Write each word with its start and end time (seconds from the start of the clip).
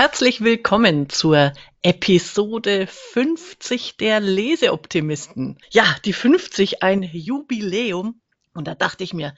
herzlich 0.00 0.40
willkommen 0.40 1.10
zur 1.10 1.52
Episode 1.82 2.86
50 2.86 3.98
der 3.98 4.18
Leseoptimisten. 4.20 5.58
Ja, 5.68 5.84
die 6.06 6.14
50, 6.14 6.82
ein 6.82 7.02
Jubiläum. 7.02 8.18
Und 8.54 8.66
da 8.66 8.74
dachte 8.74 9.04
ich 9.04 9.12
mir, 9.12 9.34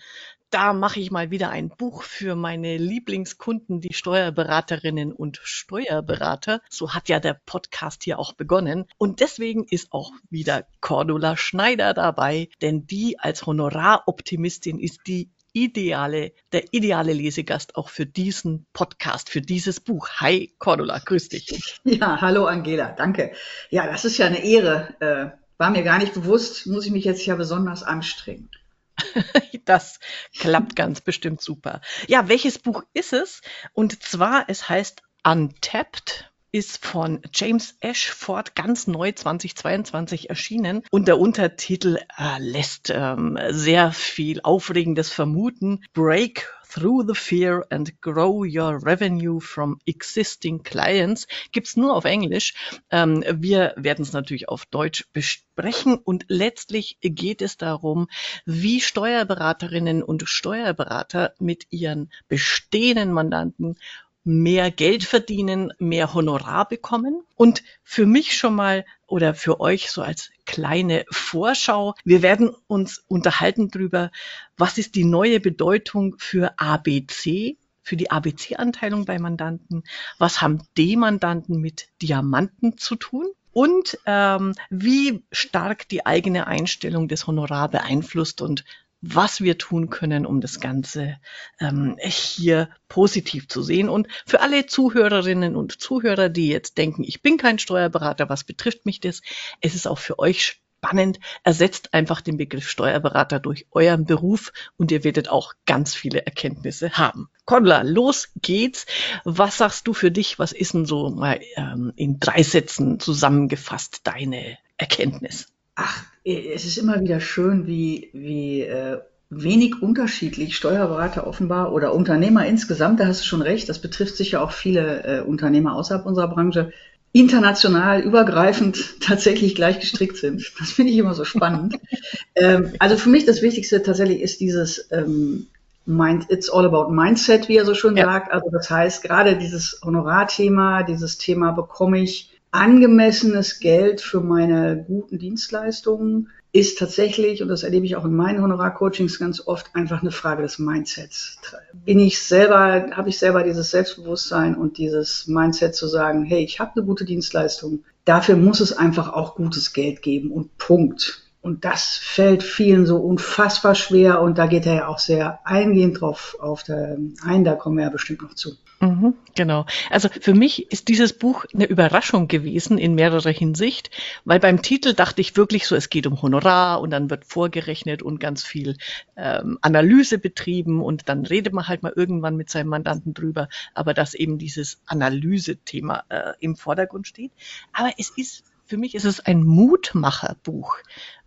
da 0.51 0.73
mache 0.73 1.01
ich 1.01 1.11
mal 1.11 1.33
wieder 1.33 1.51
ein 1.51 1.69
Buch 1.69 2.05
für 2.05 2.37
meine 2.37 2.77
Lieblingskunden, 2.77 3.81
die 3.81 3.93
Steuerberaterinnen 3.93 5.13
und 5.13 5.41
Steuerberater. 5.43 6.61
So 6.71 6.95
hat 6.95 7.09
ja 7.09 7.19
der 7.19 7.41
Podcast 7.45 8.05
hier 8.05 8.21
auch 8.21 8.33
begonnen. 8.33 8.85
Und 8.99 9.19
deswegen 9.19 9.65
ist 9.65 9.93
auch 9.93 10.13
wieder 10.31 10.69
Cordula 10.81 11.37
Schneider 11.37 11.93
dabei, 11.93 12.49
denn 12.61 12.87
die 12.87 13.19
als 13.19 13.47
Honoraroptimistin 13.47 14.79
ist 14.79 15.01
die 15.09 15.29
ideale, 15.53 16.33
der 16.53 16.73
ideale 16.73 17.13
Lesegast 17.13 17.77
auch 17.77 17.89
für 17.89 18.07
diesen 18.07 18.67
Podcast, 18.73 19.31
für 19.31 19.41
dieses 19.41 19.81
Buch. 19.81 20.09
Hi 20.17 20.55
Cordula, 20.59 20.99
grüß 20.99 21.29
dich. 21.29 21.81
Ja, 21.85 22.21
hallo 22.21 22.47
Angela, 22.47 22.93
danke. 22.93 23.33
Ja, 23.71 23.87
das 23.87 24.05
ist 24.05 24.19
ja 24.19 24.27
eine 24.27 24.45
Ehre. 24.45 24.95
Äh, 25.01 25.39
war 25.59 25.71
mir 25.71 25.83
gar 25.83 25.99
nicht 25.99 26.15
bewusst, 26.15 26.67
muss 26.67 26.87
ich 26.87 26.93
mich 26.93 27.05
jetzt 27.05 27.25
ja 27.27 27.37
besonders 27.37 27.83
anstrengen. 27.83 28.51
das 29.65 30.01
klappt 30.39 30.77
ganz 30.77 31.01
bestimmt 31.01 31.41
super. 31.41 31.81
Ja, 32.09 32.29
welches 32.29 32.59
Buch 32.59 32.83
ist 32.95 33.13
es? 33.13 33.43
Und 33.73 34.03
zwar, 34.03 34.47
es 34.49 34.69
heißt 34.69 35.03
Untapped 35.25 36.32
ist 36.53 36.85
von 36.85 37.21
James 37.33 37.77
Ashford 37.81 38.55
ganz 38.55 38.87
neu 38.87 39.13
2022 39.13 40.29
erschienen 40.29 40.83
und 40.91 41.09
der 41.09 41.19
Untertitel 41.19 41.99
äh, 42.19 42.39
lässt 42.39 42.93
ähm, 42.95 43.39
sehr 43.51 43.91
viel 43.93 44.43
Aufregendes 44.43 45.11
vermuten. 45.11 45.83
Break 45.95 46.47
Through 46.73 47.05
the 47.09 47.15
Fear 47.15 47.67
and 47.69 48.01
Grow 48.01 48.47
Your 48.47 48.87
Revenue 48.87 49.41
from 49.41 49.79
Existing 49.85 50.63
Clients 50.63 51.27
gibt's 51.53 51.77
nur 51.77 51.95
auf 51.95 52.07
Englisch. 52.07 52.55
Ähm, 52.91 53.23
wir 53.31 53.75
werden 53.77 54.03
es 54.03 54.13
natürlich 54.13 54.49
auf 54.49 54.65
Deutsch 54.65 55.07
besprechen 55.13 55.97
und 55.97 56.25
letztlich 56.29 56.97
geht 57.03 57.43
es 57.43 57.59
darum, 57.59 58.09
wie 58.47 58.81
Steuerberaterinnen 58.81 60.03
und 60.03 60.27
Steuerberater 60.27 61.35
mit 61.39 61.67
ihren 61.71 62.11
bestehenden 62.29 63.13
Mandanten 63.13 63.77
mehr 64.25 64.71
Geld 64.71 65.05
verdienen, 65.05 65.73
mehr 65.79 66.15
Honorar 66.15 66.69
bekommen. 66.69 67.23
Und 67.37 67.63
für 67.83 68.07
mich 68.07 68.37
schon 68.37 68.55
mal 68.55 68.85
oder 69.07 69.35
für 69.35 69.61
euch 69.61 69.91
so 69.91 70.03
als 70.03 70.31
kleine 70.47 71.05
Vorschau, 71.11 71.95
wir 72.05 72.23
werden 72.23 72.51
uns 72.67 73.05
unterhalten 73.09 73.69
darüber, 73.69 74.11
was 74.57 74.79
ist 74.79 74.95
die 74.95 75.05
neue 75.05 75.41
Bedeutung 75.41 76.17
für 76.19 76.59
ABC, 76.59 77.57
für 77.83 77.97
die 77.97 78.11
ABC-Anteilung 78.11 79.05
bei 79.05 79.19
Mandanten, 79.19 79.83
was 80.19 80.41
haben 80.41 80.63
D-Mandanten 80.79 81.61
mit 81.61 81.89
Diamanten 82.01 82.79
zu 82.79 82.97
tun 82.97 83.27
und 83.53 83.99
ähm, 84.07 84.55
wie 84.71 85.25
stark 85.31 85.89
die 85.89 86.07
eigene 86.07 86.47
Einstellung 86.47 87.09
des 87.09 87.27
Honorar 87.27 87.69
beeinflusst 87.69 88.41
und 88.41 88.65
was 89.03 89.41
wir 89.41 89.59
tun 89.59 89.91
können, 89.91 90.25
um 90.25 90.41
das 90.41 90.61
Ganze 90.61 91.19
ähm, 91.61 91.97
hier 92.01 92.71
positiv 92.89 93.49
zu 93.49 93.63
sehen. 93.63 93.89
Und 93.89 94.07
für 94.25 94.41
alle 94.41 94.67
Zuhörerinnen 94.67 95.57
und 95.57 95.81
Zuhörer, 95.81 96.29
die 96.29 96.49
jetzt 96.49 96.79
denken, 96.79 97.03
ich 97.05 97.21
bin 97.21 97.37
kein 97.37 97.59
Steuerberater, 97.59 98.29
was 98.29 98.45
betrifft 98.45 98.87
mich 98.87 99.01
das? 99.01 99.21
Es 99.61 99.75
ist 99.75 99.87
auch 99.87 99.99
für 99.99 100.19
euch 100.19 100.63
spannend. 100.83 101.19
Ersetzt 101.45 101.95
einfach 101.95 102.21
den 102.21 102.37
Begriff 102.37 102.69
Steuerberater 102.69 103.41
durch 103.41 103.67
euren 103.71 104.05
Beruf 104.05 104.53
und 104.77 104.91
ihr 104.91 105.05
werdet 105.05 105.29
auch 105.29 105.55
ganz 105.67 105.95
viele 105.95 106.25
Erkenntnisse 106.25 106.93
haben. 106.93 107.29
Cordula, 107.45 107.83
los 107.83 108.31
geht's. 108.37 108.87
Was 109.25 109.59
sagst 109.59 109.87
du 109.87 109.95
für 109.95 110.11
dich? 110.11 110.39
Was 110.39 110.53
ist 110.53 110.75
denn 110.75 110.87
so 110.87 111.11
mal 111.11 111.41
ähm, 111.57 111.93
in 111.97 112.19
drei 112.19 112.43
Sätzen 112.43 112.99
zusammengefasst 112.99 114.01
deine 114.05 114.59
Erkenntnis? 114.77 115.52
Ach, 115.75 116.05
es 116.25 116.65
ist 116.65 116.79
immer 116.79 117.01
wieder 117.01 117.21
schön, 117.21 117.67
wie, 117.67 118.11
wie 118.13 118.63
äh, 118.63 118.99
wenig 119.31 119.81
unterschiedlich 119.81 120.57
Steuerberater 120.57 121.27
offenbar 121.27 121.73
oder 121.73 121.95
Unternehmer 121.95 122.47
insgesamt, 122.47 123.01
da 123.01 123.07
hast 123.07 123.23
du 123.23 123.27
schon 123.27 123.43
recht, 123.43 123.69
das 123.69 123.81
betrifft 123.81 124.17
sicher 124.17 124.43
auch 124.43 124.53
viele 124.53 125.05
äh, 125.05 125.21
Unternehmer 125.23 125.75
außerhalb 125.75 126.05
unserer 126.05 126.29
Branche, 126.29 126.73
international 127.13 128.01
übergreifend 128.01 129.01
tatsächlich 129.01 129.55
gleich 129.55 129.81
gestrickt 129.81 130.17
sind. 130.17 130.53
Das 130.59 130.73
finde 130.73 130.93
ich 130.93 130.99
immer 130.99 131.15
so 131.15 131.25
spannend. 131.25 131.79
ähm, 132.35 132.73
also 132.79 132.97
für 132.97 133.09
mich 133.09 133.25
das 133.25 133.43
Wichtigste 133.43 133.83
tatsächlich 133.83 134.21
ist 134.21 134.41
dieses 134.41 134.89
ähm, 134.91 135.47
Mind, 135.85 136.31
It's 136.31 136.49
all 136.49 136.65
about 136.65 136.93
Mindset, 136.93 137.49
wie 137.49 137.57
er 137.57 137.65
so 137.65 137.75
schön 137.75 137.97
ja. 137.97 138.05
sagt. 138.05 138.33
Also 138.33 138.51
das 138.51 138.71
heißt, 138.71 139.03
gerade 139.03 139.37
dieses 139.37 139.81
Honorarthema, 139.85 140.85
dieses 140.85 141.19
Thema 141.19 141.53
bekomme 141.53 142.01
ich 142.01 142.32
angemessenes 142.53 143.61
Geld 143.61 144.01
für 144.01 144.21
meine 144.21 144.85
guten 144.87 145.19
Dienstleistungen 145.19 146.29
ist 146.53 146.79
tatsächlich, 146.79 147.43
und 147.43 147.49
das 147.49 147.63
erlebe 147.63 147.87
ich 147.87 147.97
auch 147.97 148.05
in 148.05 148.15
meinen 148.15 148.43
Honorarcoachings 148.43 149.19
ganz 149.19 149.47
oft, 149.47 149.75
einfach 149.75 150.03
eine 150.03 150.11
Frage 150.11 150.43
des 150.43 150.59
Mindsets. 150.59 151.39
Bin 151.73 151.99
ich 151.99 152.21
selber, 152.23 152.91
habe 152.93 153.09
ich 153.09 153.19
selber 153.19 153.43
dieses 153.43 153.71
Selbstbewusstsein 153.71 154.55
und 154.55 154.77
dieses 154.77 155.27
Mindset 155.27 155.75
zu 155.75 155.87
sagen, 155.87 156.25
hey, 156.25 156.45
ich 156.45 156.61
habe 156.61 156.73
eine 156.77 156.85
gute 156.85 157.07
Dienstleistung, 157.07 157.85
dafür 158.05 158.37
muss 158.37 158.61
es 158.61 158.77
einfach 158.77 159.15
auch 159.15 159.35
gutes 159.35 159.73
Geld 159.73 160.03
geben 160.03 160.31
und 160.31 160.57
Punkt. 160.59 161.23
Und 161.41 161.65
das 161.65 161.97
fällt 161.97 162.43
vielen 162.43 162.87
so 162.87 162.99
unfassbar 162.99 163.75
schwer 163.75 164.21
und 164.21 164.37
da 164.37 164.47
geht 164.47 164.67
er 164.67 164.75
ja 164.75 164.87
auch 164.89 164.99
sehr 164.99 165.41
eingehend 165.45 166.01
drauf 166.01 166.37
auf 166.39 166.63
der, 166.63 166.99
ein, 167.25 167.45
da 167.45 167.55
kommen 167.55 167.79
wir 167.79 167.85
ja 167.85 167.91
bestimmt 167.91 168.23
noch 168.23 168.35
zu. 168.35 168.53
Mhm, 168.83 169.15
genau. 169.37 169.65
Also 169.91 170.09
für 170.09 170.35
mich 170.35 170.73
ist 170.73 170.89
dieses 170.89 171.13
Buch 171.13 171.45
eine 171.55 171.67
Überraschung 171.67 172.27
gewesen 172.27 172.79
in 172.79 172.97
mehrerer 172.97 173.31
Hinsicht, 173.31 173.91
weil 174.25 174.41
beim 174.41 174.61
Titel 174.61 174.93
dachte 174.93 175.21
ich 175.21 175.37
wirklich 175.37 175.69
so, 175.69 175.77
es 175.77 175.89
geht 175.89 176.09
um 176.09 176.21
Honorar 176.21 176.81
und 176.81 176.91
dann 176.91 177.09
wird 177.09 177.25
vorgerechnet 177.25 178.03
und 178.03 178.19
ganz 178.19 178.43
viel 178.43 178.77
ähm, 179.17 179.57
Analyse 179.61 180.19
betrieben 180.19 180.83
und 180.83 181.09
dann 181.09 181.25
redet 181.25 181.53
man 181.53 181.69
halt 181.69 181.85
mal 181.85 181.93
irgendwann 181.95 182.37
mit 182.37 182.51
seinem 182.51 182.71
Mandanten 182.71 183.15
drüber, 183.15 183.49
aber 183.73 183.95
dass 183.95 184.15
eben 184.15 184.39
dieses 184.39 184.81
Analyse-Thema 184.87 186.03
äh, 186.09 186.33
im 186.41 186.57
Vordergrund 186.57 187.07
steht. 187.07 187.31
Aber 187.73 187.93
es 187.99 188.11
ist 188.11 188.43
für 188.65 188.79
mich 188.79 188.97
ist 188.97 189.05
es 189.05 189.21
ein 189.21 189.45
Mutmacherbuch. 189.45 190.77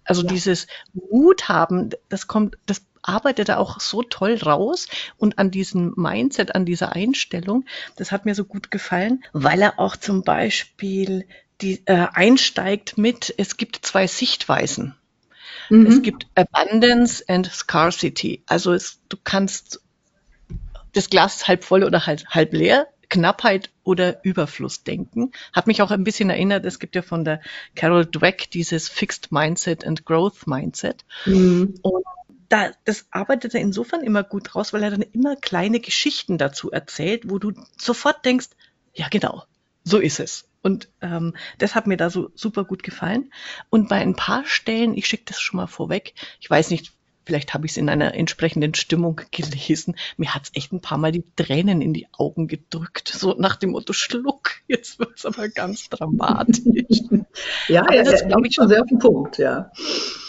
Also 0.03 0.23
ja. 0.23 0.27
dieses 0.27 0.67
Mut 0.93 1.47
haben, 1.47 1.89
das 2.09 2.27
kommt, 2.27 2.57
das 2.66 2.81
arbeitet 3.07 3.49
er 3.49 3.59
auch 3.59 3.79
so 3.79 4.03
toll 4.03 4.35
raus 4.35 4.88
und 5.17 5.39
an 5.39 5.51
diesem 5.51 5.93
Mindset, 5.95 6.55
an 6.55 6.66
dieser 6.66 6.93
Einstellung, 6.93 7.66
das 7.95 8.11
hat 8.11 8.25
mir 8.25 8.35
so 8.35 8.43
gut 8.43 8.71
gefallen, 8.71 9.23
weil 9.33 9.61
er 9.61 9.79
auch 9.79 9.95
zum 9.95 10.23
Beispiel 10.23 11.27
die, 11.61 11.81
äh, 11.85 12.07
einsteigt 12.13 12.97
mit, 12.97 13.33
es 13.38 13.57
gibt 13.57 13.85
zwei 13.85 14.07
Sichtweisen. 14.07 14.95
Mhm. 15.69 15.85
Es 15.85 16.01
gibt 16.01 16.27
Abundance 16.35 17.23
and 17.27 17.49
Scarcity. 17.51 18.43
Also 18.45 18.73
es, 18.73 18.99
du 19.09 19.17
kannst 19.23 19.81
das 20.93 21.09
Glas 21.09 21.47
halb 21.47 21.63
voll 21.63 21.83
oder 21.83 22.05
halb, 22.05 22.25
halb 22.27 22.53
leer 22.53 22.87
Knappheit 23.09 23.69
oder 23.83 24.23
Überfluss 24.23 24.83
denken. 24.83 25.31
Hat 25.53 25.67
mich 25.67 25.81
auch 25.81 25.91
ein 25.91 26.03
bisschen 26.03 26.29
erinnert, 26.29 26.66
es 26.66 26.79
gibt 26.79 26.95
ja 26.95 27.01
von 27.01 27.23
der 27.23 27.41
Carol 27.75 28.05
Dweck 28.05 28.49
dieses 28.51 28.89
Fixed 28.89 29.31
Mindset 29.31 29.85
and 29.85 30.05
Growth 30.05 30.47
Mindset. 30.47 31.05
Mhm. 31.25 31.75
Und 31.81 32.03
da, 32.50 32.72
das 32.85 33.07
arbeitet 33.11 33.53
er 33.53 33.61
insofern 33.61 34.03
immer 34.03 34.23
gut 34.23 34.56
raus, 34.56 34.73
weil 34.73 34.83
er 34.83 34.91
dann 34.91 35.01
immer 35.01 35.35
kleine 35.35 35.79
Geschichten 35.79 36.38
dazu 36.38 36.72
erzählt, 36.72 37.29
wo 37.29 37.39
du 37.39 37.53
sofort 37.78 38.25
denkst, 38.25 38.50
ja 38.94 39.07
genau, 39.09 39.44
so 39.83 40.00
ist 40.00 40.19
es. 40.19 40.47
Und 40.61 40.89
ähm, 41.01 41.35
das 41.59 41.75
hat 41.75 41.85
mir 41.85 41.97
da 41.97 42.09
so 42.09 42.31
super 42.34 42.63
gut 42.63 42.81
gefallen. 42.81 43.31
Und 43.69 43.88
bei 43.88 43.97
ein 43.97 44.16
paar 44.16 44.45
Stellen, 44.45 44.97
ich 44.97 45.07
schicke 45.07 45.25
das 45.28 45.39
schon 45.39 45.57
mal 45.57 45.67
vorweg, 45.67 46.16
ich 46.39 46.50
weiß 46.50 46.72
nicht, 46.72 46.94
vielleicht 47.25 47.53
habe 47.53 47.66
ich 47.66 47.74
es 47.74 47.78
in 47.78 47.90
einer 47.90 48.13
entsprechenden 48.13 48.74
Stimmung 48.74 49.22
gelesen. 49.31 49.96
Mir 50.18 50.34
hat 50.34 50.44
es 50.44 50.52
echt 50.53 50.72
ein 50.72 50.82
paar 50.82 50.97
Mal 50.97 51.11
die 51.11 51.23
Tränen 51.35 51.82
in 51.82 51.94
die 51.94 52.08
Augen 52.11 52.47
gedrückt, 52.47 53.09
so 53.09 53.35
nach 53.38 53.55
dem 53.55 53.72
Motto 53.72 53.94
Schluck. 53.94 54.52
Jetzt 54.67 54.99
wird 54.99 55.17
es 55.17 55.26
aber 55.26 55.49
ganz 55.49 55.90
dramatisch. 55.90 56.61
ja, 57.67 57.82
aber 57.82 58.03
das 58.03 58.22
ja, 58.22 58.28
glaube 58.28 58.47
ich 58.47 58.55
schon 58.55 58.67
sehr 58.67 58.82
auf 58.82 58.88
den 58.88 58.99
Punkt, 58.99 59.38
ja. 59.38 59.72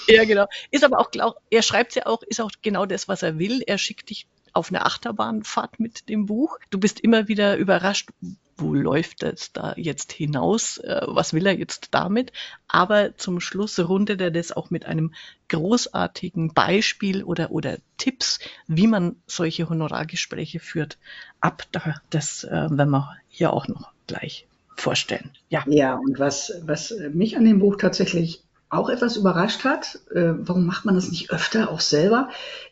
Ja, 0.09 0.25
genau. 0.25 0.47
Ist 0.70 0.85
aber 0.85 0.99
auch, 0.99 1.11
glaub, 1.11 1.37
er 1.50 1.62
schreibt 1.62 1.94
ja 1.94 2.06
auch, 2.06 2.23
ist 2.23 2.41
auch 2.41 2.50
genau 2.62 2.87
das, 2.87 3.09
was 3.09 3.23
er 3.23 3.38
will. 3.38 3.62
Er 3.67 3.79
schickt 3.79 4.11
dich 4.11 4.26
auf 4.53 4.70
eine 4.70 4.85
Achterbahnfahrt 4.85 5.81
mit 5.81 6.09
dem 6.09 6.26
Buch. 6.26 6.59
Du 6.70 6.79
bist 6.79 7.00
immer 7.00 7.29
wieder 7.29 7.56
überrascht, 7.56 8.11
wo 8.56 8.75
läuft 8.75 9.23
das 9.23 9.53
da 9.53 9.75
jetzt 9.76 10.12
hinaus? 10.12 10.79
Äh, 10.79 11.03
was 11.06 11.32
will 11.32 11.47
er 11.47 11.56
jetzt 11.56 11.88
damit? 11.93 12.32
Aber 12.69 13.17
zum 13.17 13.41
Schluss 13.41 13.79
rundet 13.79 14.20
er 14.20 14.31
das 14.31 14.53
auch 14.53 14.70
mit 14.70 14.87
einem 14.87 15.12
großartigen 15.49 16.53
Beispiel 16.55 17.23
oder, 17.23 17.50
oder 17.50 17.79
Tipps, 17.99 18.38
wie 18.67 18.87
man 18.87 19.17
solche 19.26 19.69
Honorargespräche 19.69 20.61
führt, 20.61 20.99
ab. 21.41 21.64
Das 22.11 22.44
äh, 22.44 22.50
werden 22.50 22.91
wir 22.91 23.17
hier 23.29 23.53
auch 23.53 23.69
noch 23.69 23.91
gleich 24.06 24.47
vorstellen. 24.76 25.31
Ja, 25.49 25.64
ja 25.67 25.94
und 25.94 26.19
was, 26.19 26.53
was 26.62 26.94
mich 27.12 27.37
an 27.37 27.44
dem 27.44 27.61
Buch 27.61 27.76
tatsächlich 27.76 28.43
auch 28.69 28.88
etwas 28.88 29.17
überrascht 29.17 29.64
hat, 29.64 30.00
äh, 30.14 30.32
warum 30.38 30.67
macht 30.67 30.85
man 30.85 30.94
das 30.94 31.11
nicht 31.11 31.31
öfter 31.31 31.70
auch 31.70 31.81
selber, 31.81 32.31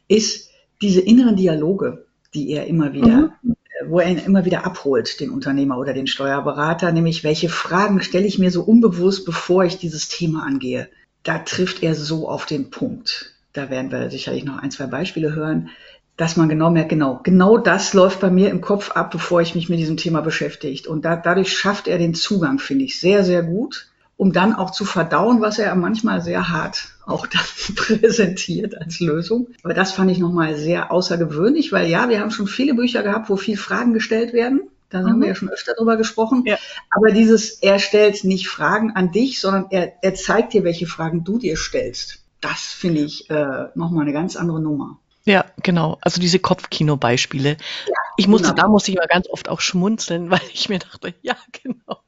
ist 0.08 0.50
diese 0.82 1.00
inneren 1.00 1.36
Dialoge, 1.36 2.04
die 2.34 2.50
er 2.50 2.66
immer 2.66 2.92
wieder 2.92 3.32
mhm 3.42 3.53
wo 3.88 4.00
er 4.00 4.10
ihn 4.10 4.18
immer 4.18 4.44
wieder 4.44 4.64
abholt, 4.64 5.20
den 5.20 5.30
Unternehmer 5.30 5.78
oder 5.78 5.92
den 5.92 6.06
Steuerberater, 6.06 6.92
nämlich 6.92 7.24
welche 7.24 7.48
Fragen 7.48 8.02
stelle 8.02 8.26
ich 8.26 8.38
mir 8.38 8.50
so 8.50 8.62
unbewusst, 8.62 9.24
bevor 9.24 9.64
ich 9.64 9.78
dieses 9.78 10.08
Thema 10.08 10.44
angehe. 10.44 10.88
Da 11.22 11.38
trifft 11.38 11.82
er 11.82 11.94
so 11.94 12.28
auf 12.28 12.46
den 12.46 12.70
Punkt. 12.70 13.34
Da 13.52 13.70
werden 13.70 13.90
wir 13.90 14.10
sicherlich 14.10 14.44
noch 14.44 14.58
ein, 14.58 14.70
zwei 14.70 14.86
Beispiele 14.86 15.34
hören, 15.34 15.70
dass 16.16 16.36
man 16.36 16.48
genau 16.48 16.70
merkt, 16.70 16.90
genau, 16.90 17.20
genau 17.22 17.58
das 17.58 17.94
läuft 17.94 18.20
bei 18.20 18.30
mir 18.30 18.50
im 18.50 18.60
Kopf 18.60 18.92
ab, 18.92 19.10
bevor 19.10 19.40
ich 19.40 19.54
mich 19.54 19.68
mit 19.68 19.78
diesem 19.78 19.96
Thema 19.96 20.20
beschäftigt. 20.20 20.86
Und 20.86 21.04
da, 21.04 21.16
dadurch 21.16 21.56
schafft 21.56 21.88
er 21.88 21.98
den 21.98 22.14
Zugang, 22.14 22.58
finde 22.58 22.84
ich, 22.84 23.00
sehr, 23.00 23.24
sehr 23.24 23.42
gut 23.42 23.88
um 24.24 24.32
dann 24.32 24.54
auch 24.54 24.70
zu 24.70 24.86
verdauen, 24.86 25.42
was 25.42 25.58
er 25.58 25.74
manchmal 25.74 26.22
sehr 26.22 26.48
hart 26.48 26.88
auch 27.04 27.26
dann 27.26 27.42
präsentiert 27.76 28.74
als 28.80 28.98
Lösung. 28.98 29.48
Aber 29.62 29.74
das 29.74 29.92
fand 29.92 30.10
ich 30.10 30.16
nochmal 30.16 30.56
sehr 30.56 30.90
außergewöhnlich, 30.90 31.72
weil 31.72 31.90
ja, 31.90 32.08
wir 32.08 32.20
haben 32.20 32.30
schon 32.30 32.46
viele 32.46 32.72
Bücher 32.72 33.02
gehabt, 33.02 33.28
wo 33.28 33.36
viel 33.36 33.58
Fragen 33.58 33.92
gestellt 33.92 34.32
werden. 34.32 34.62
Da 34.88 35.02
mhm. 35.02 35.04
haben 35.04 35.20
wir 35.20 35.26
mhm. 35.26 35.28
ja 35.28 35.34
schon 35.34 35.50
öfter 35.50 35.74
drüber 35.74 35.98
gesprochen. 35.98 36.44
Ja. 36.46 36.56
Aber 36.90 37.10
dieses, 37.10 37.50
er 37.60 37.78
stellt 37.78 38.24
nicht 38.24 38.48
Fragen 38.48 38.92
an 38.92 39.12
dich, 39.12 39.42
sondern 39.42 39.66
er, 39.68 39.92
er 40.00 40.14
zeigt 40.14 40.54
dir, 40.54 40.64
welche 40.64 40.86
Fragen 40.86 41.22
du 41.22 41.36
dir 41.36 41.58
stellst. 41.58 42.24
Das 42.40 42.60
finde 42.60 43.02
ich 43.02 43.28
äh, 43.28 43.66
nochmal 43.74 44.04
eine 44.04 44.14
ganz 44.14 44.36
andere 44.36 44.58
Nummer. 44.58 45.00
Ja, 45.26 45.44
genau. 45.62 45.98
Also 46.00 46.18
diese 46.18 46.38
Kopfkino-Beispiele. 46.38 47.50
Ja, 47.50 47.94
ich 48.16 48.26
musste, 48.26 48.48
genau. 48.48 48.62
da 48.62 48.68
musste 48.68 48.90
ich 48.90 48.96
mal 48.96 49.06
ganz 49.06 49.28
oft 49.28 49.50
auch 49.50 49.60
schmunzeln, 49.60 50.30
weil 50.30 50.40
ich 50.50 50.70
mir 50.70 50.78
dachte, 50.78 51.12
ja, 51.20 51.36
genau. 51.62 52.00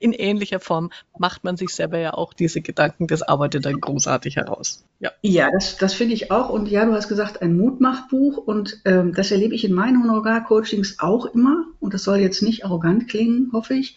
In 0.00 0.12
ähnlicher 0.12 0.60
Form 0.60 0.90
macht 1.18 1.44
man 1.44 1.56
sich 1.56 1.70
selber 1.70 1.98
ja 1.98 2.14
auch 2.14 2.32
diese 2.32 2.60
Gedanken. 2.60 3.06
Das 3.06 3.22
arbeitet 3.22 3.66
dann 3.66 3.80
großartig 3.80 4.36
heraus. 4.36 4.84
Ja, 5.00 5.10
ja 5.22 5.50
das, 5.50 5.76
das 5.76 5.94
finde 5.94 6.14
ich 6.14 6.30
auch. 6.30 6.50
Und 6.50 6.68
ja, 6.68 6.84
du 6.84 6.92
hast 6.92 7.08
gesagt, 7.08 7.42
ein 7.42 7.56
Mutmachbuch. 7.56 8.38
Und 8.38 8.80
ähm, 8.84 9.12
das 9.14 9.30
erlebe 9.30 9.54
ich 9.54 9.64
in 9.64 9.72
meinen 9.72 10.02
Honorar-Coachings 10.02 10.98
auch 10.98 11.26
immer. 11.26 11.64
Und 11.80 11.94
das 11.94 12.04
soll 12.04 12.18
jetzt 12.18 12.42
nicht 12.42 12.64
arrogant 12.64 13.08
klingen, 13.08 13.50
hoffe 13.52 13.74
ich, 13.74 13.96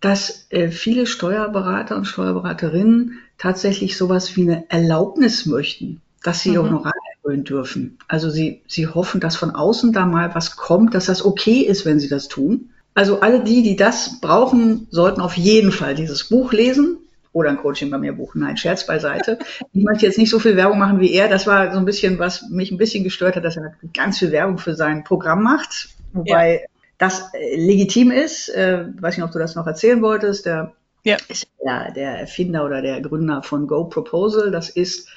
dass 0.00 0.46
äh, 0.50 0.68
viele 0.68 1.06
Steuerberater 1.06 1.96
und 1.96 2.04
Steuerberaterinnen 2.04 3.18
tatsächlich 3.38 3.96
sowas 3.96 4.36
wie 4.36 4.42
eine 4.42 4.70
Erlaubnis 4.70 5.46
möchten 5.46 6.02
dass 6.26 6.40
sie 6.40 6.50
mhm. 6.50 6.58
Honorar 6.58 6.92
erhöhen 7.22 7.44
dürfen. 7.44 7.98
Also 8.08 8.30
sie, 8.30 8.62
sie 8.66 8.88
hoffen, 8.88 9.20
dass 9.20 9.36
von 9.36 9.52
außen 9.52 9.92
da 9.92 10.06
mal 10.06 10.34
was 10.34 10.56
kommt, 10.56 10.94
dass 10.94 11.06
das 11.06 11.24
okay 11.24 11.60
ist, 11.60 11.84
wenn 11.84 12.00
sie 12.00 12.08
das 12.08 12.28
tun. 12.28 12.70
Also 12.96 13.20
alle 13.20 13.44
die, 13.44 13.62
die 13.62 13.76
das 13.76 14.20
brauchen, 14.20 14.88
sollten 14.90 15.20
auf 15.20 15.36
jeden 15.36 15.70
Fall 15.70 15.94
dieses 15.94 16.28
Buch 16.28 16.52
lesen 16.52 16.98
oder 17.32 17.50
ein 17.50 17.58
Coaching 17.58 17.90
bei 17.90 17.98
mir 17.98 18.12
buchen. 18.12 18.40
Nein, 18.40 18.56
Scherz 18.56 18.86
beiseite. 18.86 19.38
Ich 19.72 19.84
möchte 19.84 20.06
jetzt 20.06 20.18
nicht 20.18 20.30
so 20.30 20.38
viel 20.38 20.56
Werbung 20.56 20.78
machen 20.78 20.98
wie 20.98 21.12
er. 21.12 21.28
Das 21.28 21.46
war 21.46 21.72
so 21.72 21.78
ein 21.78 21.84
bisschen, 21.84 22.18
was 22.18 22.48
mich 22.50 22.72
ein 22.72 22.78
bisschen 22.78 23.04
gestört 23.04 23.36
hat, 23.36 23.44
dass 23.44 23.56
er 23.56 23.74
ganz 23.92 24.18
viel 24.18 24.32
Werbung 24.32 24.58
für 24.58 24.74
sein 24.74 25.04
Programm 25.04 25.42
macht. 25.42 25.90
Wobei 26.12 26.62
ja. 26.62 26.66
das 26.98 27.30
äh, 27.34 27.56
legitim 27.56 28.10
ist. 28.10 28.48
Äh, 28.48 28.86
weiß 28.98 29.16
nicht, 29.16 29.24
ob 29.24 29.32
du 29.32 29.38
das 29.38 29.54
noch 29.54 29.66
erzählen 29.66 30.00
wolltest. 30.00 30.46
Der 30.46 30.72
ja. 31.04 31.18
ist 31.28 31.46
ja 31.62 31.90
der 31.90 32.18
Erfinder 32.18 32.64
oder 32.64 32.80
der 32.80 33.00
Gründer 33.02 33.42
von 33.42 33.66
Go 33.66 33.84
Proposal. 33.84 34.50
Das 34.50 34.70
ist 34.70 35.08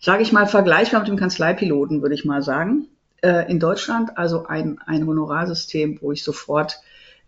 sage 0.00 0.22
ich 0.22 0.32
mal, 0.32 0.46
vergleichbar 0.46 1.00
mit 1.00 1.08
dem 1.08 1.16
Kanzleipiloten, 1.16 2.02
würde 2.02 2.14
ich 2.14 2.24
mal 2.24 2.42
sagen, 2.42 2.88
äh, 3.22 3.50
in 3.50 3.60
Deutschland. 3.60 4.16
Also 4.16 4.46
ein, 4.46 4.78
ein 4.86 5.06
Honorarsystem, 5.06 5.98
wo 6.00 6.12
ich 6.12 6.22
sofort 6.22 6.80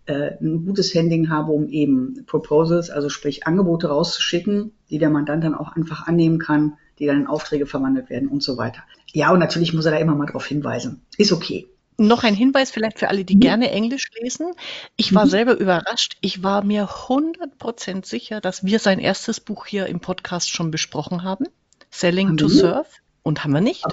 äh, 0.09 0.37
ein 0.41 0.65
gutes 0.65 0.95
Handling 0.95 1.29
habe, 1.29 1.53
um 1.53 1.69
eben 1.69 2.25
Proposals, 2.27 2.91
also 2.91 3.09
sprich 3.09 3.47
Angebote 3.47 3.89
rauszuschicken, 3.89 4.73
die 4.89 4.99
der 4.99 5.11
Mandant 5.11 5.45
dann 5.45 5.55
auch 5.55 5.77
einfach 5.77 6.07
annehmen 6.07 6.39
kann, 6.39 6.79
die 6.99 7.07
dann 7.07 7.21
in 7.21 7.27
Aufträge 7.27 7.67
verwandelt 7.67 8.09
werden 8.09 8.29
und 8.29 8.43
so 8.43 8.57
weiter. 8.57 8.83
Ja, 9.13 9.31
und 9.31 9.39
natürlich 9.39 9.75
muss 9.75 9.85
er 9.85 9.93
da 9.93 9.99
immer 9.99 10.15
mal 10.15 10.27
darauf 10.27 10.47
hinweisen. 10.47 11.03
Ist 11.19 11.33
okay. 11.33 11.69
Noch 11.99 12.25
ein 12.25 12.35
Hinweis 12.35 12.71
vielleicht 12.71 12.99
für 12.99 13.09
alle, 13.09 13.25
die 13.25 13.37
mhm. 13.37 13.41
gerne 13.41 13.71
Englisch 13.71 14.09
lesen. 14.21 14.53
Ich 14.97 15.15
war 15.15 15.27
mhm. 15.27 15.31
selber 15.31 15.59
überrascht. 15.59 16.17
Ich 16.21 16.43
war 16.43 16.65
mir 16.65 16.89
100% 16.89 18.07
sicher, 18.07 18.41
dass 18.41 18.65
wir 18.65 18.79
sein 18.79 19.01
erstes 19.01 19.41
Buch 19.41 19.67
hier 19.67 19.87
im 19.87 20.01
Podcast 20.01 20.51
schon 20.51 20.71
besprochen 20.71 21.23
haben. 21.23 21.45
Selling 21.91 22.37
to 22.37 22.49
Serve. 22.49 22.89
Und 23.23 23.45
haben 23.45 23.53
wir 23.53 23.61
nicht. 23.61 23.85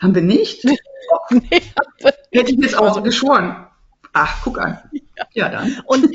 Haben 0.00 0.14
wir 0.14 0.22
nicht? 0.22 0.64
nee, 1.30 1.62
Hätte 2.30 2.52
ich 2.52 2.58
jetzt 2.58 2.78
auch 2.78 2.88
also, 2.88 3.02
geschworen. 3.02 3.66
Ach, 4.12 4.42
guck 4.44 4.58
an. 4.58 4.78
Ja, 5.16 5.26
ja 5.34 5.48
dann. 5.48 5.82
Und 5.84 6.08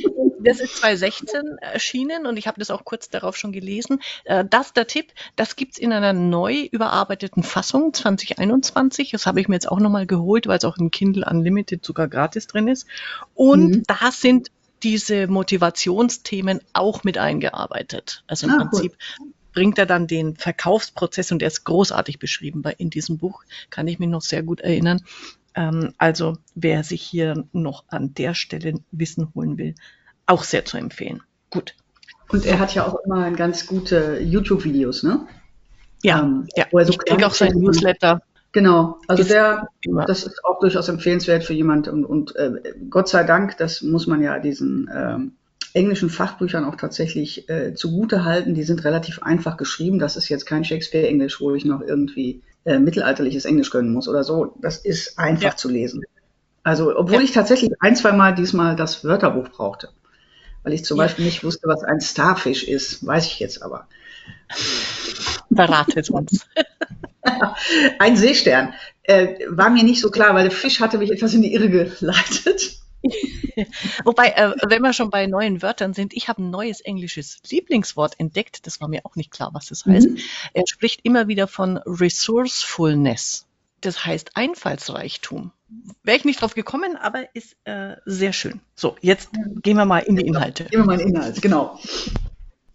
das 0.44 0.60
ist 0.60 0.78
2016 0.78 1.58
erschienen 1.60 2.26
und 2.26 2.38
ich 2.38 2.48
habe 2.48 2.60
das 2.60 2.72
auch 2.72 2.86
kurz 2.86 3.10
darauf 3.10 3.38
schon 3.38 3.52
gelesen. 3.52 4.00
Äh, 4.26 4.46
das 4.50 4.74
der 4.74 4.88
Tipp, 4.88 5.12
das 5.36 5.56
gibt 5.56 5.74
es 5.74 5.78
in 5.80 5.94
einer 5.94 6.14
neu 6.14 6.68
überarbeiteten 6.72 7.44
Fassung 7.44 7.94
2021. 7.94 9.12
Das 9.12 9.26
habe 9.26 9.42
ich 9.42 9.48
mir 9.48 9.56
jetzt 9.56 9.70
auch 9.70 9.80
nochmal 9.80 10.06
geholt, 10.06 10.48
weil 10.48 10.58
es 10.58 10.66
auch 10.66 10.78
im 10.78 10.92
Kindle 10.92 11.26
Unlimited 11.30 11.86
sogar 11.86 12.08
gratis 12.08 12.48
drin 12.48 12.68
ist. 12.68 12.88
Und 13.34 13.70
mhm. 13.70 13.84
da 13.88 14.12
sind 14.12 14.50
diese 14.84 15.28
Motivationsthemen 15.28 16.62
auch 16.74 17.04
mit 17.04 17.18
eingearbeitet. 17.18 18.24
Also 18.28 18.48
im 18.48 18.54
ah, 18.54 18.66
Prinzip 18.66 18.98
cool 19.20 19.32
bringt 19.54 19.78
er 19.78 19.86
dann 19.86 20.08
den 20.08 20.36
Verkaufsprozess 20.36 21.32
und 21.32 21.40
der 21.40 21.48
ist 21.48 21.64
großartig 21.64 22.20
beschrieben 22.20 22.62
bei, 22.62 22.74
in 22.78 22.90
diesem 22.90 23.18
Buch, 23.18 23.44
kann 23.70 23.88
ich 23.88 24.00
mich 24.00 24.10
noch 24.10 24.22
sehr 24.22 24.44
gut 24.44 24.62
erinnern. 24.62 25.02
Ähm, 25.56 25.94
also 25.98 26.38
wer 26.56 26.84
sich 26.84 27.02
hier 27.02 27.46
noch 27.52 27.86
an 27.90 28.14
der 28.14 28.34
Stelle 28.34 28.76
Wissen 28.92 29.32
holen 29.36 29.58
will, 29.58 29.76
auch 30.26 30.44
sehr 30.44 30.66
zu 30.66 30.78
empfehlen. 30.78 31.22
Gut. 31.50 31.76
Und 32.30 32.46
er 32.46 32.60
hat 32.60 32.74
ja 32.74 32.88
auch 32.88 33.00
immer 33.06 33.30
ganz 33.32 33.68
gute 33.68 34.20
YouTube-Videos, 34.22 35.04
ne? 35.04 35.28
Ja, 36.04 36.22
ähm, 36.22 36.48
ja. 36.56 36.66
Wo 36.72 36.80
er 36.80 36.86
so 36.86 36.94
ich 36.94 37.00
kriege 37.00 37.28
auch 37.28 37.34
sein 37.34 37.54
Newsletter. 37.54 38.22
Genau, 38.54 39.00
also 39.08 39.24
der, 39.24 39.70
das 40.08 40.24
ist 40.26 40.44
auch 40.44 40.60
durchaus 40.60 40.90
empfehlenswert 40.90 41.46
für 41.46 41.54
jemand 41.54 41.88
und, 41.88 42.04
und 42.04 42.36
äh, 42.36 42.74
Gott 42.90 43.08
sei 43.08 43.24
Dank, 43.24 43.58
das 43.58 43.82
muss 43.82 44.08
man 44.08 44.22
ja 44.22 44.40
diesen 44.40 44.90
ähm, 44.94 45.34
englischen 45.74 46.10
Fachbüchern 46.10 46.66
auch 46.66 46.76
tatsächlich 46.76 47.50
äh, 47.50 47.74
zugute 47.74 48.26
halten. 48.26 48.54
Die 48.54 48.64
sind 48.64 48.84
relativ 48.84 49.22
einfach 49.22 49.58
geschrieben. 49.58 50.00
Das 50.00 50.18
ist 50.18 50.30
jetzt 50.30 50.46
kein 50.46 50.64
Shakespeare-Englisch, 50.64 51.40
wo 51.42 51.54
ich 51.54 51.66
noch 51.66 51.82
irgendwie 51.82 52.42
äh, 52.66 52.80
mittelalterliches 52.80 53.46
Englisch 53.46 53.70
können 53.70 53.94
muss 53.94 54.08
oder 54.08 54.24
so. 54.24 54.56
Das 54.62 54.78
ist 54.78 55.18
einfach 55.18 55.44
ja. 55.44 55.56
zu 55.56 55.70
lesen. 55.70 56.04
Also, 56.64 56.96
obwohl 56.96 57.16
ja. 57.16 57.22
ich 57.22 57.32
tatsächlich 57.32 57.72
ein, 57.80 57.96
zwei 57.96 58.12
Mal 58.12 58.36
diesmal 58.36 58.76
das 58.76 59.04
Wörterbuch 59.04 59.50
brauchte. 59.50 59.90
Weil 60.64 60.74
ich 60.74 60.86
zum 60.86 60.98
ja. 60.98 61.06
Beispiel 61.06 61.26
nicht 61.26 61.44
wusste, 61.44 61.68
was 61.68 61.84
ein 61.84 62.02
Starfish 62.02 62.64
ist. 62.64 63.06
Weiß 63.06 63.26
ich 63.26 63.40
jetzt 63.40 63.64
aber. 63.64 63.88
Beratet 65.50 66.10
uns. 66.10 66.46
ein 68.00 68.16
Seestern. 68.16 68.74
Äh, 69.04 69.40
war 69.50 69.70
mir 69.70 69.84
nicht 69.84 70.02
so 70.02 70.12
klar, 70.12 70.36
weil 70.36 70.44
der 70.44 70.52
Fisch 70.52 70.80
hatte 70.80 71.00
mich 71.00 71.12
etwas 71.12 71.34
in 71.34 71.42
die 71.42 71.54
Irre 71.54 71.70
geleitet. 71.70 72.80
Wobei, 74.06 74.30
äh, 74.30 74.54
wenn 74.68 74.82
wir 74.82 74.94
schon 74.94 75.10
bei 75.10 75.28
neuen 75.28 75.62
Wörtern 75.62 75.94
sind, 75.94 76.14
ich 76.14 76.28
habe 76.28 76.42
ein 76.42 76.50
neues 76.50 76.82
englisches 76.82 77.40
Lieblingswort 77.50 78.20
entdeckt. 78.20 78.66
Das 78.68 78.82
war 78.82 78.88
mir 78.88 79.06
auch 79.06 79.16
nicht 79.16 79.32
klar, 79.32 79.52
was 79.54 79.68
das 79.68 79.86
heißt. 79.86 80.10
Mhm. 80.10 80.18
Er 80.54 80.64
spricht 80.68 81.02
immer 81.04 81.28
wieder 81.28 81.48
von 81.48 81.78
Resourcefulness. 81.78 83.48
Das 83.82 84.06
heißt 84.06 84.32
Einfallsreichtum. 84.36 85.52
Wäre 86.04 86.18
ich 86.18 86.26
nicht 86.26 86.42
drauf 86.42 86.54
gekommen, 86.54 86.98
aber 86.98 87.34
ist 87.34 87.56
äh, 87.64 87.96
sehr 88.06 88.34
schön. 88.34 88.62
So, 88.76 88.96
jetzt 89.02 89.30
gehen 89.64 89.78
wir 89.78 89.86
mal 89.86 90.00
in 90.00 90.18
die 90.18 90.28
Inhalte. 90.28 90.66
Gehen 90.66 90.82
wir 90.82 90.86
mal 90.86 91.00
in 91.00 91.08
die 91.08 91.14
Inhalte, 91.16 91.42
genau. 91.42 91.80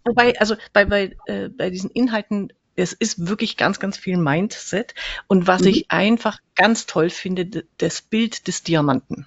Wobei, 0.05 0.39
also 0.41 0.57
bei, 0.73 0.85
bei, 0.85 1.17
äh, 1.27 1.49
bei 1.49 1.71
diesen 1.71 1.91
Inhalten 1.91 2.53
es 2.77 2.93
ist 2.93 3.27
wirklich 3.27 3.57
ganz, 3.57 3.81
ganz 3.81 3.97
viel 3.97 4.19
Mindset. 4.19 4.95
Und 5.27 5.47
was 5.47 5.63
mhm. 5.63 5.69
ich 5.69 5.91
einfach 5.91 6.41
ganz 6.55 6.87
toll 6.87 7.11
finde, 7.11 7.65
das 7.79 8.03
Bild 8.03 8.47
des 8.47 8.63
Diamanten. 8.63 9.27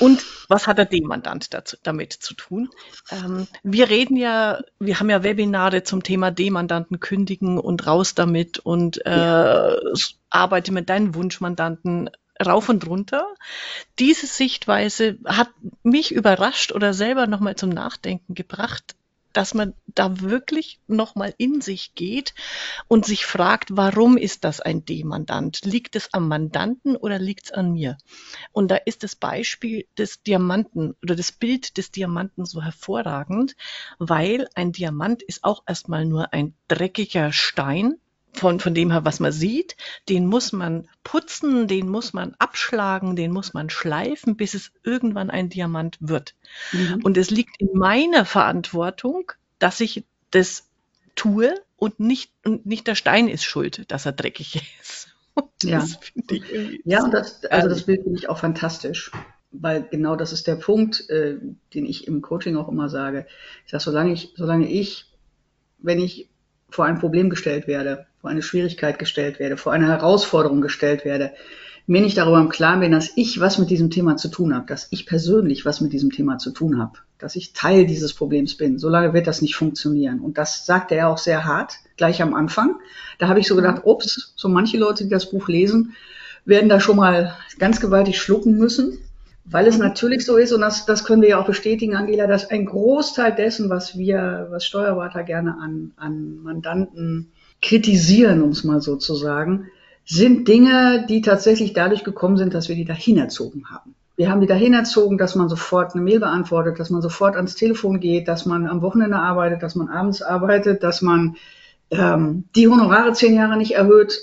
Und 0.00 0.24
was 0.48 0.66
hat 0.66 0.78
der 0.78 0.84
D-Mandant 0.84 1.54
dazu, 1.54 1.76
damit 1.82 2.12
zu 2.12 2.34
tun? 2.34 2.70
Ähm, 3.10 3.46
wir 3.62 3.88
reden 3.90 4.16
ja, 4.16 4.60
wir 4.78 4.98
haben 5.00 5.10
ja 5.10 5.22
Webinare 5.22 5.82
zum 5.82 6.02
Thema 6.02 6.30
D-Mandanten 6.30 7.00
kündigen 7.00 7.58
und 7.58 7.86
raus 7.86 8.14
damit 8.14 8.58
und 8.58 9.04
äh, 9.06 9.10
ja. 9.10 9.76
arbeite 10.30 10.72
mit 10.72 10.88
deinen 10.88 11.14
Wunschmandanten 11.14 12.10
rauf 12.44 12.68
und 12.68 12.86
runter. 12.86 13.26
Diese 13.98 14.26
Sichtweise 14.26 15.18
hat 15.24 15.50
mich 15.82 16.12
überrascht 16.12 16.72
oder 16.72 16.92
selber 16.94 17.26
nochmal 17.26 17.56
zum 17.56 17.70
Nachdenken 17.70 18.34
gebracht, 18.34 18.96
dass 19.32 19.54
man 19.54 19.74
da 19.86 20.20
wirklich 20.20 20.80
nochmal 20.86 21.34
in 21.38 21.60
sich 21.60 21.94
geht 21.94 22.34
und 22.88 23.04
sich 23.04 23.26
fragt, 23.26 23.76
warum 23.76 24.16
ist 24.16 24.44
das 24.44 24.60
ein 24.60 24.84
D-Mandant? 24.84 25.64
Liegt 25.64 25.96
es 25.96 26.12
am 26.12 26.28
Mandanten 26.28 26.96
oder 26.96 27.18
liegt 27.18 27.46
es 27.46 27.52
an 27.52 27.72
mir? 27.72 27.98
Und 28.52 28.70
da 28.70 28.76
ist 28.76 29.02
das 29.02 29.16
Beispiel 29.16 29.86
des 29.98 30.22
Diamanten 30.22 30.94
oder 31.02 31.16
das 31.16 31.32
Bild 31.32 31.76
des 31.76 31.90
Diamanten 31.90 32.44
so 32.44 32.62
hervorragend, 32.62 33.56
weil 33.98 34.48
ein 34.54 34.72
Diamant 34.72 35.22
ist 35.22 35.44
auch 35.44 35.62
erstmal 35.66 36.04
nur 36.04 36.32
ein 36.32 36.54
dreckiger 36.68 37.32
Stein, 37.32 37.96
von, 38.32 38.60
von 38.60 38.74
dem 38.74 38.90
her, 38.90 39.04
was 39.04 39.20
man 39.20 39.32
sieht, 39.32 39.76
den 40.08 40.26
muss 40.26 40.52
man 40.52 40.88
putzen, 41.04 41.68
den 41.68 41.88
muss 41.88 42.12
man 42.12 42.34
abschlagen, 42.38 43.14
den 43.14 43.30
muss 43.30 43.52
man 43.54 43.70
schleifen, 43.70 44.36
bis 44.36 44.54
es 44.54 44.72
irgendwann 44.82 45.30
ein 45.30 45.48
Diamant 45.48 45.98
wird. 46.00 46.34
Mhm. 46.72 47.00
Und 47.04 47.16
es 47.16 47.30
liegt 47.30 47.60
in 47.60 47.70
meiner 47.74 48.24
Verantwortung, 48.24 49.32
dass 49.58 49.80
ich 49.80 50.04
das 50.30 50.68
tue 51.14 51.54
und 51.76 52.00
nicht, 52.00 52.32
und 52.44 52.64
nicht 52.64 52.86
der 52.86 52.94
Stein 52.94 53.28
ist 53.28 53.44
schuld, 53.44 53.90
dass 53.90 54.06
er 54.06 54.12
dreckig 54.12 54.62
ist. 54.80 55.08
ja, 55.62 55.86
ja 56.84 57.04
und 57.04 57.12
das, 57.12 57.44
also 57.46 57.68
das 57.68 57.84
Bild 57.84 58.02
finde 58.02 58.18
ich 58.18 58.28
auch 58.28 58.38
fantastisch. 58.38 59.10
weil 59.50 59.82
genau 59.90 60.16
das 60.16 60.32
ist 60.32 60.46
der 60.46 60.56
Punkt, 60.56 61.08
äh, 61.10 61.36
den 61.74 61.86
ich 61.86 62.06
im 62.06 62.22
Coaching 62.22 62.56
auch 62.56 62.68
immer 62.68 62.88
sage. 62.88 63.26
Ich 63.66 63.72
sage, 63.72 63.84
solange 63.84 64.12
ich, 64.12 64.32
solange 64.36 64.68
ich, 64.68 65.12
wenn 65.78 66.00
ich 66.00 66.30
vor 66.70 66.86
ein 66.86 66.98
Problem 66.98 67.28
gestellt 67.28 67.66
werde, 67.66 68.06
vor 68.22 68.30
eine 68.30 68.42
Schwierigkeit 68.42 69.00
gestellt 69.00 69.40
werde, 69.40 69.56
vor 69.56 69.72
eine 69.72 69.88
Herausforderung 69.88 70.60
gestellt 70.60 71.04
werde, 71.04 71.32
mir 71.88 72.00
nicht 72.00 72.16
darüber 72.16 72.38
im 72.38 72.48
Klaren 72.48 72.78
bin, 72.78 72.92
dass 72.92 73.10
ich 73.16 73.40
was 73.40 73.58
mit 73.58 73.68
diesem 73.68 73.90
Thema 73.90 74.16
zu 74.16 74.28
tun 74.28 74.54
habe, 74.54 74.66
dass 74.66 74.86
ich 74.90 75.06
persönlich 75.06 75.66
was 75.66 75.80
mit 75.80 75.92
diesem 75.92 76.12
Thema 76.12 76.38
zu 76.38 76.52
tun 76.52 76.78
habe, 76.78 76.92
dass 77.18 77.34
ich 77.34 77.52
Teil 77.52 77.84
dieses 77.84 78.14
Problems 78.14 78.56
bin. 78.56 78.78
Solange 78.78 79.12
wird 79.12 79.26
das 79.26 79.42
nicht 79.42 79.56
funktionieren. 79.56 80.20
Und 80.20 80.38
das 80.38 80.64
sagte 80.64 80.94
er 80.94 81.08
auch 81.08 81.18
sehr 81.18 81.44
hart, 81.44 81.74
gleich 81.96 82.22
am 82.22 82.34
Anfang. 82.34 82.76
Da 83.18 83.26
habe 83.26 83.40
ich 83.40 83.48
so 83.48 83.56
gedacht, 83.56 83.82
ups, 83.84 84.32
so 84.36 84.48
manche 84.48 84.78
Leute, 84.78 85.02
die 85.02 85.10
das 85.10 85.28
Buch 85.28 85.48
lesen, 85.48 85.94
werden 86.44 86.68
da 86.68 86.78
schon 86.78 86.96
mal 86.96 87.36
ganz 87.58 87.80
gewaltig 87.80 88.20
schlucken 88.20 88.56
müssen, 88.56 88.98
weil 89.44 89.66
es 89.66 89.78
natürlich 89.78 90.24
so 90.24 90.36
ist, 90.36 90.52
und 90.52 90.60
das, 90.60 90.86
das 90.86 91.02
können 91.04 91.22
wir 91.22 91.30
ja 91.30 91.40
auch 91.40 91.46
bestätigen, 91.46 91.96
Angela, 91.96 92.28
dass 92.28 92.48
ein 92.48 92.66
Großteil 92.66 93.34
dessen, 93.34 93.68
was 93.68 93.98
wir, 93.98 94.46
was 94.50 94.64
Steuerberater 94.64 95.24
gerne 95.24 95.56
an, 95.60 95.90
an 95.96 96.38
Mandanten 96.44 97.32
kritisieren, 97.62 98.42
um 98.42 98.50
es 98.50 98.64
mal 98.64 98.82
so 98.82 98.96
zu 98.96 99.14
sagen, 99.14 99.68
sind 100.04 100.48
Dinge, 100.48 101.06
die 101.08 101.22
tatsächlich 101.22 101.72
dadurch 101.72 102.04
gekommen 102.04 102.36
sind, 102.36 102.54
dass 102.54 102.68
wir 102.68 102.76
die 102.76 102.84
dahin 102.84 103.16
erzogen 103.16 103.70
haben. 103.70 103.94
Wir 104.16 104.30
haben 104.30 104.40
die 104.40 104.46
dahin 104.46 104.74
erzogen, 104.74 105.16
dass 105.16 105.36
man 105.36 105.48
sofort 105.48 105.94
eine 105.94 106.02
Mail 106.02 106.20
beantwortet, 106.20 106.78
dass 106.78 106.90
man 106.90 107.00
sofort 107.00 107.36
ans 107.36 107.54
Telefon 107.54 107.98
geht, 108.00 108.28
dass 108.28 108.44
man 108.44 108.66
am 108.66 108.82
Wochenende 108.82 109.16
arbeitet, 109.16 109.62
dass 109.62 109.74
man 109.74 109.88
abends 109.88 110.20
arbeitet, 110.20 110.82
dass 110.82 111.00
man 111.00 111.36
ähm, 111.90 112.44
die 112.54 112.68
Honorare 112.68 113.12
zehn 113.12 113.34
Jahre 113.34 113.56
nicht 113.56 113.74
erhöht. 113.74 114.18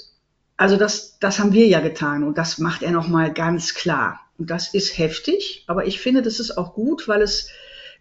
Also 0.58 0.76
das, 0.76 1.18
das 1.20 1.40
haben 1.40 1.54
wir 1.54 1.68
ja 1.68 1.80
getan 1.80 2.24
und 2.24 2.38
das 2.38 2.60
macht 2.60 2.84
er 2.84 2.92
nochmal 2.92 3.34
ganz 3.34 3.74
klar. 3.74 4.20
Und 4.38 4.52
das 4.52 4.74
ist 4.74 4.98
heftig, 4.98 5.64
aber 5.68 5.88
ich 5.88 6.00
finde, 6.00 6.22
das 6.22 6.40
ist 6.40 6.58
auch 6.58 6.74
gut, 6.74 7.08
weil 7.08 7.22
es 7.22 7.50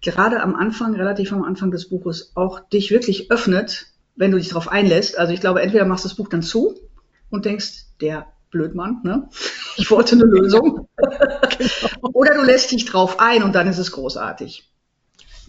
gerade 0.02 0.42
am 0.42 0.54
Anfang, 0.54 0.94
relativ 0.94 1.32
am 1.32 1.42
Anfang 1.42 1.70
des 1.70 1.88
Buches, 1.88 2.32
auch 2.34 2.60
dich 2.60 2.90
wirklich 2.90 3.30
öffnet, 3.30 3.86
wenn 4.18 4.32
du 4.32 4.38
dich 4.38 4.48
darauf 4.48 4.68
einlässt. 4.68 5.16
Also 5.16 5.32
ich 5.32 5.40
glaube, 5.40 5.62
entweder 5.62 5.86
machst 5.86 6.04
du 6.04 6.08
das 6.08 6.16
Buch 6.16 6.28
dann 6.28 6.42
zu 6.42 6.74
und 7.30 7.44
denkst, 7.46 7.86
der 8.00 8.26
Blödmann, 8.50 9.00
ne? 9.04 9.28
Ich 9.76 9.92
wollte 9.92 10.16
eine 10.16 10.24
Lösung. 10.24 10.88
genau. 10.98 11.88
Oder 12.12 12.34
du 12.34 12.42
lässt 12.42 12.72
dich 12.72 12.84
drauf 12.84 13.20
ein 13.20 13.44
und 13.44 13.54
dann 13.54 13.68
ist 13.68 13.78
es 13.78 13.92
großartig. 13.92 14.68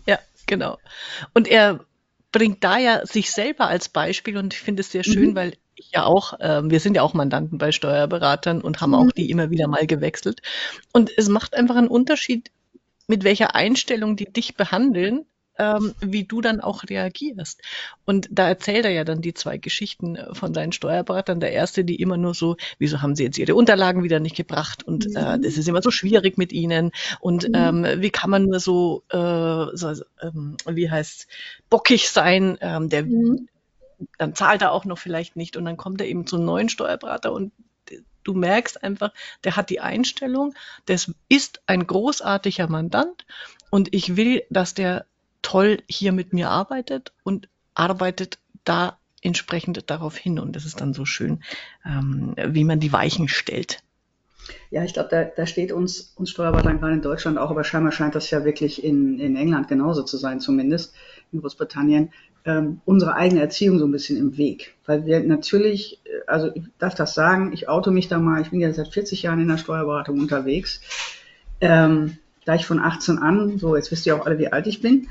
Ja, 0.06 0.20
genau. 0.46 0.78
Und 1.34 1.48
er 1.48 1.80
bringt 2.32 2.64
da 2.64 2.78
ja 2.78 3.06
sich 3.08 3.32
selber 3.32 3.68
als 3.68 3.90
Beispiel 3.90 4.38
und 4.38 4.54
ich 4.54 4.60
finde 4.60 4.82
es 4.82 4.92
sehr 4.92 5.04
schön, 5.04 5.32
mhm. 5.32 5.36
weil 5.36 5.54
ich 5.74 5.90
ja 5.94 6.04
auch, 6.04 6.40
äh, 6.40 6.62
wir 6.64 6.80
sind 6.80 6.96
ja 6.96 7.02
auch 7.02 7.16
Mandanten 7.16 7.58
bei 7.58 7.72
Steuerberatern 7.72 8.62
und 8.62 8.82
haben 8.82 8.92
mhm. 8.92 8.96
auch 8.98 9.12
die 9.12 9.32
immer 9.32 9.50
wieder 9.50 9.68
mal 9.68 9.88
gewechselt. 9.88 10.44
Und 10.94 11.12
es 11.18 11.28
macht 11.28 11.56
einfach 11.56 11.76
einen 11.76 11.88
Unterschied, 11.88 12.52
mit 13.08 13.24
welcher 13.24 13.56
Einstellung 13.56 14.16
die 14.16 14.32
dich 14.32 14.56
behandeln, 14.56 15.26
ähm, 15.60 15.94
wie 16.00 16.24
du 16.24 16.42
dann 16.42 16.62
auch 16.62 16.84
reagierst. 16.90 17.62
Und 18.06 18.28
da 18.32 18.48
erzählt 18.48 18.86
er 18.86 18.92
ja 18.92 19.04
dann 19.04 19.22
die 19.22 19.34
zwei 19.34 19.58
Geschichten 19.58 20.16
äh, 20.16 20.34
von 20.34 20.54
seinen 20.54 20.72
Steuerberatern. 20.72 21.40
Der 21.40 21.52
erste, 21.52 21.84
die 21.84 22.02
immer 22.02 22.18
nur 22.18 22.34
so, 22.34 22.56
wieso 22.80 23.02
haben 23.02 23.16
sie 23.16 23.24
jetzt 23.24 23.38
ihre 23.38 23.56
Unterlagen 23.56 24.04
wieder 24.04 24.20
nicht 24.20 24.36
gebracht? 24.36 24.84
Und 24.84 25.06
äh, 25.16 25.40
das 25.40 25.58
ist 25.58 25.68
immer 25.68 25.82
so 25.82 25.92
schwierig 25.92 26.38
mit 26.38 26.54
ihnen. 26.54 26.92
Und 27.20 27.48
mhm. 27.48 27.56
ähm, 27.56 27.86
wie 27.98 28.10
kann 28.10 28.30
man 28.30 28.46
nur 28.46 28.60
so, 28.60 29.04
äh, 29.10 29.76
so 29.76 29.94
ähm, 30.22 30.58
wie 30.66 30.90
heißt 30.90 31.28
bockig 31.70 32.10
sein? 32.10 32.58
Ähm, 32.62 32.90
der 32.90 33.04
mhm. 33.04 33.50
dann 34.18 34.34
zahlt 34.34 34.62
er 34.62 34.72
auch 34.72 34.86
noch 34.86 34.98
vielleicht 34.98 35.36
nicht 35.36 35.58
und 35.58 35.66
dann 35.66 35.78
kommt 35.78 36.00
er 36.02 36.08
eben 36.08 36.26
zum 36.26 36.46
neuen 36.46 36.70
Steuerberater 36.70 37.34
und 37.34 37.52
du 38.24 38.34
merkst 38.34 38.84
einfach, 38.84 39.12
der 39.44 39.56
hat 39.56 39.70
die 39.70 39.80
Einstellung, 39.80 40.54
das 40.86 41.12
ist 41.30 41.62
ein 41.66 41.86
großartiger 41.86 42.68
Mandant 42.68 43.26
und 43.70 43.94
ich 43.94 44.16
will, 44.16 44.44
dass 44.50 44.74
der 44.74 45.06
toll 45.42 45.82
hier 45.88 46.12
mit 46.12 46.34
mir 46.34 46.50
arbeitet 46.50 47.14
und 47.24 47.48
arbeitet 47.74 48.40
da 48.64 48.98
entsprechend 49.22 49.90
darauf 49.90 50.16
hin. 50.18 50.40
Und 50.40 50.56
das 50.56 50.66
ist 50.66 50.82
dann 50.82 50.94
so 50.94 51.06
schön, 51.06 51.44
ähm, 51.86 52.36
wie 52.38 52.64
man 52.64 52.80
die 52.80 52.94
Weichen 52.94 53.28
stellt. 53.28 53.82
Ja, 54.72 54.84
ich 54.84 54.94
glaube, 54.94 55.10
da, 55.10 55.24
da 55.24 55.46
steht 55.46 55.72
uns, 55.72 56.14
uns 56.16 56.32
Steuerberatern 56.32 56.80
gerade 56.80 56.94
in 56.94 57.02
Deutschland 57.02 57.38
auch, 57.38 57.52
aber 57.52 57.64
scheinbar 57.64 57.92
scheint 57.92 58.16
das 58.16 58.30
ja 58.32 58.46
wirklich 58.46 58.84
in, 58.84 59.20
in 59.20 59.36
England 59.36 59.68
genauso 59.68 60.04
zu 60.04 60.18
sein, 60.18 60.40
zumindest 60.40 60.96
in 61.32 61.42
Großbritannien, 61.42 62.12
ähm, 62.46 62.82
unsere 62.86 63.16
eigene 63.16 63.42
Erziehung 63.42 63.80
so 63.80 63.86
ein 63.86 63.92
bisschen 63.92 64.18
im 64.18 64.38
Weg. 64.38 64.76
Weil 64.86 65.06
wir 65.06 65.20
natürlich, 65.22 66.00
äh, 66.06 66.28
also 66.28 66.52
ich 66.54 66.64
darf 66.80 66.96
das 66.96 67.14
sagen, 67.14 67.52
ich 67.54 67.68
auto 67.68 67.92
mich 67.92 68.08
da 68.08 68.18
mal, 68.18 68.42
ich 68.42 68.50
bin 68.50 68.60
ja 68.60 68.72
seit 68.74 68.88
40 68.88 69.24
Jahren 69.24 69.42
in 69.42 69.48
der 69.48 69.58
Steuerberatung 69.58 70.20
unterwegs. 70.20 70.82
Ähm, 71.62 72.18
gleich 72.50 72.66
von 72.66 72.80
18 72.80 73.20
an, 73.20 73.60
so 73.60 73.76
jetzt 73.76 73.92
wisst 73.92 74.08
ihr 74.08 74.16
auch 74.16 74.26
alle, 74.26 74.40
wie 74.40 74.52
alt 74.52 74.66
ich 74.66 74.82
bin, 74.82 75.08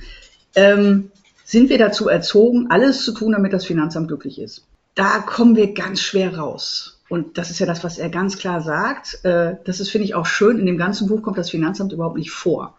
ähm, 0.57 1.13
sind 1.45 1.71
wir 1.71 1.79
dazu 1.79 2.09
erzogen, 2.09 2.67
alles 2.69 3.05
zu 3.05 3.13
tun, 3.13 3.31
damit 3.31 3.53
das 3.53 3.65
Finanzamt 3.65 4.09
glücklich 4.09 4.41
ist. 4.41 4.67
Da 4.97 5.21
kommen 5.21 5.55
wir 5.55 5.73
ganz 5.73 6.01
schwer 6.01 6.37
raus. 6.37 6.99
Und 7.09 7.39
das 7.39 7.51
ist 7.51 7.61
ja 7.61 7.67
das, 7.67 7.85
was 7.85 7.97
er 7.97 8.11
ganz 8.11 8.39
klar 8.39 8.61
sagt. 8.61 9.25
Äh, 9.25 9.55
das 9.65 9.79
ist, 9.79 9.89
finde 9.91 10.07
ich, 10.07 10.17
auch 10.17 10.27
schön. 10.27 10.59
In 10.59 10.67
dem 10.67 10.79
ganzen 10.79 11.07
Buch 11.07 11.23
kommt 11.23 11.39
das 11.39 11.51
Finanzamt 11.51 11.93
überhaupt 11.93 12.17
nicht 12.17 12.33
vor. 12.33 12.77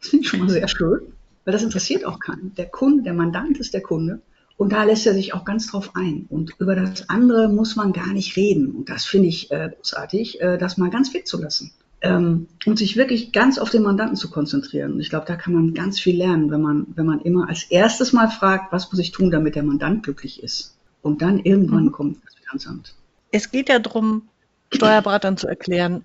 Das 0.00 0.10
finde 0.10 0.24
ich 0.24 0.28
schon 0.28 0.40
mal 0.40 0.50
sehr 0.50 0.68
schön, 0.68 1.00
weil 1.46 1.52
das 1.52 1.62
interessiert 1.62 2.04
auch 2.04 2.20
keinen. 2.20 2.54
Der 2.56 2.66
Kunde, 2.66 3.04
der 3.04 3.14
Mandant 3.14 3.58
ist 3.58 3.72
der 3.72 3.80
Kunde. 3.80 4.20
Und 4.58 4.74
da 4.74 4.84
lässt 4.84 5.06
er 5.06 5.14
sich 5.14 5.32
auch 5.32 5.46
ganz 5.46 5.68
drauf 5.68 5.92
ein. 5.94 6.26
Und 6.28 6.52
über 6.58 6.76
das 6.76 7.08
andere 7.08 7.48
muss 7.48 7.74
man 7.74 7.94
gar 7.94 8.12
nicht 8.12 8.36
reden. 8.36 8.70
Und 8.70 8.90
das 8.90 9.06
finde 9.06 9.28
ich 9.28 9.50
äh, 9.50 9.70
großartig, 9.74 10.42
äh, 10.42 10.58
das 10.58 10.76
mal 10.76 10.90
ganz 10.90 11.14
wegzulassen 11.14 11.72
ähm, 12.04 12.48
und 12.66 12.78
sich 12.78 12.96
wirklich 12.96 13.32
ganz 13.32 13.58
auf 13.58 13.70
den 13.70 13.82
Mandanten 13.82 14.16
zu 14.16 14.30
konzentrieren. 14.30 14.92
Und 14.92 15.00
ich 15.00 15.10
glaube, 15.10 15.26
da 15.26 15.36
kann 15.36 15.54
man 15.54 15.74
ganz 15.74 15.98
viel 15.98 16.16
lernen, 16.16 16.50
wenn 16.50 16.60
man, 16.60 16.86
wenn 16.94 17.06
man 17.06 17.20
immer 17.20 17.48
als 17.48 17.64
erstes 17.64 18.12
mal 18.12 18.28
fragt, 18.28 18.72
was 18.72 18.90
muss 18.92 19.00
ich 19.00 19.10
tun, 19.10 19.30
damit 19.30 19.54
der 19.54 19.62
Mandant 19.62 20.02
glücklich 20.02 20.42
ist. 20.42 20.76
Und 21.02 21.22
dann 21.22 21.40
irgendwann 21.40 21.86
mhm. 21.86 21.92
kommt 21.92 22.18
das 22.24 22.34
Finanzamt. 22.34 22.94
Es 23.30 23.50
geht 23.50 23.68
ja 23.68 23.78
darum, 23.78 24.28
Steuerberatern 24.72 25.36
zu 25.36 25.46
erklären, 25.46 26.04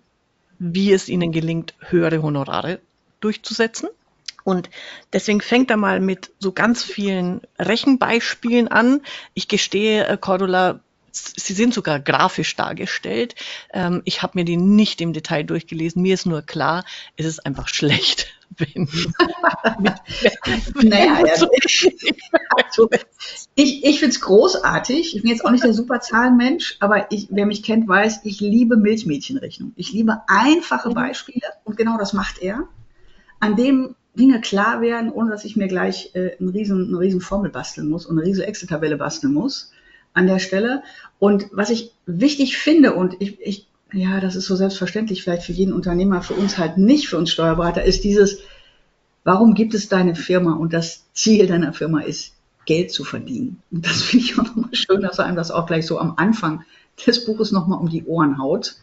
wie 0.57 0.91
es 0.91 1.09
ihnen 1.09 1.31
gelingt, 1.31 1.73
höhere 1.79 2.21
Honorare 2.21 2.79
durchzusetzen. 3.19 3.89
Und 4.43 4.69
deswegen 5.13 5.41
fängt 5.41 5.69
er 5.69 5.77
mal 5.77 5.99
mit 5.99 6.31
so 6.39 6.51
ganz 6.51 6.83
vielen 6.83 7.41
Rechenbeispielen 7.59 8.67
an. 8.67 9.01
Ich 9.33 9.47
gestehe, 9.47 10.07
äh, 10.07 10.17
Cordula, 10.17 10.79
sie 11.11 11.53
sind 11.53 11.73
sogar 11.73 11.99
grafisch 11.99 12.55
dargestellt. 12.55 13.35
Ähm, 13.73 14.01
ich 14.05 14.21
habe 14.21 14.37
mir 14.37 14.45
die 14.45 14.57
nicht 14.57 15.01
im 15.01 15.13
Detail 15.13 15.43
durchgelesen. 15.43 16.01
Mir 16.01 16.13
ist 16.13 16.25
nur 16.25 16.41
klar, 16.41 16.85
es 17.17 17.25
ist 17.25 17.45
einfach 17.45 17.67
schlecht. 17.67 18.27
Wenn, 18.57 18.89
naja, 20.81 21.19
ja, 21.19 21.31
also, 21.31 21.47
ich, 23.55 23.85
ich 23.85 23.99
finde 23.99 24.13
es 24.13 24.21
großartig. 24.21 25.15
Ich 25.15 25.21
bin 25.21 25.29
jetzt 25.29 25.45
auch 25.45 25.51
nicht 25.51 25.63
der 25.63 25.73
Superzahlenmensch, 25.73 26.77
aber 26.79 27.11
ich, 27.11 27.27
wer 27.29 27.45
mich 27.45 27.61
kennt, 27.61 27.87
weiß, 27.87 28.21
ich 28.23 28.39
liebe 28.39 28.75
Milchmädchenrechnung. 28.75 29.73
Ich 29.75 29.93
liebe 29.93 30.21
einfache 30.27 30.89
mhm. 30.89 30.95
Beispiele 30.95 31.47
und 31.63 31.77
genau 31.77 31.99
das 31.99 32.13
macht 32.13 32.41
er, 32.41 32.67
an 33.39 33.55
dem 33.55 33.95
Dinge 34.15 34.41
klar 34.41 34.81
werden, 34.81 35.11
ohne 35.11 35.29
dass 35.29 35.45
ich 35.45 35.55
mir 35.55 35.67
gleich 35.67 36.15
äh, 36.15 36.35
eine, 36.39 36.53
riesen, 36.53 36.87
eine 36.87 36.99
riesen 36.99 37.21
Formel 37.21 37.51
basteln 37.51 37.87
muss 37.87 38.07
und 38.07 38.17
eine 38.17 38.27
riesen 38.27 38.43
Excel-Tabelle 38.43 38.97
basteln 38.97 39.33
muss 39.33 39.71
an 40.13 40.27
der 40.27 40.39
Stelle. 40.39 40.83
Und 41.19 41.47
was 41.51 41.69
ich 41.69 41.91
wichtig 42.05 42.57
finde, 42.57 42.93
und 42.93 43.15
ich, 43.19 43.39
ich, 43.41 43.67
ja, 43.93 44.19
das 44.19 44.35
ist 44.35 44.45
so 44.45 44.55
selbstverständlich 44.55 45.23
vielleicht 45.23 45.43
für 45.43 45.51
jeden 45.51 45.73
Unternehmer, 45.73 46.21
für 46.21 46.35
uns 46.35 46.57
halt 46.57 46.77
nicht, 46.77 47.07
für 47.07 47.17
uns 47.17 47.31
Steuerberater, 47.31 47.83
ist 47.83 48.03
dieses, 48.03 48.39
warum 49.23 49.53
gibt 49.53 49.73
es 49.73 49.89
deine 49.89 50.15
Firma? 50.15 50.53
Und 50.53 50.73
das 50.73 51.05
Ziel 51.13 51.47
deiner 51.47 51.73
Firma 51.73 52.01
ist, 52.01 52.33
Geld 52.65 52.91
zu 52.91 53.03
verdienen. 53.03 53.61
Und 53.71 53.85
das 53.85 54.01
finde 54.03 54.25
ich 54.25 54.37
auch 54.37 54.43
nochmal 54.43 54.73
schön, 54.73 55.01
dass 55.01 55.19
er 55.19 55.25
einem 55.25 55.37
das 55.37 55.51
auch 55.51 55.65
gleich 55.65 55.85
so 55.85 55.99
am 55.99 56.13
Anfang 56.17 56.63
des 57.05 57.25
Buches 57.25 57.51
nochmal 57.51 57.79
um 57.79 57.89
die 57.89 58.05
Ohren 58.05 58.37
haut. 58.37 58.75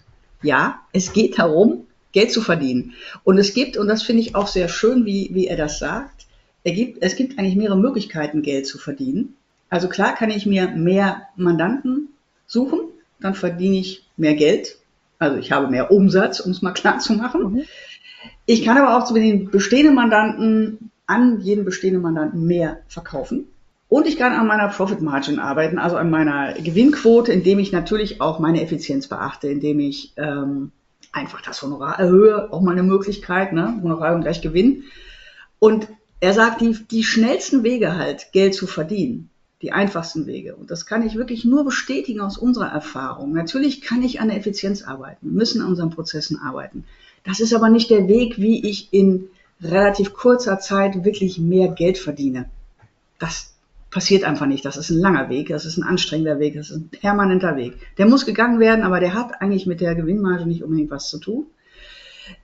Ja, 0.43 0.81
es 0.93 1.13
geht 1.13 1.39
darum, 1.39 1.87
Geld 2.13 2.33
zu 2.33 2.41
verdienen. 2.41 2.95
Und 3.25 3.39
es 3.39 3.55
gibt, 3.55 3.77
und 3.77 3.89
das 3.89 4.03
finde 4.03 4.23
ich 4.23 4.35
auch 4.35 4.47
sehr 4.47 4.69
schön, 4.69 5.05
wie, 5.05 5.31
wie 5.33 5.47
er 5.47 5.57
das 5.57 5.79
sagt, 5.79 6.27
er 6.65 6.73
gibt, 6.73 7.03
es 7.03 7.15
gibt 7.15 7.39
eigentlich 7.39 7.57
mehrere 7.57 7.79
Möglichkeiten, 7.79 8.43
Geld 8.43 8.67
zu 8.67 8.79
verdienen. 8.79 9.37
Also 9.69 9.89
klar 9.89 10.15
kann 10.15 10.31
ich 10.31 10.47
mir 10.47 10.69
mehr 10.69 11.23
Mandanten 11.37 12.09
suchen, 12.47 12.81
dann 13.21 13.35
verdiene 13.35 13.79
ich 13.79 14.07
mehr 14.17 14.35
Geld. 14.35 14.79
Also 15.19 15.39
ich 15.39 15.53
habe 15.53 15.69
mehr 15.69 15.91
Umsatz, 15.91 16.41
um 16.41 16.53
es 16.53 16.63
mal 16.63 16.73
klar 16.73 16.99
zu 16.99 17.15
machen. 17.15 17.53
Mhm. 17.53 17.63
Ich 18.45 18.65
kann 18.65 18.79
aber 18.79 18.97
auch 18.97 19.07
zu 19.07 19.15
den 19.15 19.51
bestehenden 19.51 19.95
Mandanten 19.95 20.91
an 21.07 21.41
jeden 21.41 21.65
bestehenden 21.65 22.03
Mandanten 22.03 22.47
mehr 22.47 22.79
verkaufen. 22.89 23.47
Und 23.89 24.07
ich 24.07 24.19
kann 24.19 24.33
an 24.33 24.47
meiner 24.47 24.69
Profit 24.69 25.01
Margin 25.01 25.39
arbeiten, 25.39 25.79
also 25.79 25.97
an 25.97 26.11
meiner 26.11 26.55
Gewinnquote, 26.55 27.33
indem 27.33 27.61
ich 27.61 27.71
natürlich 27.71 28.21
auch 28.21 28.41
meine 28.41 28.63
Effizienz 28.63 29.07
beachte, 29.07 29.47
indem 29.49 29.79
ich 29.79 30.13
ähm, 30.17 30.73
einfach 31.13 31.41
das 31.41 31.63
Honorar 31.63 31.99
erhöhe, 31.99 32.53
auch 32.53 32.61
mal 32.61 32.73
eine 32.73 32.83
Möglichkeit, 32.83 33.53
ne? 33.53 33.81
Honorar 33.83 34.15
und 34.15 34.23
gleich 34.23 34.43
Gewinn. 34.43 34.85
Und 35.61 35.89
er 36.21 36.33
sagt, 36.33 36.61
die, 36.61 36.77
die 36.91 37.05
schnellsten 37.05 37.63
Wege 37.63 37.97
halt, 37.97 38.33
Geld 38.33 38.55
zu 38.55 38.67
verdienen, 38.67 39.31
die 39.63 39.73
einfachsten 39.73 40.27
Wege. 40.27 40.55
Und 40.55 40.71
das 40.71 40.87
kann 40.87 41.07
ich 41.07 41.17
wirklich 41.17 41.45
nur 41.45 41.65
bestätigen 41.65 42.21
aus 42.21 42.37
unserer 42.37 42.69
Erfahrung. 42.69 43.33
Natürlich 43.33 43.81
kann 43.81 44.03
ich 44.03 44.21
an 44.21 44.29
der 44.29 44.37
Effizienz 44.37 44.83
arbeiten, 44.83 45.33
müssen 45.33 45.63
an 45.63 45.69
unseren 45.69 45.91
Prozessen 45.91 46.39
arbeiten. 46.39 46.85
Das 47.25 47.41
ist 47.41 47.55
aber 47.55 47.71
nicht 47.71 47.91
der 47.91 48.07
Weg, 48.07 48.39
wie 48.39 48.69
ich 48.69 48.93
in 48.93 49.29
relativ 49.63 50.13
kurzer 50.13 50.59
Zeit 50.59 51.05
wirklich 51.05 51.39
mehr 51.39 51.69
Geld 51.69 51.97
verdiene. 51.99 52.51
Das 53.19 53.55
passiert 53.91 54.25
einfach 54.25 54.47
nicht. 54.47 54.65
Das 54.67 54.77
ist 54.77 54.91
ein 54.91 54.99
langer 54.99 55.31
Weg, 55.31 55.49
das 55.49 55.65
ist 55.65 55.79
ein 55.79 55.85
anstrengender 55.85 56.39
Weg, 56.39 56.55
das 56.55 56.71
ist 56.71 56.77
ein 56.77 56.89
permanenter 56.91 57.57
Weg. 57.57 57.75
Der 57.97 58.07
muss 58.07 58.27
gegangen 58.27 58.61
werden, 58.61 58.85
aber 58.85 59.01
der 59.01 59.15
hat 59.15 59.41
eigentlich 59.41 59.67
mit 59.67 59.81
der 59.81 59.95
Gewinnmarge 59.95 60.47
nicht 60.47 60.63
unbedingt 60.63 60.91
was 60.91 61.09
zu 61.09 61.19
tun. 61.19 61.47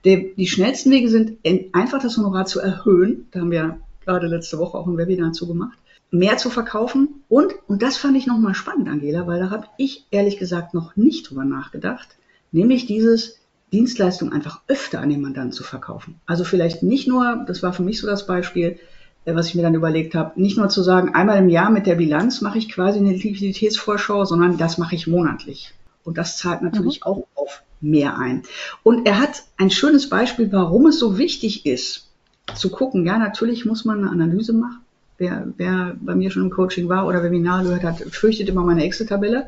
Die 0.03 0.47
schnellsten 0.47 0.91
Wege 0.91 1.09
sind 1.09 1.37
einfach 1.73 2.01
das 2.01 2.17
Honorar 2.17 2.45
zu 2.45 2.59
erhöhen. 2.59 3.27
Da 3.31 3.41
haben 3.41 3.51
wir 3.51 3.77
gerade 4.03 4.27
letzte 4.27 4.57
Woche 4.57 4.77
auch 4.77 4.87
ein 4.87 4.97
Webinar 4.97 5.33
zu 5.33 5.47
gemacht. 5.47 5.77
Mehr 6.13 6.37
zu 6.37 6.51
verkaufen 6.51 7.23
und, 7.27 7.53
und 7.67 7.81
das 7.81 7.97
fand 7.97 8.15
ich 8.15 8.27
nochmal 8.27 8.53
spannend, 8.53 8.87
Angela, 8.87 9.25
weil 9.25 9.39
da 9.39 9.49
habe 9.49 9.65
ich 9.77 10.05
ehrlich 10.11 10.37
gesagt 10.37 10.75
noch 10.75 10.95
nicht 10.95 11.27
drüber 11.27 11.43
nachgedacht, 11.43 12.07
nämlich 12.51 12.85
dieses 12.85 13.39
Dienstleistung 13.71 14.31
einfach 14.31 14.61
öfter 14.67 15.01
an 15.01 15.09
den 15.09 15.21
Mandanten 15.21 15.53
zu 15.53 15.63
verkaufen. 15.63 16.21
Also 16.27 16.43
vielleicht 16.43 16.83
nicht 16.83 17.07
nur, 17.07 17.43
das 17.47 17.63
war 17.63 17.73
für 17.73 17.81
mich 17.81 17.99
so 17.99 18.05
das 18.05 18.27
Beispiel, 18.27 18.77
äh, 19.25 19.33
was 19.33 19.47
ich 19.47 19.55
mir 19.55 19.63
dann 19.63 19.73
überlegt 19.73 20.13
habe, 20.13 20.39
nicht 20.39 20.55
nur 20.55 20.69
zu 20.69 20.83
sagen, 20.83 21.15
einmal 21.15 21.39
im 21.39 21.49
Jahr 21.49 21.71
mit 21.71 21.87
der 21.87 21.95
Bilanz 21.95 22.41
mache 22.41 22.59
ich 22.59 22.69
quasi 22.69 22.99
eine 22.99 23.13
Liquiditätsvorschau, 23.13 24.25
sondern 24.25 24.59
das 24.59 24.77
mache 24.77 24.93
ich 24.93 25.07
monatlich. 25.07 25.73
Und 26.03 26.19
das 26.19 26.37
zahlt 26.37 26.61
natürlich 26.61 26.99
mhm. 26.99 27.03
auch 27.03 27.27
auf 27.33 27.63
mehr 27.81 28.19
ein. 28.19 28.43
Und 28.83 29.07
er 29.07 29.19
hat 29.19 29.43
ein 29.57 29.71
schönes 29.71 30.09
Beispiel, 30.09 30.51
warum 30.51 30.85
es 30.85 30.99
so 30.99 31.17
wichtig 31.17 31.65
ist, 31.65 32.11
zu 32.53 32.69
gucken. 32.69 33.05
Ja, 33.07 33.17
natürlich 33.17 33.65
muss 33.65 33.83
man 33.83 33.99
eine 33.99 34.11
Analyse 34.11 34.53
machen. 34.53 34.82
Wer, 35.23 35.47
wer 35.55 35.95
bei 36.01 36.15
mir 36.15 36.31
schon 36.31 36.43
im 36.43 36.49
Coaching 36.49 36.89
war 36.89 37.07
oder 37.07 37.23
Webinar 37.23 37.63
gehört 37.63 37.83
hat, 37.83 37.99
fürchtet 37.99 38.49
immer 38.49 38.63
meine 38.63 38.83
Excel-Tabelle. 38.83 39.47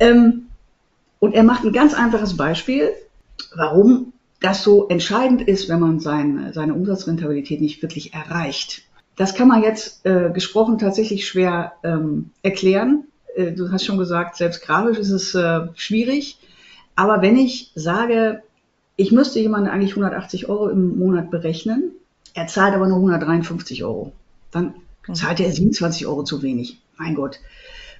Ähm, 0.00 0.46
und 1.18 1.34
er 1.34 1.42
macht 1.42 1.64
ein 1.64 1.72
ganz 1.72 1.92
einfaches 1.92 2.34
Beispiel, 2.38 2.92
warum 3.54 4.14
das 4.40 4.62
so 4.62 4.88
entscheidend 4.88 5.42
ist, 5.42 5.68
wenn 5.68 5.80
man 5.80 6.00
sein, 6.00 6.50
seine 6.54 6.72
Umsatzrentabilität 6.72 7.60
nicht 7.60 7.82
wirklich 7.82 8.14
erreicht. 8.14 8.84
Das 9.16 9.34
kann 9.34 9.48
man 9.48 9.62
jetzt 9.62 10.06
äh, 10.06 10.30
gesprochen 10.32 10.78
tatsächlich 10.78 11.28
schwer 11.28 11.72
ähm, 11.82 12.30
erklären. 12.42 13.04
Äh, 13.34 13.52
du 13.52 13.70
hast 13.70 13.84
schon 13.84 13.98
gesagt, 13.98 14.36
selbst 14.36 14.62
grafisch 14.62 14.98
ist 14.98 15.10
es 15.10 15.34
äh, 15.34 15.66
schwierig. 15.74 16.38
Aber 16.94 17.20
wenn 17.20 17.36
ich 17.36 17.70
sage, 17.74 18.42
ich 18.96 19.12
müsste 19.12 19.40
jemanden 19.40 19.68
eigentlich 19.68 19.90
180 19.90 20.48
Euro 20.48 20.70
im 20.70 20.98
Monat 20.98 21.30
berechnen, 21.30 21.92
er 22.32 22.46
zahlt 22.46 22.74
aber 22.74 22.88
nur 22.88 22.96
153 22.96 23.84
Euro, 23.84 24.12
dann 24.50 24.74
mhm. 25.06 25.14
zahlt 25.14 25.40
er 25.40 25.50
27 25.50 26.06
Euro 26.06 26.22
zu 26.22 26.42
wenig. 26.42 26.80
Mein 26.98 27.14
Gott. 27.14 27.40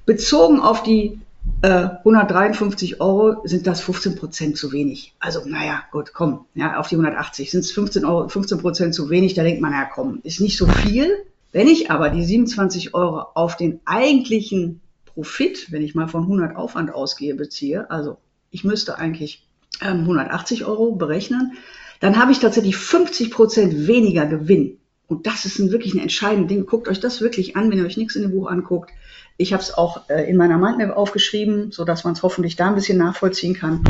Bezogen 0.05 0.61
auf 0.61 0.83
die 0.83 1.21
äh, 1.63 1.89
153 1.99 3.01
Euro 3.01 3.47
sind 3.47 3.67
das 3.67 3.81
15 3.81 4.17
Prozent 4.17 4.57
zu 4.57 4.73
wenig. 4.73 5.15
Also, 5.19 5.43
naja, 5.47 5.83
gut, 5.91 6.13
komm, 6.13 6.47
ja, 6.55 6.79
auf 6.79 6.89
die 6.89 6.97
180 6.97 7.51
sind 7.51 7.61
es 7.61 7.73
15 7.73 8.05
Euro, 8.05 8.29
15 8.29 8.59
Prozent 8.59 8.95
zu 8.95 9.11
wenig. 9.11 9.35
Da 9.35 9.43
denkt 9.43 9.61
man, 9.61 9.73
ja, 9.73 9.85
komm, 9.85 10.21
ist 10.23 10.41
nicht 10.41 10.57
so 10.57 10.67
viel. 10.67 11.11
Wenn 11.53 11.69
ich 11.69 11.91
aber 11.91 12.11
die 12.11 12.25
27 12.25 12.95
Euro 12.95 13.21
auf 13.35 13.57
den 13.57 13.81
eigentlichen 13.85 14.81
Profit, 15.07 15.73
wenn 15.73 15.83
ich 15.83 15.95
mal 15.95 16.09
von 16.09 16.23
100 16.23 16.57
Aufwand 16.57 16.93
ausgehe, 16.93 17.35
beziehe, 17.35 17.91
also 17.91 18.19
ich 18.51 18.65
müsste 18.65 18.99
eigentlich 18.99 19.47
ähm, 19.81 20.01
180 20.01 20.65
Euro 20.67 20.95
berechnen, 20.95 21.53
dann 22.01 22.19
habe 22.19 22.33
ich 22.33 22.41
tatsächlich 22.41 22.77
50 22.77 23.31
Prozent 23.31 23.87
weniger 23.87 24.27
Gewinn. 24.27 24.79
Und 25.09 25.27
das 25.27 25.45
ist 25.45 25.59
ein, 25.59 25.71
wirklich 25.71 25.95
ein 25.95 26.01
entscheidendes 26.01 26.49
Ding. 26.49 26.67
Guckt 26.67 26.89
euch 26.89 26.99
das 27.01 27.21
wirklich 27.21 27.57
an, 27.57 27.71
wenn 27.71 27.79
ihr 27.79 27.85
euch 27.85 27.97
nichts 27.97 28.17
in 28.17 28.23
dem 28.23 28.33
Buch 28.33 28.49
anguckt. 28.49 28.91
Ich 29.37 29.53
habe 29.53 29.63
es 29.63 29.73
auch 29.73 30.09
äh, 30.09 30.29
in 30.29 30.37
meiner 30.37 30.59
Mindmap 30.59 30.97
aufgeschrieben, 30.97 31.71
so 31.71 31.85
dass 31.85 32.05
man 32.05 32.15
es 32.15 32.23
hoffentlich 32.23 32.57
da 32.57 32.69
ein 32.69 32.75
bisschen 32.75 32.99
nachvollziehen 32.99 33.55
kann. 33.55 33.85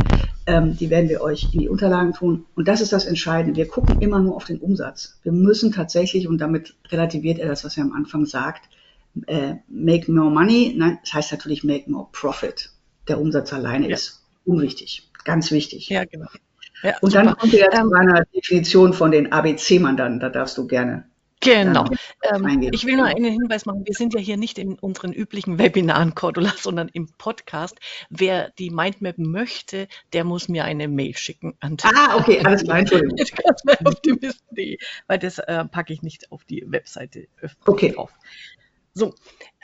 Ähm, 0.45 0.77
die 0.77 0.89
werden 0.89 1.09
wir 1.09 1.21
euch 1.21 1.53
in 1.53 1.61
die 1.61 1.69
Unterlagen 1.69 2.13
tun. 2.13 2.45
Und 2.55 2.67
das 2.67 2.81
ist 2.81 2.93
das 2.93 3.05
Entscheidende. 3.05 3.57
Wir 3.57 3.67
gucken 3.67 4.01
immer 4.01 4.19
nur 4.19 4.35
auf 4.35 4.45
den 4.45 4.59
Umsatz. 4.59 5.17
Wir 5.23 5.31
müssen 5.31 5.71
tatsächlich, 5.71 6.27
und 6.27 6.39
damit 6.39 6.75
relativiert 6.89 7.39
er 7.39 7.47
das, 7.47 7.63
was 7.63 7.77
er 7.77 7.83
am 7.83 7.93
Anfang 7.93 8.25
sagt, 8.25 8.69
äh, 9.25 9.55
make 9.67 10.11
more 10.11 10.29
money. 10.29 10.75
Nein, 10.77 10.99
das 11.01 11.13
heißt 11.13 11.31
natürlich 11.31 11.63
make 11.63 11.89
more 11.89 12.07
profit. 12.11 12.69
Der 13.07 13.19
Umsatz 13.19 13.53
alleine 13.53 13.89
ja. 13.89 13.95
ist 13.95 14.21
unwichtig. 14.45 15.09
Ganz 15.23 15.51
wichtig. 15.51 15.89
Ja, 15.89 16.05
genau. 16.05 16.27
Ja, 16.83 16.95
und 17.01 17.11
super. 17.11 17.23
dann 17.23 17.37
kommt 17.37 17.53
ihr 17.53 17.59
jetzt 17.59 17.77
ähm, 17.77 17.85
zu 17.85 17.89
meiner 17.89 18.25
Definition 18.25 18.93
von 18.93 19.11
den 19.11 19.31
ABC-Mandanten. 19.31 20.19
Da 20.19 20.29
darfst 20.29 20.57
du 20.57 20.67
gerne 20.67 21.05
Genau. 21.39 21.85
Ähm, 22.23 22.69
ich 22.71 22.85
will 22.85 22.97
nur 22.97 23.05
einen 23.05 23.31
Hinweis 23.31 23.65
machen. 23.65 23.85
Wir 23.85 23.93
sind 23.93 24.13
ja 24.13 24.19
hier 24.19 24.37
nicht 24.37 24.57
in 24.57 24.73
unseren 24.73 25.13
üblichen 25.13 25.59
Webinaren, 25.59 26.15
Cordula, 26.15 26.53
sondern 26.57 26.89
im 26.89 27.09
Podcast. 27.17 27.77
Wer 28.09 28.49
die 28.57 28.71
Mindmap 28.71 29.17
möchte, 29.17 29.87
der 30.13 30.23
muss 30.23 30.49
mir 30.49 30.65
eine 30.65 30.87
Mail 30.87 31.15
schicken. 31.15 31.55
An 31.59 31.77
ah, 31.83 32.17
okay, 32.17 32.39
alles 32.43 32.63
klar, 32.63 32.79
Entschuldigung. 32.79 33.19
weil 35.07 35.19
das 35.19 35.37
äh, 35.37 35.65
packe 35.65 35.93
ich 35.93 36.01
nicht 36.01 36.31
auf 36.31 36.43
die 36.43 36.63
Webseite 36.67 37.27
öffentlich 37.39 37.67
okay. 37.67 37.91
drauf. 37.91 38.11
So, 38.93 39.13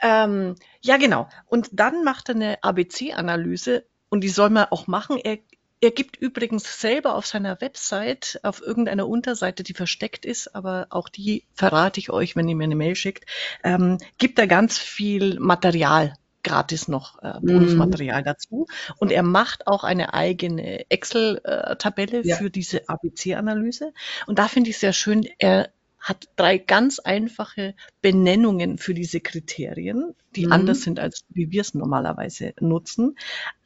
ähm, 0.00 0.54
ja 0.80 0.96
genau. 0.96 1.28
Und 1.46 1.70
dann 1.72 2.04
macht 2.04 2.28
er 2.28 2.36
eine 2.36 2.62
ABC-Analyse 2.62 3.84
und 4.10 4.20
die 4.22 4.28
soll 4.28 4.50
man 4.50 4.66
auch 4.70 4.86
machen. 4.86 5.18
Er 5.18 5.38
er 5.80 5.90
gibt 5.90 6.16
übrigens 6.16 6.80
selber 6.80 7.14
auf 7.14 7.26
seiner 7.26 7.60
Website, 7.60 8.40
auf 8.42 8.62
irgendeiner 8.62 9.06
Unterseite, 9.06 9.62
die 9.62 9.74
versteckt 9.74 10.24
ist, 10.24 10.54
aber 10.54 10.86
auch 10.90 11.08
die 11.08 11.44
verrate 11.54 12.00
ich 12.00 12.10
euch, 12.10 12.36
wenn 12.36 12.48
ihr 12.48 12.56
mir 12.56 12.64
eine 12.64 12.76
Mail 12.76 12.96
schickt, 12.96 13.26
ähm, 13.62 13.98
gibt 14.18 14.38
er 14.38 14.46
ganz 14.46 14.78
viel 14.78 15.38
Material 15.40 16.14
gratis 16.44 16.88
noch 16.88 17.20
äh, 17.22 17.40
mhm. 17.40 17.46
Bonusmaterial 17.46 18.20
mm. 18.20 18.24
dazu. 18.24 18.66
Und 18.98 19.10
er 19.10 19.22
macht 19.22 19.66
auch 19.66 19.82
eine 19.82 20.14
eigene 20.14 20.88
Excel-Tabelle 20.90 22.24
ja. 22.24 22.36
für 22.36 22.50
diese 22.50 22.88
ABC-Analyse. 22.88 23.92
Und 24.26 24.38
da 24.38 24.46
finde 24.46 24.70
ich 24.70 24.78
sehr 24.78 24.92
schön, 24.92 25.26
er 25.38 25.70
hat 26.04 26.28
drei 26.36 26.58
ganz 26.58 26.98
einfache 26.98 27.74
Benennungen 28.02 28.76
für 28.76 28.92
diese 28.92 29.20
Kriterien, 29.20 30.14
die 30.36 30.44
mhm. 30.44 30.52
anders 30.52 30.82
sind, 30.82 31.00
als 31.00 31.24
wie 31.30 31.50
wir 31.50 31.62
es 31.62 31.72
normalerweise 31.72 32.52
nutzen. 32.60 33.16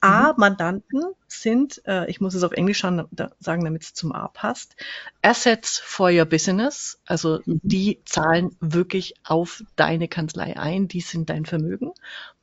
A, 0.01 0.33
mhm. 0.33 0.39
Mandanten 0.39 1.03
sind, 1.27 1.83
äh, 1.85 2.09
ich 2.09 2.21
muss 2.21 2.35
es 2.35 2.45
auf 2.45 2.53
Englisch 2.53 2.81
sagen, 2.81 3.65
damit 3.65 3.83
es 3.83 3.93
zum 3.93 4.13
A 4.13 4.29
passt, 4.29 4.77
Assets 5.21 5.81
for 5.81 6.13
your 6.13 6.27
business, 6.27 7.01
also 7.07 7.41
mhm. 7.45 7.61
die 7.65 8.01
zahlen 8.05 8.57
wirklich 8.61 9.15
auf 9.25 9.65
deine 9.75 10.07
Kanzlei 10.07 10.57
ein, 10.57 10.87
die 10.87 11.01
sind 11.01 11.31
dein 11.31 11.45
Vermögen. 11.45 11.91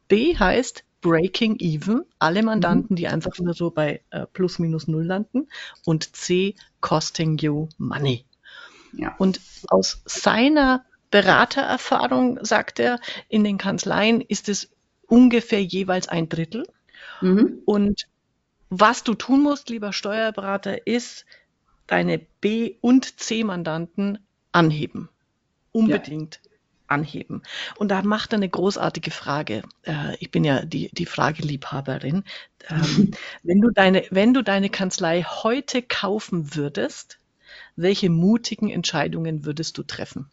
B 0.09 0.35
heißt 0.35 0.83
Breaking 0.99 1.57
Even, 1.59 2.03
alle 2.19 2.43
Mandanten, 2.43 2.95
mhm. 2.95 2.97
die 2.97 3.07
einfach 3.07 3.39
nur 3.39 3.53
so 3.53 3.71
bei 3.71 4.01
äh, 4.09 4.25
plus 4.25 4.59
minus 4.59 4.89
null 4.89 5.05
landen. 5.05 5.47
Und 5.85 6.17
C, 6.17 6.55
Costing 6.81 7.37
you 7.37 7.69
money. 7.77 8.25
Ja. 8.97 9.15
Und 9.17 9.41
aus 9.67 10.01
seiner 10.05 10.85
Beratererfahrung 11.11 12.43
sagt 12.43 12.79
er, 12.79 12.99
in 13.29 13.43
den 13.43 13.57
Kanzleien 13.57 14.21
ist 14.21 14.49
es 14.49 14.69
ungefähr 15.07 15.63
jeweils 15.63 16.07
ein 16.07 16.29
Drittel. 16.29 16.67
Mhm. 17.21 17.61
Und 17.65 18.07
was 18.69 19.03
du 19.03 19.13
tun 19.13 19.43
musst, 19.43 19.69
lieber 19.69 19.93
Steuerberater, 19.93 20.87
ist 20.87 21.25
deine 21.87 22.19
B- 22.41 22.75
und 22.81 23.19
C-Mandanten 23.19 24.19
anheben. 24.51 25.09
Unbedingt 25.71 26.39
ja. 26.43 26.51
anheben. 26.87 27.43
Und 27.77 27.89
da 27.89 28.01
macht 28.01 28.33
er 28.33 28.37
eine 28.37 28.49
großartige 28.49 29.11
Frage. 29.11 29.63
Äh, 29.83 30.15
ich 30.19 30.31
bin 30.31 30.43
ja 30.43 30.65
die, 30.65 30.89
die 30.93 31.05
Frageliebhaberin. 31.05 32.23
Ähm, 32.69 33.11
wenn, 33.43 33.61
du 33.61 33.69
deine, 33.71 34.05
wenn 34.09 34.33
du 34.33 34.41
deine 34.41 34.69
Kanzlei 34.69 35.23
heute 35.23 35.81
kaufen 35.81 36.55
würdest, 36.55 37.19
welche 37.75 38.09
mutigen 38.09 38.69
Entscheidungen 38.69 39.45
würdest 39.45 39.77
du 39.77 39.83
treffen? 39.83 40.27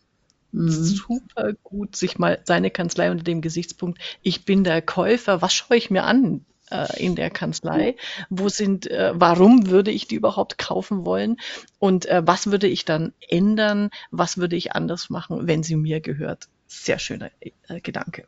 Mhm. 0.53 0.69
Super 0.69 1.55
gut, 1.63 1.97
sich 1.97 2.19
mal 2.19 2.41
seine 2.45 2.71
Kanzlei 2.71 3.11
unter 3.11 3.25
dem 3.25 3.41
Gesichtspunkt, 3.41 4.01
ich 4.23 4.45
bin 4.45 4.65
der 4.65 4.83
Käufer, 4.83 5.43
was 5.43 5.55
schaue 5.55 5.77
ich 5.77 5.91
mir 5.91 6.05
an 6.05 6.45
äh, 6.71 7.03
in 7.03 7.15
der 7.15 7.31
Kanzlei? 7.31 7.97
Wo 8.31 8.49
sind, 8.49 8.91
äh, 8.91 9.13
warum 9.15 9.69
würde 9.69 9.91
ich 9.91 10.07
die 10.09 10.15
überhaupt 10.15 10.59
kaufen 10.59 11.05
wollen? 11.05 11.39
Und 11.79 12.07
äh, 12.07 12.23
was 12.25 12.51
würde 12.51 12.67
ich 12.67 12.85
dann 12.85 13.13
ändern? 13.29 13.91
Was 14.11 14.39
würde 14.39 14.57
ich 14.57 14.73
anders 14.73 15.11
machen, 15.11 15.47
wenn 15.47 15.63
sie 15.63 15.77
mir 15.77 16.01
gehört? 16.01 16.49
Sehr 16.67 16.99
schöner 16.99 17.31
äh, 17.41 17.81
Gedanke. 17.81 18.25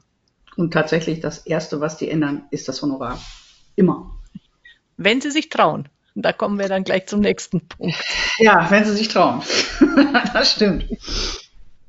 Und 0.57 0.73
tatsächlich 0.73 1.21
das 1.21 1.39
Erste, 1.47 1.81
was 1.81 1.97
die 1.97 2.09
ändern, 2.09 2.45
ist 2.51 2.69
das 2.69 2.81
Honorar. 2.83 3.21
Immer. 3.77 4.19
Wenn 4.97 5.21
sie 5.21 5.31
sich 5.31 5.49
trauen. 5.49 5.89
Da 6.15 6.33
kommen 6.33 6.59
wir 6.59 6.69
dann 6.69 6.85
gleich 6.85 7.07
zum 7.07 7.21
nächsten 7.21 7.67
Punkt. 7.67 7.97
Ja, 8.39 8.71
wenn 8.71 8.85
sie 8.85 8.93
sich 8.93 9.09
trauen. 9.09 9.43
das 10.33 10.53
stimmt. 10.53 10.87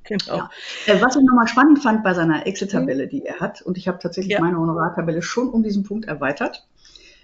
Genau. 0.03 0.37
Ja. 0.37 0.49
Äh, 0.87 1.01
was 1.01 1.15
ich 1.15 1.23
nochmal 1.23 1.47
spannend 1.47 1.81
fand 1.81 2.03
bei 2.03 2.13
seiner 2.13 2.45
Exit-Tabelle, 2.45 3.07
die 3.07 3.25
er 3.25 3.39
hat, 3.39 3.61
und 3.61 3.77
ich 3.77 3.87
habe 3.87 3.99
tatsächlich 3.99 4.33
ja. 4.33 4.41
meine 4.41 4.57
Honorartabelle 4.57 5.21
schon 5.21 5.49
um 5.49 5.63
diesen 5.63 5.83
Punkt 5.83 6.05
erweitert, 6.05 6.65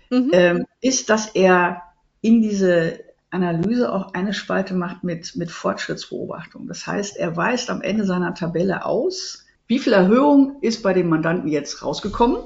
mhm. 0.10 0.30
ähm, 0.34 0.66
ist, 0.82 1.10
dass 1.10 1.28
er 1.28 1.82
in 2.22 2.42
diese 2.42 3.00
Analyse 3.32 3.92
auch 3.92 4.14
eine 4.14 4.34
Spalte 4.34 4.74
macht 4.74 5.04
mit, 5.04 5.36
mit 5.36 5.52
Fortschrittsbeobachtung. 5.52 6.68
Das 6.68 6.86
heißt, 6.86 7.18
er 7.18 7.38
weist 7.38 7.70
am 7.70 7.82
Ende 7.82 8.06
seiner 8.06 8.34
Tabelle 8.34 8.86
aus, 8.86 9.46
wie 9.68 9.80
viel 9.80 9.94
Erhöhung 9.94 10.58
ist 10.62 10.84
bei 10.84 10.94
dem 10.94 11.08
Mandanten 11.08 11.48
jetzt 11.48 11.82
rausgekommen? 11.82 12.38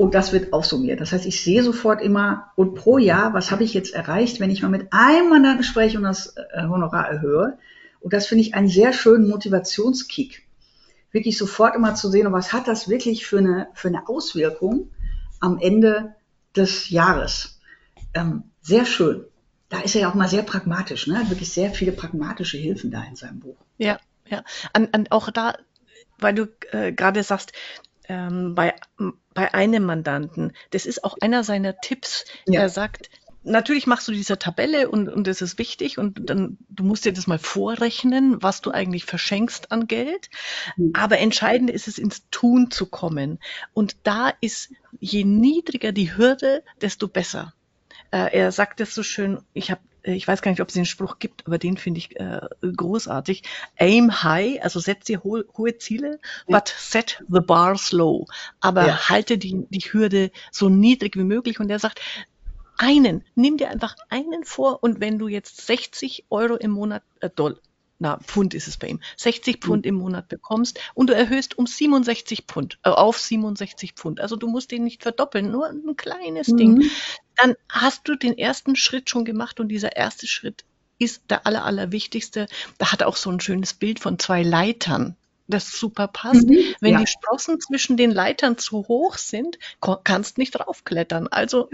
Und 0.00 0.14
das 0.14 0.32
wird 0.32 0.54
aufsummiert. 0.54 0.98
Das 1.02 1.12
heißt, 1.12 1.26
ich 1.26 1.44
sehe 1.44 1.62
sofort 1.62 2.00
immer, 2.00 2.52
und 2.56 2.74
pro 2.74 2.96
Jahr, 2.96 3.34
was 3.34 3.50
habe 3.50 3.64
ich 3.64 3.74
jetzt 3.74 3.92
erreicht, 3.92 4.40
wenn 4.40 4.48
ich 4.50 4.62
mal 4.62 4.70
mit 4.70 4.94
einem 4.94 5.28
Mandanten 5.28 5.62
spreche 5.62 5.98
und 5.98 6.04
das 6.04 6.34
äh, 6.54 6.62
Honorar 6.62 7.10
erhöhe? 7.10 7.58
Und 8.00 8.14
das 8.14 8.26
finde 8.26 8.40
ich 8.40 8.54
einen 8.54 8.68
sehr 8.68 8.94
schönen 8.94 9.28
Motivationskick. 9.28 10.48
Wirklich 11.12 11.36
sofort 11.36 11.76
immer 11.76 11.96
zu 11.96 12.08
sehen, 12.08 12.32
was 12.32 12.54
hat 12.54 12.66
das 12.66 12.88
wirklich 12.88 13.26
für 13.26 13.40
eine, 13.40 13.68
für 13.74 13.88
eine 13.88 14.08
Auswirkung 14.08 14.88
am 15.38 15.58
Ende 15.58 16.14
des 16.56 16.88
Jahres. 16.88 17.60
Ähm, 18.14 18.44
sehr 18.62 18.86
schön. 18.86 19.26
Da 19.68 19.80
ist 19.80 19.96
er 19.96 20.00
ja 20.00 20.10
auch 20.10 20.14
mal 20.14 20.28
sehr 20.28 20.44
pragmatisch, 20.44 21.08
ne? 21.08 21.26
Wirklich 21.28 21.52
sehr 21.52 21.72
viele 21.72 21.92
pragmatische 21.92 22.56
Hilfen 22.56 22.90
da 22.90 23.04
in 23.04 23.16
seinem 23.16 23.40
Buch. 23.40 23.58
Ja, 23.76 24.00
ja. 24.24 24.44
An, 24.72 24.88
an 24.92 25.08
auch 25.10 25.28
da, 25.30 25.58
weil 26.18 26.34
du 26.34 26.48
äh, 26.72 26.90
gerade 26.90 27.22
sagst, 27.22 27.52
ähm, 28.10 28.56
bei, 28.56 28.74
bei 29.34 29.54
einem 29.54 29.84
Mandanten, 29.84 30.52
das 30.70 30.84
ist 30.84 31.04
auch 31.04 31.16
einer 31.20 31.44
seiner 31.44 31.76
Tipps. 31.80 32.24
Ja. 32.46 32.62
Er 32.62 32.68
sagt, 32.68 33.08
natürlich 33.44 33.86
machst 33.86 34.08
du 34.08 34.12
diese 34.12 34.36
Tabelle 34.36 34.90
und, 34.90 35.08
und 35.08 35.28
das 35.28 35.42
ist 35.42 35.58
wichtig 35.58 35.96
und 35.96 36.28
dann, 36.28 36.58
du 36.68 36.82
musst 36.82 37.04
dir 37.04 37.12
das 37.12 37.28
mal 37.28 37.38
vorrechnen, 37.38 38.42
was 38.42 38.62
du 38.62 38.72
eigentlich 38.72 39.04
verschenkst 39.04 39.70
an 39.70 39.86
Geld. 39.86 40.28
Mhm. 40.76 40.90
Aber 40.94 41.18
entscheidend 41.18 41.70
ist 41.70 41.86
es, 41.86 41.98
ins 41.98 42.28
Tun 42.32 42.72
zu 42.72 42.86
kommen. 42.86 43.38
Und 43.74 43.96
da 44.02 44.32
ist, 44.40 44.72
je 44.98 45.22
niedriger 45.22 45.92
die 45.92 46.16
Hürde, 46.16 46.64
desto 46.80 47.06
besser. 47.06 47.54
Äh, 48.10 48.36
er 48.36 48.50
sagt 48.50 48.80
es 48.80 48.92
so 48.92 49.04
schön, 49.04 49.38
ich 49.52 49.70
habe 49.70 49.80
ich 50.02 50.26
weiß 50.26 50.42
gar 50.42 50.50
nicht, 50.50 50.60
ob 50.60 50.68
es 50.68 50.74
den 50.74 50.86
Spruch 50.86 51.18
gibt, 51.18 51.46
aber 51.46 51.58
den 51.58 51.76
finde 51.76 51.98
ich 51.98 52.18
äh, 52.18 52.40
großartig. 52.60 53.42
Aim 53.76 54.22
high, 54.22 54.62
also 54.62 54.80
setze 54.80 55.22
ho 55.22 55.42
hohe 55.56 55.78
Ziele, 55.78 56.18
ja. 56.46 56.58
but 56.58 56.74
set 56.76 57.22
the 57.28 57.40
bar 57.40 57.76
slow. 57.76 58.26
Aber 58.60 58.86
ja. 58.86 59.08
halte 59.08 59.38
die, 59.38 59.66
die 59.70 59.80
Hürde 59.80 60.30
so 60.50 60.68
niedrig 60.68 61.16
wie 61.16 61.24
möglich. 61.24 61.60
Und 61.60 61.70
er 61.70 61.78
sagt, 61.78 62.00
einen, 62.78 63.24
nimm 63.34 63.58
dir 63.58 63.68
einfach 63.68 63.94
einen 64.08 64.44
vor 64.44 64.82
und 64.82 65.00
wenn 65.00 65.18
du 65.18 65.28
jetzt 65.28 65.66
60 65.66 66.26
Euro 66.30 66.56
im 66.56 66.70
Monat, 66.70 67.02
äh, 67.20 67.28
Dollar, 67.28 67.58
na, 68.00 68.18
Pfund 68.18 68.54
ist 68.54 68.66
es 68.66 68.78
bei 68.78 68.88
ihm, 68.88 69.00
60 69.18 69.56
mhm. 69.56 69.60
Pfund 69.60 69.86
im 69.86 69.96
Monat 69.96 70.28
bekommst 70.28 70.80
und 70.94 71.10
du 71.10 71.14
erhöhst 71.14 71.58
um 71.58 71.66
67 71.66 72.44
Pfund, 72.48 72.78
äh, 72.82 72.88
auf 72.88 73.18
67 73.18 73.92
Pfund. 73.92 74.20
Also 74.20 74.36
du 74.36 74.48
musst 74.48 74.70
den 74.70 74.84
nicht 74.84 75.02
verdoppeln, 75.02 75.50
nur 75.50 75.68
ein 75.68 75.96
kleines 75.96 76.48
mhm. 76.48 76.56
Ding. 76.56 76.90
Dann 77.40 77.54
hast 77.68 78.08
du 78.08 78.16
den 78.16 78.36
ersten 78.36 78.76
Schritt 78.76 79.10
schon 79.10 79.24
gemacht 79.24 79.60
und 79.60 79.68
dieser 79.68 79.96
erste 79.96 80.26
Schritt 80.26 80.64
ist 80.98 81.22
der 81.30 81.46
aller, 81.46 81.64
allerwichtigste. 81.64 82.46
Da 82.78 82.92
hat 82.92 83.00
er 83.00 83.08
auch 83.08 83.16
so 83.16 83.30
ein 83.30 83.40
schönes 83.40 83.74
Bild 83.74 84.00
von 84.00 84.18
zwei 84.18 84.42
Leitern 84.42 85.16
das 85.50 85.72
super 85.72 86.08
passt. 86.08 86.48
Mhm, 86.48 86.58
Wenn 86.80 86.92
ja. 86.92 87.00
die 87.00 87.06
Sprossen 87.06 87.60
zwischen 87.60 87.96
den 87.96 88.10
Leitern 88.10 88.56
zu 88.56 88.88
hoch 88.88 89.16
sind, 89.16 89.58
kannst 90.04 90.38
nicht 90.38 90.52
draufklettern. 90.52 91.28
Also 91.28 91.68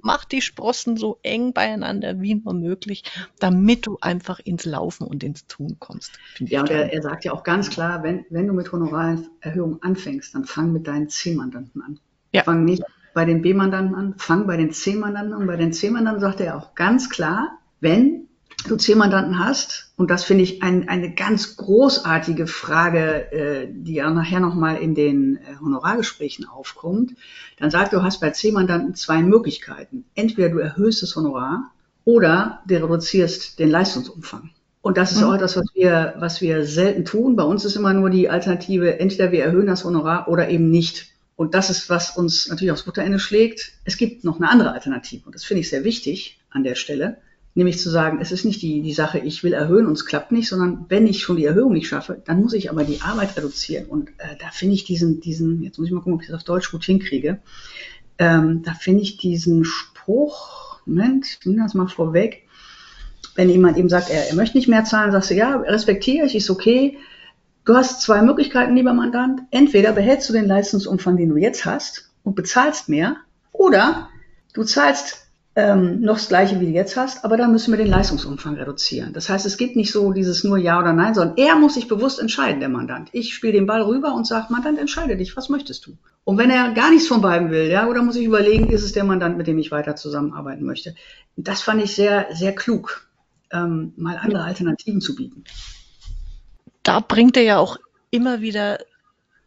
mach 0.00 0.24
die 0.24 0.42
Sprossen 0.42 0.96
so 0.96 1.18
eng 1.22 1.52
beieinander 1.52 2.20
wie 2.20 2.34
nur 2.34 2.54
möglich, 2.54 3.04
damit 3.38 3.86
du 3.86 3.98
einfach 4.00 4.40
ins 4.40 4.64
Laufen 4.64 5.06
und 5.06 5.24
ins 5.24 5.46
Tun 5.46 5.76
kommst. 5.78 6.18
Ja, 6.40 6.60
und 6.60 6.70
er, 6.70 6.92
er, 6.92 7.02
sagt 7.02 7.24
ja 7.24 7.32
auch 7.32 7.42
ganz 7.42 7.70
klar, 7.70 8.02
wenn, 8.02 8.26
wenn 8.28 8.46
du 8.46 8.52
mit 8.52 8.70
Honorarerhöhung 8.70 9.82
anfängst, 9.82 10.34
dann 10.34 10.44
fang 10.44 10.72
mit 10.72 10.86
deinen 10.86 11.08
C-Mandanten 11.08 11.82
an. 11.82 12.00
Ja. 12.32 12.42
Fang 12.42 12.64
nicht 12.64 12.82
bei 13.14 13.24
den 13.24 13.42
B-Mandanten 13.42 13.94
an, 13.94 14.14
fang 14.18 14.46
bei 14.46 14.56
den 14.56 14.72
C-Mandanten 14.72 15.32
an. 15.32 15.40
Und 15.42 15.46
bei 15.46 15.56
den 15.56 15.72
C-Mandanten 15.72 16.20
sagt 16.20 16.40
er 16.40 16.56
auch 16.56 16.74
ganz 16.74 17.08
klar, 17.08 17.58
wenn 17.80 18.24
du 18.66 18.76
zehn 18.76 18.98
Mandanten 18.98 19.38
hast, 19.38 19.92
und 19.96 20.10
das 20.10 20.24
finde 20.24 20.44
ich 20.44 20.62
ein, 20.62 20.88
eine 20.88 21.14
ganz 21.14 21.56
großartige 21.56 22.46
Frage, 22.46 23.32
äh, 23.32 23.68
die 23.70 23.94
ja 23.94 24.10
nachher 24.10 24.40
nochmal 24.40 24.76
in 24.76 24.94
den 24.94 25.36
äh, 25.36 25.40
Honorargesprächen 25.60 26.48
aufkommt, 26.48 27.14
dann 27.58 27.70
sagt 27.70 27.92
du 27.92 28.02
hast 28.02 28.20
bei 28.20 28.30
zehn 28.30 28.54
Mandanten 28.54 28.94
zwei 28.94 29.22
Möglichkeiten. 29.22 30.04
Entweder 30.14 30.48
du 30.48 30.58
erhöhst 30.58 31.02
das 31.02 31.14
Honorar 31.16 31.70
oder 32.04 32.62
du 32.66 32.76
reduzierst 32.76 33.58
den 33.58 33.70
Leistungsumfang. 33.70 34.50
Und 34.80 34.98
das 34.98 35.12
ist 35.12 35.20
mhm. 35.20 35.28
auch 35.28 35.34
etwas, 35.34 35.56
was 35.56 35.66
wir, 35.74 36.14
was 36.18 36.40
wir 36.40 36.64
selten 36.64 37.04
tun. 37.04 37.36
Bei 37.36 37.44
uns 37.44 37.64
ist 37.64 37.76
immer 37.76 37.94
nur 37.94 38.10
die 38.10 38.28
Alternative, 38.28 38.98
entweder 38.98 39.32
wir 39.32 39.44
erhöhen 39.44 39.66
das 39.66 39.84
Honorar 39.84 40.28
oder 40.28 40.48
eben 40.48 40.70
nicht. 40.70 41.13
Und 41.36 41.54
das 41.54 41.70
ist, 41.70 41.90
was 41.90 42.16
uns 42.16 42.48
natürlich 42.48 42.72
aufs 42.72 42.84
Butterende 42.84 43.18
schlägt. 43.18 43.72
Es 43.84 43.96
gibt 43.96 44.24
noch 44.24 44.36
eine 44.36 44.48
andere 44.48 44.72
Alternative. 44.72 45.26
Und 45.26 45.34
das 45.34 45.44
finde 45.44 45.62
ich 45.62 45.70
sehr 45.70 45.84
wichtig 45.84 46.38
an 46.50 46.62
der 46.62 46.76
Stelle. 46.76 47.18
Nämlich 47.56 47.78
zu 47.78 47.90
sagen, 47.90 48.18
es 48.20 48.32
ist 48.32 48.44
nicht 48.44 48.62
die, 48.62 48.82
die 48.82 48.92
Sache, 48.92 49.18
ich 49.18 49.44
will 49.44 49.52
erhöhen 49.52 49.86
und 49.86 49.92
es 49.92 50.06
klappt 50.06 50.32
nicht, 50.32 50.48
sondern 50.48 50.86
wenn 50.88 51.06
ich 51.06 51.22
schon 51.22 51.36
die 51.36 51.44
Erhöhung 51.44 51.72
nicht 51.72 51.86
schaffe, 51.86 52.20
dann 52.24 52.40
muss 52.40 52.52
ich 52.52 52.70
aber 52.70 52.82
die 52.82 53.00
Arbeit 53.00 53.36
reduzieren. 53.36 53.86
Und 53.86 54.08
äh, 54.18 54.36
da 54.40 54.50
finde 54.50 54.74
ich 54.74 54.84
diesen, 54.84 55.20
diesen, 55.20 55.62
jetzt 55.62 55.78
muss 55.78 55.86
ich 55.86 55.92
mal 55.92 56.00
gucken, 56.00 56.14
ob 56.14 56.22
ich 56.22 56.28
das 56.28 56.36
auf 56.36 56.44
Deutsch 56.44 56.72
gut 56.72 56.84
hinkriege, 56.84 57.38
ähm, 58.18 58.62
da 58.64 58.74
finde 58.74 59.02
ich 59.02 59.16
diesen 59.16 59.64
Spruch, 59.64 60.80
Moment, 60.86 61.26
ich 61.26 61.46
nehme 61.46 61.62
das 61.62 61.74
mal 61.74 61.88
vorweg, 61.88 62.42
wenn 63.34 63.50
jemand 63.50 63.76
eben 63.76 63.88
sagt, 63.88 64.10
er, 64.10 64.28
er 64.28 64.34
möchte 64.34 64.56
nicht 64.56 64.68
mehr 64.68 64.84
zahlen, 64.84 65.12
sagst 65.12 65.30
du, 65.30 65.34
ja, 65.34 65.56
respektiere 65.56 66.26
ich, 66.26 66.34
ist 66.34 66.50
okay. 66.50 66.98
Du 67.64 67.74
hast 67.74 68.02
zwei 68.02 68.20
Möglichkeiten, 68.20 68.76
lieber 68.76 68.92
Mandant. 68.92 69.40
Entweder 69.50 69.92
behältst 69.92 70.28
du 70.28 70.34
den 70.34 70.46
Leistungsumfang, 70.46 71.16
den 71.16 71.30
du 71.30 71.36
jetzt 71.36 71.64
hast 71.64 72.10
und 72.22 72.36
bezahlst 72.36 72.90
mehr, 72.90 73.16
oder 73.52 74.10
du 74.52 74.64
zahlst 74.64 75.28
ähm, 75.56 76.00
noch 76.00 76.16
das 76.16 76.28
gleiche, 76.28 76.60
wie 76.60 76.66
du 76.66 76.72
jetzt 76.72 76.96
hast, 76.96 77.24
aber 77.24 77.36
dann 77.38 77.52
müssen 77.52 77.72
wir 77.72 77.78
den 77.78 77.86
Leistungsumfang 77.86 78.56
reduzieren. 78.56 79.14
Das 79.14 79.30
heißt, 79.30 79.46
es 79.46 79.56
gibt 79.56 79.76
nicht 79.76 79.92
so 79.92 80.12
dieses 80.12 80.44
nur 80.44 80.58
Ja 80.58 80.78
oder 80.78 80.92
Nein, 80.92 81.14
sondern 81.14 81.38
er 81.38 81.56
muss 81.56 81.74
sich 81.74 81.88
bewusst 81.88 82.20
entscheiden, 82.20 82.60
der 82.60 82.68
Mandant. 82.68 83.08
Ich 83.12 83.32
spiele 83.32 83.54
den 83.54 83.66
Ball 83.66 83.82
rüber 83.82 84.14
und 84.14 84.26
sage, 84.26 84.52
Mandant, 84.52 84.78
entscheide 84.78 85.16
dich, 85.16 85.36
was 85.36 85.48
möchtest 85.48 85.86
du? 85.86 85.96
Und 86.24 86.36
wenn 86.36 86.50
er 86.50 86.72
gar 86.72 86.90
nichts 86.90 87.06
von 87.06 87.22
beiden 87.22 87.50
will, 87.50 87.70
ja, 87.70 87.86
oder 87.86 88.02
muss 88.02 88.16
ich 88.16 88.26
überlegen, 88.26 88.68
ist 88.68 88.82
es 88.82 88.92
der 88.92 89.04
Mandant, 89.04 89.38
mit 89.38 89.46
dem 89.46 89.58
ich 89.58 89.70
weiter 89.70 89.96
zusammenarbeiten 89.96 90.64
möchte? 90.64 90.96
Das 91.36 91.62
fand 91.62 91.82
ich 91.82 91.94
sehr, 91.94 92.26
sehr 92.32 92.54
klug, 92.54 93.08
ähm, 93.52 93.92
mal 93.96 94.18
andere 94.20 94.42
Alternativen 94.42 95.00
zu 95.00 95.14
bieten. 95.14 95.44
Da 96.84 97.00
bringt 97.00 97.36
er 97.36 97.42
ja 97.42 97.58
auch 97.58 97.78
immer 98.10 98.40
wieder 98.40 98.78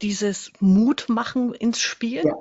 dieses 0.02 0.52
Mutmachen 0.60 1.54
ins 1.54 1.80
Spiel. 1.80 2.24
Ja. 2.26 2.36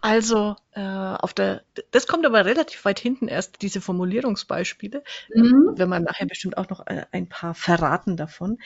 Also 0.00 0.56
äh, 0.72 0.80
auf 0.80 1.34
der, 1.34 1.62
das 1.90 2.06
kommt 2.06 2.24
aber 2.24 2.44
relativ 2.44 2.84
weit 2.84 3.00
hinten 3.00 3.28
erst, 3.28 3.62
diese 3.62 3.80
Formulierungsbeispiele. 3.80 5.02
Mhm. 5.34 5.72
Wenn 5.74 5.88
man 5.88 6.04
nachher 6.04 6.26
bestimmt 6.26 6.56
auch 6.56 6.68
noch 6.68 6.86
äh, 6.86 7.04
ein 7.10 7.28
paar 7.28 7.54
verraten 7.54 8.16
davon. 8.16 8.58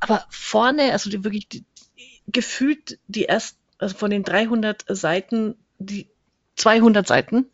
Aber 0.00 0.24
vorne, 0.28 0.92
also 0.92 1.10
die, 1.10 1.24
wirklich 1.24 1.48
die, 1.48 1.64
gefühlt 2.26 2.98
die 3.08 3.22
erst, 3.22 3.56
also 3.78 3.96
von 3.96 4.10
den 4.10 4.24
300 4.24 4.84
Seiten, 4.88 5.56
die 5.78 6.08
200 6.56 7.06
Seiten 7.06 7.46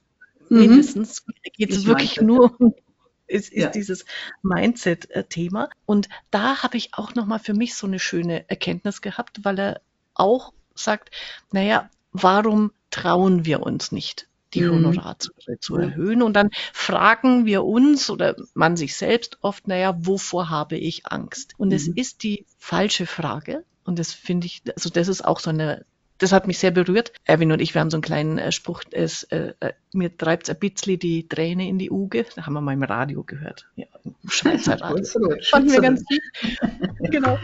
mhm. 0.49 0.59
mindestens, 0.59 1.25
geht 1.57 1.71
es 1.71 1.87
wirklich 1.87 2.21
nur 2.21 2.55
um 2.59 2.75
ist, 3.31 3.53
ist 3.53 3.63
ja. 3.63 3.71
dieses 3.71 4.05
Mindset-Thema. 4.43 5.71
Und 5.87 6.09
da 6.31 6.63
habe 6.63 6.77
ich 6.77 6.95
auch 6.95 7.15
nochmal 7.15 7.39
für 7.39 7.55
mich 7.55 7.75
so 7.75 7.87
eine 7.87 7.99
schöne 7.99 8.49
Erkenntnis 8.49 9.01
gehabt, 9.01 9.45
weil 9.45 9.59
er 9.59 9.81
auch 10.15 10.53
sagt, 10.75 11.11
naja, 11.53 11.89
warum 12.13 12.73
trauen 12.91 13.45
wir 13.45 13.63
uns 13.63 13.93
nicht, 13.93 14.29
die 14.55 14.63
mhm. 14.63 14.87
Honorare 14.87 15.17
zu 15.61 15.77
erhöhen. 15.77 16.23
Und 16.23 16.35
dann 16.35 16.51
fragen 16.73 17.47
wir 17.47 17.65
uns 17.65 18.11
oder 18.11 18.37
man 18.55 18.77
sich 18.77 18.97
selbst 18.97 19.39
oft, 19.43 19.69
naja, 19.69 19.95
wovor 19.99 20.51
habe 20.51 20.77
ich 20.77 21.07
Angst? 21.07 21.55
Und 21.57 21.69
mhm. 21.69 21.75
es 21.75 21.89
ist 21.89 22.23
die 22.23 22.47
falsche 22.59 23.07
Frage. 23.07 23.65
Und 23.85 23.99
das 23.99 24.13
finde 24.13 24.47
ich, 24.47 24.63
also 24.75 24.91
das 24.91 25.09
ist 25.09 25.25
auch 25.25 25.41
so 25.41 25.51
eine, 25.51 25.85
das 26.21 26.33
hat 26.33 26.47
mich 26.47 26.59
sehr 26.59 26.71
berührt. 26.71 27.13
Erwin 27.25 27.51
und 27.51 27.61
ich, 27.61 27.75
wir 27.75 27.81
haben 27.81 27.91
so 27.91 27.97
einen 27.97 28.03
kleinen 28.03 28.39
äh, 28.39 28.53
Spruch, 28.53 28.83
es, 28.93 29.25
äh, 29.25 29.55
äh 29.61 29.73
mir 29.93 30.17
treibt 30.17 30.49
ein 30.49 30.59
bisschen 30.59 30.99
die 30.99 31.27
Träne 31.27 31.69
in 31.69 31.79
die 31.79 31.91
Uge. 31.91 32.27
Da 32.37 32.47
haben 32.47 32.53
wir 32.53 32.61
mal 32.61 32.75
im 32.75 32.83
Radio 32.83 33.25
gehört. 33.25 33.67
Ja, 33.77 33.87
Schweizer 34.29 34.75
Radio. 34.81 35.05
Fanden 35.51 35.73
wir 35.73 35.81
ganz 35.81 36.05
süß. 36.09 37.11
genau. 37.11 37.39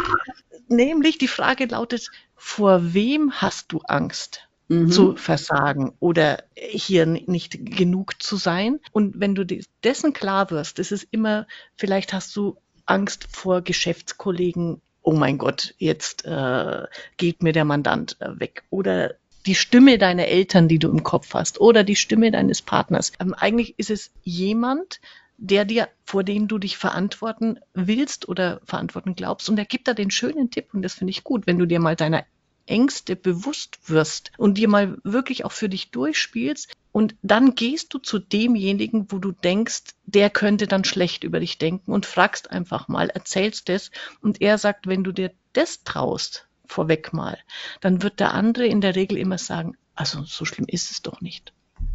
Nämlich 0.69 1.19
die 1.19 1.29
Frage 1.29 1.67
lautet, 1.67 2.11
vor 2.37 2.95
wem 2.95 3.33
hast 3.33 3.73
du 3.73 3.81
Angst? 3.81 4.47
mhm. 4.69 4.91
zu 4.91 5.17
versagen 5.17 5.93
oder 6.01 6.45
hier 6.55 7.07
nicht 7.07 7.65
genug 7.65 8.23
zu 8.23 8.37
sein. 8.37 8.81
Und 8.93 9.21
wenn 9.21 9.35
du 9.35 9.45
dessen 9.85 10.13
klar 10.13 10.51
wirst, 10.51 10.79
ist 10.79 10.93
es 10.93 11.05
immer, 11.05 11.47
vielleicht 11.77 12.13
hast 12.13 12.35
du 12.37 12.57
Angst 12.85 13.27
vor 13.31 13.63
Geschäftskollegen, 13.63 14.81
oh 15.07 15.13
mein 15.13 15.39
Gott, 15.39 15.75
jetzt 15.79 16.27
äh, 16.27 16.83
geht 17.17 17.43
mir 17.43 17.53
der 17.53 17.65
Mandant 17.65 18.17
äh, 18.21 18.41
weg. 18.41 18.65
Oder 18.71 19.15
die 19.47 19.55
Stimme 19.55 19.99
deiner 19.99 20.27
Eltern, 20.27 20.67
die 20.67 20.81
du 20.81 20.91
im 20.91 21.05
Kopf 21.05 21.33
hast, 21.33 21.61
oder 21.61 21.85
die 21.85 21.95
Stimme 21.95 22.33
deines 22.33 22.61
Partners. 22.61 23.13
Ähm, 23.21 23.33
eigentlich 23.33 23.79
ist 23.79 23.91
es 23.91 24.11
jemand, 24.25 25.01
der 25.39 25.65
dir, 25.65 25.89
vor 26.05 26.25
dem 26.25 26.49
du 26.49 26.59
dich 26.59 26.77
verantworten 26.77 27.61
willst 27.73 28.29
oder 28.29 28.61
verantworten 28.65 29.15
glaubst. 29.15 29.49
Und 29.49 29.59
er 29.59 29.65
gibt 29.65 29.87
da 29.87 29.95
den 29.95 30.11
schönen 30.11 30.51
Tipp, 30.51 30.75
und 30.75 30.83
das 30.83 30.95
finde 30.95 31.13
ich 31.13 31.23
gut, 31.23 31.47
wenn 31.47 31.59
du 31.59 31.67
dir 31.67 31.79
mal 31.79 31.95
deiner 31.95 32.25
Ängste 32.67 33.15
bewusst 33.15 33.79
wirst 33.89 34.33
und 34.39 34.59
dir 34.59 34.69
mal 34.69 34.99
wirklich 35.05 35.45
auch 35.45 35.53
für 35.53 35.69
dich 35.69 35.93
durchspielst 35.93 36.73
und 36.97 37.15
dann 37.21 37.55
gehst 37.55 37.93
du 37.93 37.99
zu 37.99 38.19
demjenigen, 38.19 39.13
wo 39.13 39.19
du 39.19 39.31
denkst, 39.31 39.83
der 40.07 40.31
könnte 40.31 40.67
dann 40.67 40.83
schlecht 40.83 41.25
über 41.25 41.41
dich 41.41 41.59
denken 41.59 41.93
und 41.93 42.07
fragst 42.07 42.51
einfach 42.51 42.89
mal, 42.89 43.11
erzählst 43.11 43.69
es 43.69 43.91
und 44.23 44.41
er 44.41 44.57
sagt, 44.57 44.87
wenn 44.87 45.05
du 45.05 45.13
dir 45.13 45.31
das 45.53 45.85
traust, 45.85 46.49
vorweg 46.65 47.13
mal, 47.13 47.37
dann 47.83 48.03
wird 48.03 48.19
der 48.19 48.33
andere 48.33 48.67
in 48.67 48.81
der 48.81 48.97
Regel 48.97 49.19
immer 49.19 49.37
sagen, 49.37 49.77
also 49.95 50.23
so 50.25 50.47
schlimm 50.47 50.65
ist 50.71 50.91
es 50.91 51.03
doch 51.03 51.21
nicht. 51.21 51.53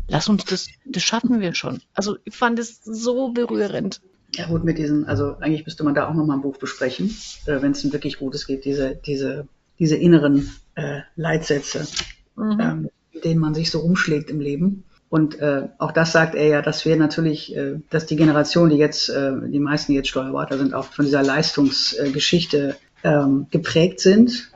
Lass 0.07 0.29
uns 0.29 0.45
das, 0.45 0.67
das 0.85 1.01
schaffen 1.01 1.41
wir 1.41 1.55
schon. 1.55 1.81
Also 1.95 2.17
ich 2.23 2.35
fand 2.35 2.59
es 2.59 2.83
so 2.83 3.29
berührend. 3.29 4.01
Ja 4.35 4.49
gut, 4.49 4.63
mit 4.63 4.77
diesen, 4.77 5.05
also 5.05 5.35
eigentlich 5.39 5.65
müsste 5.65 5.83
man 5.83 5.95
da 5.95 6.07
auch 6.07 6.13
nochmal 6.13 6.37
ein 6.37 6.43
Buch 6.43 6.57
besprechen, 6.57 7.09
äh, 7.47 7.59
wenn 7.59 7.71
es 7.71 7.83
ein 7.83 7.91
wirklich 7.91 8.19
gutes 8.19 8.45
gibt, 8.45 8.65
diese, 8.65 8.97
diese, 9.03 9.47
diese 9.79 9.95
inneren 9.95 10.51
äh, 10.75 10.99
Leitsätze, 11.15 11.87
mhm. 12.35 12.59
ähm, 12.59 12.89
denen 13.23 13.39
man 13.39 13.55
sich 13.55 13.71
so 13.71 13.79
umschlägt 13.79 14.29
im 14.29 14.39
Leben. 14.39 14.83
Und 15.11 15.39
äh, 15.41 15.67
auch 15.77 15.91
das 15.91 16.13
sagt 16.13 16.35
er 16.35 16.47
ja, 16.47 16.61
dass 16.61 16.85
wir 16.85 16.95
natürlich, 16.95 17.53
äh, 17.53 17.81
dass 17.89 18.05
die 18.05 18.15
Generation, 18.15 18.69
die 18.69 18.77
jetzt, 18.77 19.09
äh, 19.09 19.33
die 19.45 19.59
meisten 19.59 19.91
jetzt 19.91 20.07
Steuerberater 20.07 20.57
sind, 20.57 20.73
auch 20.73 20.85
von 20.85 21.03
dieser 21.03 21.21
Leistungsgeschichte 21.21 22.77
ähm, 23.03 23.45
geprägt 23.51 23.99
sind. 23.99 24.49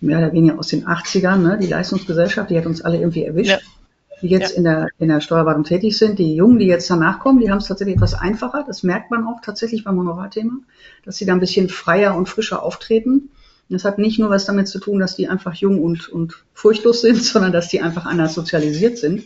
Mehr 0.00 0.16
oder 0.16 0.32
weniger 0.32 0.58
aus 0.58 0.68
den 0.68 0.86
80ern, 0.86 1.36
ne? 1.36 1.58
die 1.60 1.66
Leistungsgesellschaft, 1.66 2.48
die 2.48 2.56
hat 2.56 2.64
uns 2.64 2.80
alle 2.80 2.96
irgendwie 2.96 3.24
erwischt. 3.24 3.50
Ja. 3.50 3.58
Die 4.22 4.28
jetzt 4.28 4.52
ja. 4.52 4.56
in, 4.56 4.64
der, 4.64 4.88
in 4.98 5.08
der 5.10 5.20
Steuerberatung 5.20 5.64
tätig 5.64 5.98
sind, 5.98 6.18
die 6.18 6.34
Jungen, 6.34 6.58
die 6.58 6.66
jetzt 6.66 6.88
danach 6.88 7.18
kommen, 7.18 7.40
die 7.40 7.50
haben 7.50 7.58
es 7.58 7.66
tatsächlich 7.66 7.96
etwas 7.96 8.14
einfacher. 8.14 8.64
Das 8.66 8.82
merkt 8.82 9.10
man 9.10 9.26
auch 9.26 9.42
tatsächlich 9.42 9.84
beim 9.84 9.98
Honorarthema, 9.98 10.54
dass 11.04 11.18
sie 11.18 11.26
da 11.26 11.34
ein 11.34 11.40
bisschen 11.40 11.68
freier 11.68 12.16
und 12.16 12.30
frischer 12.30 12.62
auftreten. 12.62 13.28
Das 13.68 13.84
hat 13.84 13.98
nicht 13.98 14.18
nur 14.18 14.30
was 14.30 14.46
damit 14.46 14.68
zu 14.68 14.78
tun, 14.78 14.98
dass 14.98 15.16
die 15.16 15.28
einfach 15.28 15.54
jung 15.54 15.82
und, 15.82 16.08
und 16.08 16.44
furchtlos 16.54 17.02
sind, 17.02 17.22
sondern 17.22 17.52
dass 17.52 17.68
die 17.68 17.80
einfach 17.80 18.06
anders 18.06 18.34
sozialisiert 18.34 18.98
sind. 18.98 19.24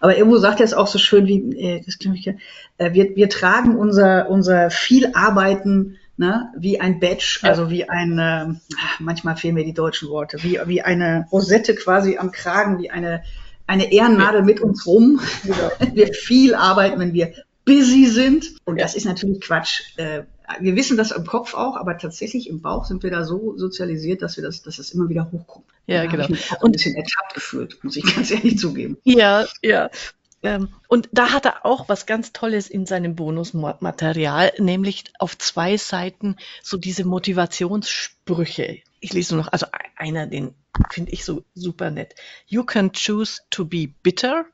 Aber 0.00 0.16
irgendwo 0.16 0.38
sagt 0.38 0.60
er 0.60 0.64
es 0.64 0.74
auch 0.74 0.86
so 0.86 0.98
schön 0.98 1.26
wie, 1.26 1.56
äh, 1.56 1.82
das 1.84 1.96
ich, 2.00 2.26
äh, 2.26 2.92
wir, 2.92 3.16
wir 3.16 3.28
tragen 3.28 3.76
unser, 3.76 4.28
unser 4.28 4.70
viel 4.70 5.10
Arbeiten 5.14 5.96
ne, 6.18 6.52
wie 6.56 6.80
ein 6.80 7.00
Badge, 7.00 7.40
also 7.42 7.70
wie 7.70 7.88
ein, 7.88 8.18
äh, 8.18 8.46
manchmal 8.98 9.36
fehlen 9.36 9.54
mir 9.54 9.64
die 9.64 9.72
deutschen 9.72 10.08
Worte, 10.08 10.42
wie, 10.42 10.60
wie 10.66 10.82
eine 10.82 11.26
Rosette 11.32 11.74
quasi 11.74 12.18
am 12.18 12.30
Kragen, 12.30 12.78
wie 12.78 12.90
eine, 12.90 13.22
eine 13.66 13.92
Ehrennadel 13.92 14.42
mit 14.42 14.60
uns 14.60 14.86
rum. 14.86 15.20
Ja. 15.44 15.70
wir 15.94 16.12
viel 16.12 16.54
arbeiten, 16.54 17.00
wenn 17.00 17.14
wir 17.14 17.32
busy 17.64 18.06
sind. 18.06 18.56
Und 18.64 18.80
das 18.80 18.94
ist 18.94 19.04
natürlich 19.04 19.40
Quatsch. 19.40 19.82
Äh, 19.96 20.22
wir 20.60 20.76
wissen 20.76 20.96
das 20.96 21.10
im 21.10 21.26
Kopf 21.26 21.54
auch, 21.54 21.76
aber 21.76 21.98
tatsächlich 21.98 22.48
im 22.48 22.62
Bauch 22.62 22.84
sind 22.84 23.02
wir 23.02 23.10
da 23.10 23.24
so 23.24 23.56
sozialisiert, 23.56 24.22
dass 24.22 24.36
wir 24.36 24.44
das, 24.44 24.62
dass 24.62 24.76
das 24.76 24.90
immer 24.90 25.08
wieder 25.08 25.30
hochkommt. 25.30 25.66
Ja, 25.86 26.04
da 26.04 26.10
genau. 26.10 26.24
Ich 26.24 26.30
mich 26.30 26.52
auch 26.52 26.62
ein 26.62 26.72
bisschen 26.72 26.94
ertappt 26.94 27.34
gefühlt, 27.34 27.82
muss 27.82 27.96
ich 27.96 28.04
ganz 28.14 28.30
ehrlich 28.30 28.58
zugeben. 28.58 28.96
Ja, 29.04 29.46
ja. 29.62 29.90
Ähm, 30.42 30.68
und 30.86 31.08
da 31.12 31.32
hat 31.32 31.46
er 31.46 31.66
auch 31.66 31.88
was 31.88 32.06
ganz 32.06 32.32
Tolles 32.32 32.68
in 32.68 32.86
seinem 32.86 33.16
Bonusmaterial, 33.16 34.52
nämlich 34.58 35.04
auf 35.18 35.36
zwei 35.36 35.76
Seiten 35.76 36.36
so 36.62 36.76
diese 36.76 37.04
Motivationssprüche. 37.04 38.78
Ich 39.00 39.12
lese 39.12 39.34
nur 39.34 39.44
noch, 39.44 39.52
also 39.52 39.66
einer, 39.96 40.26
den 40.26 40.54
finde 40.90 41.12
ich 41.12 41.24
so 41.24 41.44
super 41.54 41.90
nett. 41.90 42.14
You 42.46 42.62
can 42.62 42.92
choose 42.92 43.40
to 43.50 43.64
be 43.64 43.88
bitter 44.02 44.46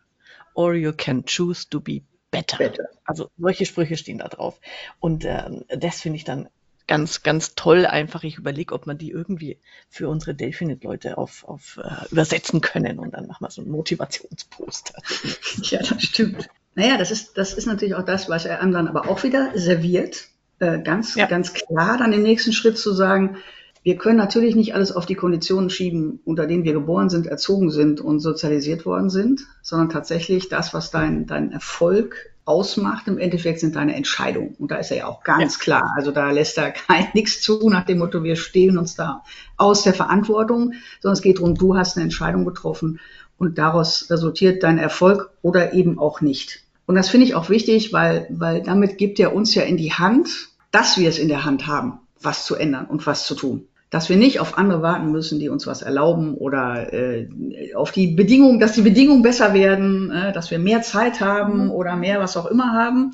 or 0.54 0.74
you 0.74 0.92
can 0.92 1.24
choose 1.26 1.68
to 1.68 1.80
be 1.80 2.02
better. 2.34 2.58
better. 2.58 2.88
Also 3.04 3.30
solche 3.38 3.66
Sprüche 3.66 3.96
stehen 3.96 4.18
da 4.18 4.28
drauf. 4.28 4.60
Und 5.00 5.24
ähm, 5.24 5.64
das 5.68 6.00
finde 6.00 6.16
ich 6.16 6.24
dann 6.24 6.48
ganz, 6.86 7.22
ganz 7.22 7.54
toll 7.54 7.86
einfach. 7.86 8.24
Ich 8.24 8.36
überlege, 8.36 8.74
ob 8.74 8.86
man 8.86 8.98
die 8.98 9.10
irgendwie 9.10 9.58
für 9.88 10.08
unsere 10.08 10.34
Delfinit-Leute 10.34 11.16
auf, 11.18 11.44
auf 11.44 11.78
uh, 11.82 12.06
übersetzen 12.10 12.60
können 12.60 12.98
und 12.98 13.14
dann 13.14 13.26
machen 13.26 13.44
wir 13.44 13.50
so 13.50 13.62
ein 13.62 13.70
Motivationsposter. 13.70 14.94
ja, 15.62 15.78
das 15.78 16.02
stimmt. 16.02 16.48
Naja, 16.74 16.98
das 16.98 17.10
ist, 17.10 17.38
das 17.38 17.54
ist 17.54 17.66
natürlich 17.66 17.94
auch 17.94 18.04
das, 18.04 18.28
was 18.28 18.44
er 18.44 18.60
einem 18.60 18.72
dann 18.72 18.88
aber 18.88 19.08
auch 19.08 19.22
wieder 19.22 19.52
serviert. 19.54 20.28
Äh, 20.58 20.80
ganz, 20.80 21.14
ja. 21.14 21.26
ganz 21.26 21.52
klar 21.52 21.98
dann 21.98 22.12
im 22.12 22.22
nächsten 22.22 22.52
Schritt 22.52 22.78
zu 22.78 22.92
sagen, 22.92 23.38
wir 23.84 23.98
können 23.98 24.16
natürlich 24.16 24.56
nicht 24.56 24.74
alles 24.74 24.92
auf 24.92 25.04
die 25.04 25.14
Konditionen 25.14 25.68
schieben, 25.68 26.18
unter 26.24 26.46
denen 26.46 26.64
wir 26.64 26.72
geboren 26.72 27.10
sind, 27.10 27.26
erzogen 27.26 27.70
sind 27.70 28.00
und 28.00 28.20
sozialisiert 28.20 28.86
worden 28.86 29.10
sind, 29.10 29.42
sondern 29.60 29.90
tatsächlich 29.90 30.48
das, 30.48 30.72
was 30.72 30.90
dein, 30.90 31.26
dein 31.26 31.52
Erfolg 31.52 32.32
ausmacht, 32.46 33.08
im 33.08 33.18
Endeffekt 33.18 33.60
sind 33.60 33.76
deine 33.76 33.94
Entscheidungen. 33.94 34.54
Und 34.58 34.70
da 34.70 34.76
ist 34.76 34.90
er 34.90 34.96
ja 34.96 35.06
auch 35.06 35.22
ganz 35.22 35.58
ja. 35.58 35.62
klar. 35.62 35.92
Also 35.96 36.12
da 36.12 36.30
lässt 36.30 36.56
er 36.56 36.70
kein 36.70 37.08
nichts 37.14 37.42
zu 37.42 37.68
nach 37.68 37.84
dem 37.84 37.98
Motto, 37.98 38.24
wir 38.24 38.36
stehlen 38.36 38.78
uns 38.78 38.94
da 38.94 39.22
aus 39.58 39.82
der 39.82 39.92
Verantwortung, 39.92 40.72
sondern 41.00 41.16
es 41.16 41.22
geht 41.22 41.38
darum, 41.38 41.54
du 41.54 41.76
hast 41.76 41.96
eine 41.96 42.04
Entscheidung 42.04 42.46
getroffen 42.46 43.00
und 43.36 43.58
daraus 43.58 44.08
resultiert 44.08 44.62
dein 44.62 44.78
Erfolg 44.78 45.30
oder 45.42 45.74
eben 45.74 45.98
auch 45.98 46.22
nicht. 46.22 46.62
Und 46.86 46.94
das 46.94 47.10
finde 47.10 47.26
ich 47.26 47.34
auch 47.34 47.50
wichtig, 47.50 47.92
weil, 47.92 48.26
weil 48.30 48.62
damit 48.62 48.96
gibt 48.96 49.20
er 49.20 49.34
uns 49.34 49.54
ja 49.54 49.62
in 49.62 49.76
die 49.76 49.92
Hand, 49.92 50.30
dass 50.70 50.96
wir 50.96 51.10
es 51.10 51.18
in 51.18 51.28
der 51.28 51.44
Hand 51.44 51.66
haben, 51.66 51.98
was 52.22 52.46
zu 52.46 52.54
ändern 52.54 52.86
und 52.86 53.06
was 53.06 53.26
zu 53.26 53.34
tun 53.34 53.68
dass 53.90 54.08
wir 54.08 54.16
nicht 54.16 54.40
auf 54.40 54.58
andere 54.58 54.82
warten 54.82 55.12
müssen, 55.12 55.38
die 55.38 55.48
uns 55.48 55.66
was 55.66 55.82
erlauben 55.82 56.34
oder 56.34 56.92
äh, 56.92 57.28
auf 57.74 57.92
die 57.92 58.08
Bedingungen, 58.08 58.58
dass 58.58 58.72
die 58.72 58.82
Bedingungen 58.82 59.22
besser 59.22 59.54
werden, 59.54 60.10
äh, 60.10 60.32
dass 60.32 60.50
wir 60.50 60.58
mehr 60.58 60.82
Zeit 60.82 61.20
haben 61.20 61.64
mhm. 61.64 61.70
oder 61.70 61.96
mehr 61.96 62.20
was 62.20 62.36
auch 62.36 62.46
immer 62.46 62.72
haben. 62.72 63.12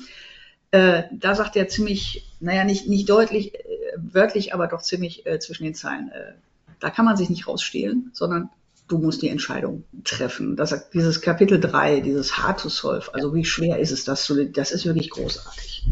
Äh, 0.71 1.03
da 1.11 1.35
sagt 1.35 1.55
er 1.55 1.67
ziemlich, 1.67 2.25
naja, 2.39 2.63
nicht, 2.63 2.87
nicht 2.87 3.09
deutlich, 3.09 3.53
äh, 3.55 3.59
wörtlich, 3.97 4.53
aber 4.53 4.67
doch 4.67 4.81
ziemlich 4.81 5.25
äh, 5.25 5.39
zwischen 5.39 5.65
den 5.65 5.75
Zeilen. 5.75 6.09
Äh, 6.09 6.33
da 6.79 6.89
kann 6.89 7.05
man 7.05 7.17
sich 7.17 7.29
nicht 7.29 7.47
rausstehlen, 7.47 8.09
sondern 8.13 8.49
du 8.87 8.97
musst 8.97 9.21
die 9.21 9.29
Entscheidung 9.29 9.83
treffen. 10.03 10.55
Das, 10.55 10.89
dieses 10.89 11.21
Kapitel 11.21 11.59
3, 11.59 12.01
dieses 12.01 12.37
Hard 12.37 12.59
to 12.59 12.69
Solve, 12.69 13.13
also 13.13 13.33
wie 13.33 13.45
schwer 13.45 13.79
ist 13.79 13.91
es, 13.91 14.03
das 14.03 14.23
zu, 14.23 14.45
das 14.45 14.71
ist 14.71 14.85
wirklich 14.85 15.09
großartig. 15.09 15.85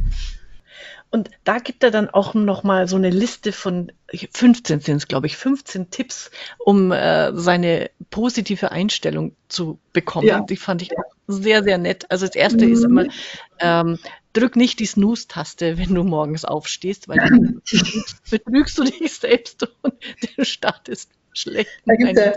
Und 1.12 1.32
da 1.44 1.58
gibt 1.58 1.84
er 1.84 1.90
dann 1.90 2.10
auch 2.10 2.36
noch 2.36 2.64
mal 2.64 2.88
so 2.88 2.96
eine 2.96 3.10
Liste 3.10 3.52
von 3.52 3.92
15 4.12 4.80
sind 4.80 4.98
es, 4.98 5.08
glaube 5.08 5.28
ich, 5.28 5.38
15 5.38 5.90
Tipps, 5.90 6.30
um 6.60 6.92
äh, 6.92 7.34
seine 7.34 7.90
positive 8.12 8.72
Einstellung 8.72 9.36
zu 9.48 9.80
bekommen. 9.92 10.28
Ja. 10.28 10.42
Die 10.42 10.56
fand 10.56 10.84
ich 10.84 10.92
auch 10.92 11.12
sehr, 11.28 11.64
sehr 11.64 11.80
nett. 11.80 12.06
Also 12.10 12.28
das 12.28 12.36
erste 12.36 12.66
mhm. 12.66 12.74
ist 12.74 12.84
immer, 12.84 13.06
ähm, 13.60 13.98
drück 14.34 14.56
nicht 14.56 14.80
die 14.80 14.86
Snooze-Taste, 14.86 15.78
wenn 15.80 15.96
du 15.96 16.04
morgens 16.04 16.46
aufstehst, 16.46 17.08
weil 17.08 17.18
dann 17.18 17.62
betrügst 18.30 18.78
du 18.78 18.84
dich 18.84 19.14
selbst 19.14 19.68
und 19.82 19.94
der 20.38 20.46
Start 20.46 20.90
ist 20.90 21.10
schlecht. 21.34 21.70
Da 21.86 21.96
gibt 21.96 22.18
es 22.18 22.34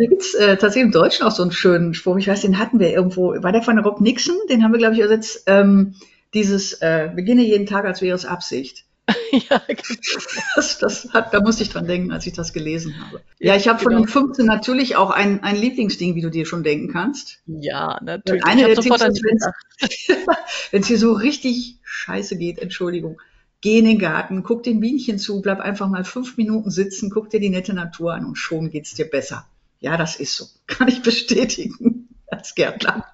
da 0.00 0.06
gibt's 0.06 0.34
äh, 0.34 0.56
tatsächlich 0.56 0.84
im 0.84 0.92
Deutschen 0.92 1.26
auch 1.26 1.30
so 1.30 1.42
einen 1.42 1.52
schönen 1.52 1.92
Spruch. 1.92 2.16
Ich 2.16 2.28
weiß, 2.28 2.40
den 2.40 2.58
hatten 2.58 2.78
wir 2.78 2.90
irgendwo. 2.90 3.34
War 3.42 3.52
der 3.52 3.62
von 3.62 3.78
Rob 3.78 4.00
Nixon? 4.00 4.36
Den 4.48 4.62
haben 4.62 4.72
wir, 4.72 4.78
glaube 4.78 4.94
ich, 4.94 5.00
übersetzt. 5.00 5.42
Ähm, 5.46 5.94
dieses 6.34 6.74
äh, 6.74 7.10
beginne 7.14 7.42
jeden 7.42 7.66
Tag, 7.66 7.84
als 7.84 8.02
wäre 8.02 8.14
es 8.14 8.24
Absicht. 8.24 8.84
ja, 9.32 9.60
genau. 9.66 10.00
das, 10.54 10.78
das 10.78 11.12
hat, 11.12 11.34
da 11.34 11.40
musste 11.40 11.62
ich 11.62 11.70
dran 11.70 11.86
denken, 11.86 12.12
als 12.12 12.26
ich 12.26 12.32
das 12.32 12.52
gelesen 12.52 12.94
habe. 13.00 13.22
Ja, 13.38 13.56
ich 13.56 13.68
habe 13.68 13.78
von 13.80 13.92
genau. 13.92 14.04
den 14.04 14.08
15 14.08 14.46
natürlich 14.46 14.96
auch 14.96 15.10
ein, 15.10 15.42
ein 15.42 15.56
Lieblingsding, 15.56 16.14
wie 16.14 16.20
du 16.20 16.30
dir 16.30 16.46
schon 16.46 16.62
denken 16.62 16.92
kannst. 16.92 17.40
Ja, 17.46 17.98
natürlich. 18.02 18.44
Eine 18.44 18.66
der 18.66 18.76
Tipps 18.76 19.00
wenn 19.00 20.82
es 20.82 20.86
dir 20.88 20.98
so 20.98 21.12
richtig 21.12 21.78
scheiße 21.82 22.36
geht, 22.36 22.58
Entschuldigung, 22.58 23.20
geh 23.60 23.78
in 23.78 23.84
den 23.84 23.98
Garten, 23.98 24.42
guck 24.42 24.62
den 24.62 24.80
Bienchen 24.80 25.18
zu, 25.18 25.40
bleib 25.42 25.60
einfach 25.60 25.88
mal 25.88 26.04
fünf 26.04 26.36
Minuten 26.36 26.70
sitzen, 26.70 27.10
guck 27.10 27.30
dir 27.30 27.40
die 27.40 27.50
nette 27.50 27.74
Natur 27.74 28.14
an 28.14 28.24
und 28.24 28.36
schon 28.36 28.70
geht's 28.70 28.94
dir 28.94 29.08
besser. 29.08 29.46
Ja, 29.80 29.96
das 29.96 30.16
ist 30.16 30.36
so. 30.36 30.46
Kann 30.66 30.88
ich 30.88 31.02
bestätigen 31.02 32.08
als 32.28 32.54
Gärtner. 32.54 33.06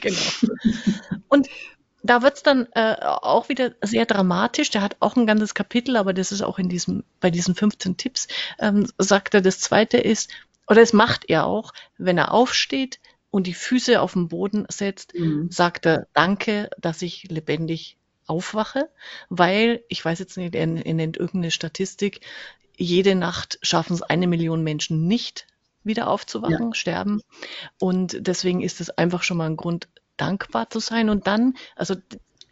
Genau. 0.00 0.20
Und 1.28 1.48
da 2.02 2.22
wird's 2.22 2.42
dann 2.42 2.66
äh, 2.74 2.96
auch 3.00 3.48
wieder 3.48 3.72
sehr 3.82 4.06
dramatisch. 4.06 4.70
Der 4.70 4.82
hat 4.82 4.96
auch 5.00 5.16
ein 5.16 5.26
ganzes 5.26 5.54
Kapitel, 5.54 5.96
aber 5.96 6.12
das 6.12 6.32
ist 6.32 6.42
auch 6.42 6.58
in 6.58 6.68
diesem, 6.68 7.04
bei 7.20 7.30
diesen 7.30 7.54
15 7.54 7.96
Tipps, 7.96 8.28
ähm, 8.58 8.86
sagt 8.98 9.34
er, 9.34 9.40
das 9.40 9.60
zweite 9.60 9.98
ist, 9.98 10.30
oder 10.66 10.82
es 10.82 10.92
macht 10.92 11.28
er 11.28 11.46
auch, 11.46 11.72
wenn 11.98 12.18
er 12.18 12.32
aufsteht 12.32 13.00
und 13.30 13.46
die 13.46 13.54
Füße 13.54 14.00
auf 14.00 14.14
den 14.14 14.28
Boden 14.28 14.66
setzt, 14.68 15.14
mhm. 15.14 15.50
sagt 15.50 15.86
er, 15.86 16.06
danke, 16.14 16.70
dass 16.78 17.02
ich 17.02 17.24
lebendig 17.24 17.96
aufwache, 18.26 18.88
weil, 19.28 19.82
ich 19.88 20.04
weiß 20.04 20.18
jetzt 20.20 20.36
nicht, 20.36 20.54
er, 20.54 20.62
er 20.62 20.94
nennt 20.94 21.16
irgendeine 21.16 21.50
Statistik, 21.50 22.20
jede 22.76 23.14
Nacht 23.14 23.58
schaffen 23.62 23.94
es 23.94 24.02
eine 24.02 24.26
Million 24.26 24.62
Menschen 24.62 25.06
nicht, 25.06 25.46
wieder 25.82 26.08
aufzuwachen, 26.08 26.68
ja. 26.68 26.74
sterben. 26.74 27.22
Und 27.78 28.16
deswegen 28.20 28.60
ist 28.62 28.80
es 28.80 28.90
einfach 28.90 29.22
schon 29.22 29.36
mal 29.36 29.46
ein 29.46 29.56
Grund, 29.56 29.88
dankbar 30.20 30.70
zu 30.70 30.80
sein 30.80 31.08
und 31.08 31.26
dann, 31.26 31.54
also 31.76 31.94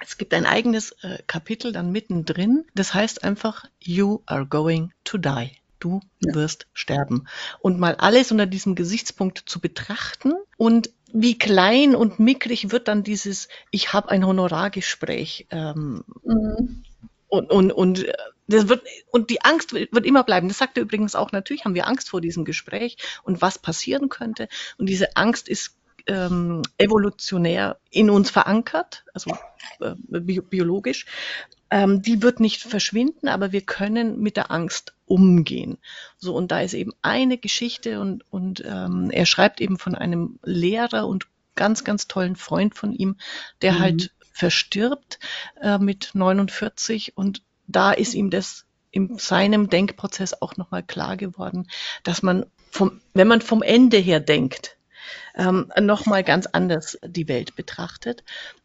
es 0.01 0.17
gibt 0.17 0.33
ein 0.35 0.47
eigenes 0.47 0.93
äh, 1.03 1.19
Kapitel 1.27 1.73
dann 1.73 1.91
mittendrin, 1.93 2.65
das 2.75 2.95
heißt 2.95 3.25
einfach, 3.25 3.65
you 3.81 4.23
are 4.27 4.47
going 4.47 4.93
to 5.05 5.19
die. 5.19 5.51
Du 5.81 6.01
ja. 6.19 6.35
wirst 6.35 6.67
sterben. 6.73 7.29
Und 7.61 7.79
mal 7.79 7.95
alles 7.95 8.33
unter 8.33 8.47
diesem 8.47 8.75
Gesichtspunkt 8.75 9.45
zu 9.47 9.61
betrachten 9.61 10.33
und 10.57 10.91
wie 11.13 11.39
klein 11.39 11.95
und 11.95 12.19
mickrig 12.19 12.71
wird 12.71 12.89
dann 12.89 13.05
dieses, 13.05 13.49
ich 13.71 13.93
habe 13.93 14.09
ein 14.11 14.27
Honorargespräch 14.27 15.47
ähm, 15.51 16.05
mhm. 16.25 16.83
und, 17.29 17.51
und, 17.51 17.73
und 17.73 18.05
äh, 18.05 18.13
das 18.49 18.69
wird, 18.69 18.83
und 19.11 19.31
die 19.31 19.43
Angst 19.43 19.73
wird 19.75 20.07
immer 20.07 20.25
bleiben. 20.25 20.49
Das 20.49 20.59
sagt 20.59 20.79
er 20.79 20.83
übrigens 20.83 21.15
auch, 21.15 21.33
natürlich 21.33 21.65
haben 21.65 21.75
wir 21.75 21.87
Angst 21.87 22.09
vor 22.09 22.21
diesem 22.21 22.45
Gespräch 22.45 22.97
und 23.23 23.43
was 23.43 23.59
passieren 23.59 24.09
könnte. 24.09 24.49
Und 24.79 24.87
diese 24.87 25.17
Angst 25.17 25.49
ist 25.49 25.78
ähm, 26.09 26.63
evolutionär 26.79 27.79
in 27.91 28.11
uns 28.11 28.31
verankert, 28.31 29.05
also 29.15 29.37
äh, 29.81 29.95
bi 30.09 30.41
biologisch. 30.41 31.07
ähm, 31.71 32.03
die 32.03 32.23
wird 32.23 32.41
nicht 32.41 32.63
verschwinden, 32.63 33.29
aber 33.29 33.53
wir 33.53 33.61
können 33.61 34.19
mit 34.21 34.37
der 34.37 34.51
Angst 34.51 34.95
umgehen. 35.05 35.79
So, 36.17 36.35
und 36.35 36.51
da 36.51 36.61
ist 36.61 36.75
eben 36.75 36.93
eine 37.03 37.39
Geschichte 37.39 38.01
und, 38.01 38.25
und 38.31 38.65
ähm, 38.67 39.11
er 39.11 39.27
schreibt 39.27 39.61
eben 39.61 39.79
von 39.79 39.95
einem 39.95 40.39
Lehrer 40.43 41.07
und 41.07 41.27
ganz, 41.57 41.85
ganz 41.85 42.09
tollen 42.09 42.37
Freund 42.37 42.75
von 42.75 42.93
ihm, 42.93 43.17
der 43.61 43.75
mhm. 43.75 43.79
halt 43.81 44.11
verstirbt 44.33 45.19
äh, 45.61 45.79
mit 45.79 46.11
49 46.15 47.17
und 47.17 47.43
da 47.67 47.93
ist 47.93 48.15
ihm 48.15 48.31
das 48.31 48.65
in 48.91 49.19
seinem 49.19 49.69
Denkprozess 49.69 50.41
auch 50.41 50.57
nochmal 50.57 50.83
klar 50.83 51.17
geworden, 51.17 51.69
dass 52.03 52.23
man 52.23 52.47
vom, 52.71 53.01
wenn 53.13 53.29
man 53.29 53.43
vom 53.43 53.63
Ende 53.63 53.99
her 53.99 54.21
denkt, 54.21 54.78
ähm, 55.39 55.73
nochmal 55.81 56.25
ganz 56.25 56.47
anders 56.47 56.99
die 57.03 57.29
Welt 57.29 57.57
betrachtet. 57.57 58.25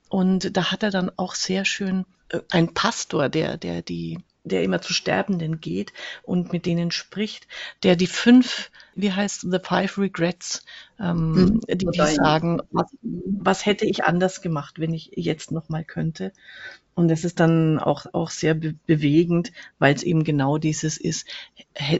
Und 0.09 0.57
da 0.57 0.71
hat 0.71 0.83
er 0.83 0.91
dann 0.91 1.12
auch 1.15 1.36
sehr 1.36 1.65
schön 1.65 2.05
äh, 2.29 2.39
ein 2.51 2.73
Pastor, 2.73 3.29
der, 3.29 3.57
der 3.57 3.81
die, 3.81 4.19
der 4.43 4.63
immer 4.63 4.81
zu 4.81 4.93
Sterbenden 4.93 5.62
geht 5.62 5.93
und 6.23 6.51
mit 6.51 6.65
denen 6.65 6.91
spricht, 6.91 7.47
der 7.83 7.95
die 7.95 8.07
fünf, 8.07 8.71
wie 8.95 9.12
heißt 9.12 9.41
The 9.49 9.59
Five 9.63 9.97
Regrets, 9.97 10.65
ähm, 10.99 11.62
hm, 11.67 11.77
die, 11.77 11.86
die 11.86 12.15
sagen, 12.15 12.62
was, 12.71 12.88
was 13.01 13.65
hätte 13.65 13.86
ich 13.86 14.03
anders 14.03 14.41
gemacht, 14.41 14.79
wenn 14.79 14.93
ich 14.93 15.12
jetzt 15.15 15.51
nochmal 15.51 15.83
könnte. 15.83 16.33
Und 16.95 17.09
es 17.09 17.23
ist 17.23 17.39
dann 17.39 17.79
auch, 17.79 18.05
auch 18.13 18.29
sehr 18.29 18.53
be 18.53 18.75
bewegend, 18.86 19.51
weil 19.79 19.95
es 19.95 20.03
eben 20.03 20.23
genau 20.23 20.57
dieses 20.57 20.97
ist, 20.97 21.27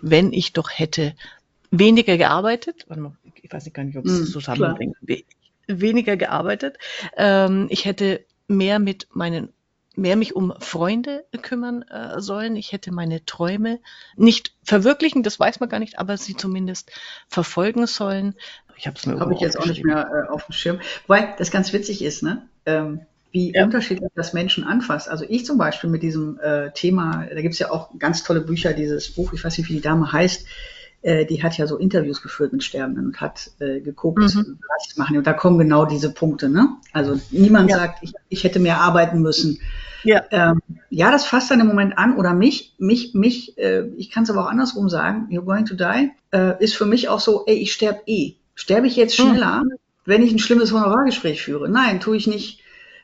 wenn 0.02 0.34
ich 0.34 0.54
doch 0.54 0.70
hätte 0.70 1.16
weniger 1.74 2.18
gearbeitet, 2.18 2.86
ich 3.42 3.52
weiß 3.52 3.66
nicht 3.66 3.74
gar 3.74 3.84
nicht, 3.84 3.98
ob 3.98 4.06
es 4.06 4.22
mm, 4.22 4.26
zusammenbringt, 4.26 4.96
weniger 5.68 6.18
gearbeitet, 6.18 6.78
ähm, 7.18 7.68
ich 7.70 7.86
hätte 7.86 8.24
mehr 8.48 8.80
mit 8.80 9.08
meinen 9.12 9.50
mehr 9.96 10.16
mich 10.16 10.36
um 10.36 10.54
Freunde 10.60 11.24
kümmern 11.44 11.84
äh, 11.84 12.20
sollen. 12.20 12.56
Ich 12.56 12.72
hätte 12.72 12.92
meine 12.92 13.26
Träume 13.26 13.80
nicht 14.16 14.56
verwirklichen, 14.64 15.22
das 15.22 15.40
weiß 15.40 15.60
man 15.60 15.70
gar 15.70 15.78
nicht, 15.78 16.00
aber 16.00 16.18
sie 16.18 16.36
zumindest 16.36 16.92
verfolgen 17.28 17.86
sollen. 17.86 18.34
Ich 18.76 18.88
habe 18.88 18.98
es 18.98 19.06
mir 19.06 19.20
Habe 19.20 19.36
ich 19.36 19.40
jetzt 19.40 19.60
auch 19.60 19.68
nicht 19.68 19.84
mehr 19.84 20.10
äh, 20.28 20.32
auf 20.32 20.48
dem 20.48 20.54
Schirm. 20.54 20.80
Weil 21.06 21.36
das 21.38 21.52
ganz 21.52 21.74
witzig 21.74 22.04
ist, 22.04 22.24
ne? 22.24 22.48
Ähm, 22.66 23.02
wie 23.32 23.54
ja. 23.54 23.64
unterschiedlich 23.64 24.10
das 24.16 24.34
Menschen 24.34 24.64
anfasst. 24.64 25.10
Also 25.10 25.26
ich 25.28 25.46
zum 25.46 25.58
Beispiel 25.58 25.90
mit 25.90 26.04
diesem 26.04 26.40
äh, 26.40 26.72
Thema, 26.72 27.28
da 27.32 27.42
gibt 27.42 27.54
es 27.54 27.60
ja 27.60 27.72
auch 27.72 27.90
ganz 27.98 28.24
tolle 28.24 28.42
Bücher, 28.42 28.74
dieses 28.74 29.12
Buch, 29.12 29.34
ich 29.34 29.44
weiß 29.44 29.58
nicht, 29.58 29.70
wie 29.70 29.74
die 29.74 29.82
Dame 29.82 30.12
heißt, 30.12 30.48
äh, 31.04 31.26
die 31.26 31.44
hat 31.44 31.58
ja 31.58 31.68
so 31.68 31.78
Interviews 31.78 32.22
geführt 32.22 32.54
mit 32.54 32.64
Sterbenden 32.64 33.08
und 33.08 33.22
hat 33.22 33.52
äh, 33.60 33.80
geguckt, 33.82 34.20
mhm. 34.20 34.60
was 34.68 34.98
machen. 34.98 35.18
Und 35.18 35.28
da 35.28 35.34
kommen 35.34 35.60
genau 35.60 35.86
diese 35.86 36.14
Punkte. 36.14 36.50
Ne? 36.50 36.70
Also 36.92 37.20
niemand 37.30 37.70
ja. 37.70 37.78
sagt, 37.78 38.00
ich, 38.02 38.14
ich 38.30 38.44
hätte 38.44 38.60
mehr 38.60 38.80
arbeiten 38.82 39.22
müssen. 39.22 39.60
Ja. 40.04 40.24
Ähm, 40.32 40.62
ja, 40.90 41.12
das 41.12 41.26
fasst 41.26 41.52
dann 41.52 41.60
im 41.60 41.68
Moment 41.68 41.98
an. 41.98 42.18
Oder 42.18 42.34
mich, 42.34 42.76
mich, 42.78 43.14
mich, 43.14 43.58
äh, 43.58 43.88
ich 43.98 44.10
kann 44.10 44.24
es 44.24 44.30
aber 44.30 44.46
auch 44.46 44.50
andersrum 44.50 44.90
sagen, 44.90 45.28
you're 45.30 45.46
going 45.46 45.66
to 45.66 45.76
die, 45.76 46.12
äh, 46.32 46.62
ist 46.64 46.76
für 46.76 46.86
mich 46.86 47.10
auch 47.10 47.20
so, 47.20 47.46
ey, 47.46 47.56
ich 47.56 47.74
sterbe 47.74 48.02
eh. 48.08 48.36
Sterbe 48.56 48.88
ich 48.88 48.96
jetzt 48.96 49.20
mhm. 49.20 49.30
schneller, 49.30 49.64
mhm. 49.64 49.72
wenn 50.06 50.24
ich 50.24 50.32
ein 50.32 50.40
schlimmes 50.40 50.72
Honorargespräch 50.72 51.42
führe? 51.42 51.70
Nein, 51.70 52.00
tue 52.00 52.18
ich 52.18 52.28
nicht 52.28 52.64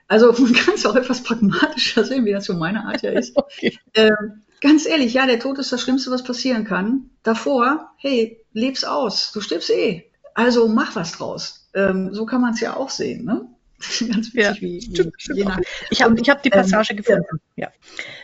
also 0.09 0.33
man 0.37 0.53
kann 0.53 0.73
es 0.73 0.85
auch 0.85 0.95
etwas 0.95 1.23
pragmatischer 1.23 2.03
sehen, 2.03 2.25
wie 2.25 2.33
das 2.33 2.45
so 2.45 2.55
meine 2.55 2.83
Art 2.85 3.01
ja 3.01 3.11
ist. 3.11 3.31
okay. 3.37 3.77
ähm, 3.93 4.41
ganz 4.61 4.85
ehrlich, 4.85 5.13
ja, 5.13 5.25
der 5.25 5.39
Tod 5.39 5.57
ist 5.59 5.71
das 5.71 5.81
Schlimmste, 5.81 6.11
was 6.11 6.23
passieren 6.23 6.63
kann. 6.65 7.09
Davor, 7.23 7.91
hey, 7.97 8.43
leb's 8.53 8.83
aus, 8.83 9.31
du 9.31 9.41
stirbst 9.41 9.69
eh. 9.69 10.05
Also 10.33 10.67
mach 10.67 10.95
was 10.95 11.13
draus. 11.13 11.69
Ähm, 11.73 12.13
so 12.13 12.25
kann 12.25 12.41
man 12.41 12.53
es 12.53 12.61
ja 12.61 12.75
auch 12.75 12.89
sehen, 12.89 13.25
ne? 13.25 13.47
Ganz 13.99 14.33
wichtig, 14.33 14.35
ja, 14.35 14.55
wie, 14.61 14.81
wie 14.91 15.37
je 15.37 15.45
nach. 15.45 15.59
Ich 15.89 16.01
habe 16.01 16.21
hab 16.21 16.43
die 16.43 16.49
ähm, 16.49 16.59
Passage 16.59 16.91
ähm, 16.91 16.97
gefunden. 16.97 17.39
Ja. 17.55 17.67
ja. 17.67 17.73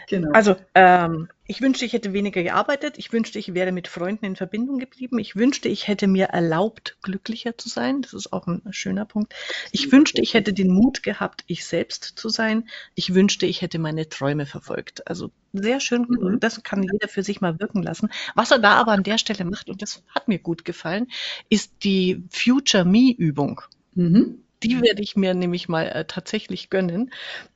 Genau. 0.07 0.31
Also, 0.31 0.55
ähm, 0.73 1.29
ich 1.47 1.61
wünschte, 1.61 1.85
ich 1.85 1.93
hätte 1.93 2.11
weniger 2.11 2.43
gearbeitet. 2.43 2.97
Ich 2.97 3.13
wünschte, 3.13 3.39
ich 3.39 3.53
wäre 3.53 3.71
mit 3.71 3.87
Freunden 3.87 4.25
in 4.25 4.35
Verbindung 4.35 4.79
geblieben. 4.79 5.19
Ich 5.19 5.35
wünschte, 5.35 5.69
ich 5.69 5.87
hätte 5.87 6.07
mir 6.07 6.25
erlaubt, 6.25 6.97
glücklicher 7.03 7.57
zu 7.57 7.69
sein. 7.69 8.01
Das 8.01 8.13
ist 8.13 8.33
auch 8.33 8.47
ein 8.47 8.61
schöner 8.71 9.05
Punkt. 9.05 9.33
Ich 9.71 9.91
wünschte, 9.91 10.21
ich 10.21 10.33
hätte 10.33 10.53
den 10.53 10.71
Mut 10.71 11.03
gehabt, 11.03 11.43
ich 11.47 11.65
selbst 11.65 12.03
zu 12.03 12.29
sein. 12.29 12.67
Ich 12.95 13.13
wünschte, 13.13 13.45
ich 13.45 13.61
hätte 13.61 13.79
meine 13.79 14.09
Träume 14.09 14.45
verfolgt. 14.45 15.07
Also 15.07 15.31
sehr 15.53 15.79
schön. 15.79 16.05
Mhm. 16.09 16.39
Das 16.39 16.63
kann 16.63 16.83
jeder 16.83 17.07
für 17.07 17.23
sich 17.23 17.41
mal 17.41 17.59
wirken 17.59 17.83
lassen. 17.83 18.09
Was 18.33 18.51
er 18.51 18.59
da 18.59 18.73
aber 18.73 18.91
an 18.91 19.03
der 19.03 19.19
Stelle 19.19 19.45
macht, 19.45 19.69
und 19.69 19.81
das 19.81 20.03
hat 20.13 20.27
mir 20.27 20.39
gut 20.39 20.65
gefallen, 20.65 21.07
ist 21.49 21.71
die 21.83 22.23
Future 22.31 22.85
Me 22.85 23.13
Übung. 23.15 23.61
Mhm. 23.93 24.44
Die 24.67 24.81
werde 24.81 25.01
ich 25.01 25.15
mir 25.15 25.33
nämlich 25.33 25.69
mal 25.69 25.87
äh, 25.87 26.05
tatsächlich 26.05 26.69
gönnen. 26.69 27.11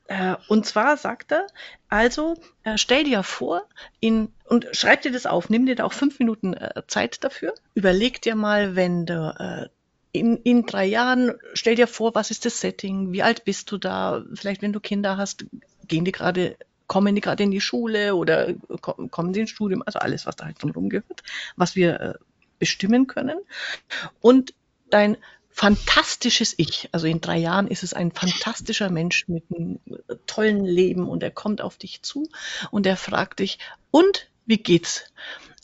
Äh, 0.08 0.36
und 0.48 0.66
zwar 0.66 0.98
sagt 0.98 1.32
er, 1.32 1.48
also 1.88 2.36
äh, 2.64 2.78
stell 2.78 3.04
dir 3.04 3.24
vor, 3.24 3.68
in, 4.00 4.32
und 4.46 4.68
schreib 4.72 5.02
dir 5.02 5.12
das 5.12 5.26
auf, 5.26 5.50
nimm 5.50 5.66
dir 5.66 5.76
da 5.76 5.84
auch 5.84 5.94
fünf 5.94 6.20
Minuten 6.20 6.54
äh, 6.54 6.82
Zeit 6.88 7.24
dafür. 7.24 7.54
Überleg 7.76 8.22
dir 8.22 8.36
mal, 8.36 8.76
wenn 8.76 9.06
du 9.06 9.36
äh, 9.38 9.70
in, 10.12 10.38
in 10.38 10.66
drei 10.66 10.86
Jahren, 10.86 11.34
stell 11.54 11.76
dir 11.76 11.88
vor, 11.88 12.16
was 12.16 12.32
ist 12.32 12.46
das 12.46 12.60
Setting, 12.60 13.12
wie 13.14 13.22
alt 13.22 13.46
bist 13.46 13.72
du 13.72 13.78
da, 13.78 14.24
vielleicht 14.34 14.62
wenn 14.62 14.74
du 14.74 14.80
Kinder 14.80 15.18
hast, 15.18 15.46
gehen 15.88 16.06
die 16.06 16.12
gerade 16.12 16.58
kommen 16.90 17.14
die 17.14 17.22
gerade 17.22 17.44
in 17.44 17.52
die 17.52 17.62
Schule 17.62 18.16
oder 18.16 18.56
kommen 18.82 19.34
sie 19.34 19.42
ins 19.42 19.52
Studium, 19.52 19.84
also 19.86 20.00
alles, 20.00 20.26
was 20.26 20.36
da 20.36 20.46
halt 20.46 20.58
drum 20.60 20.90
gehört, 20.90 21.22
was 21.56 21.76
wir 21.76 22.00
äh, 22.02 22.14
bestimmen 22.58 23.06
können. 23.06 23.38
Und 24.22 24.56
dein 24.90 25.16
fantastisches 25.60 26.54
Ich. 26.56 26.88
Also 26.94 27.06
in 27.08 27.20
drei 27.20 27.38
Jahren 27.38 27.68
ist 27.68 27.84
es 27.84 27.94
ein 27.94 28.14
fantastischer 28.14 28.90
Mensch 28.90 29.28
mit 29.28 29.44
einem 29.54 29.82
tollen 30.26 30.64
Leben 30.64 31.10
und 31.10 31.22
er 31.22 31.32
kommt 31.32 31.60
auf 31.60 31.76
dich 31.76 32.02
zu 32.02 32.30
und 32.72 32.86
er 32.86 32.96
fragt 32.96 33.40
dich, 33.40 33.60
und 33.92 34.30
wie 34.46 34.56
geht's? 34.56 35.12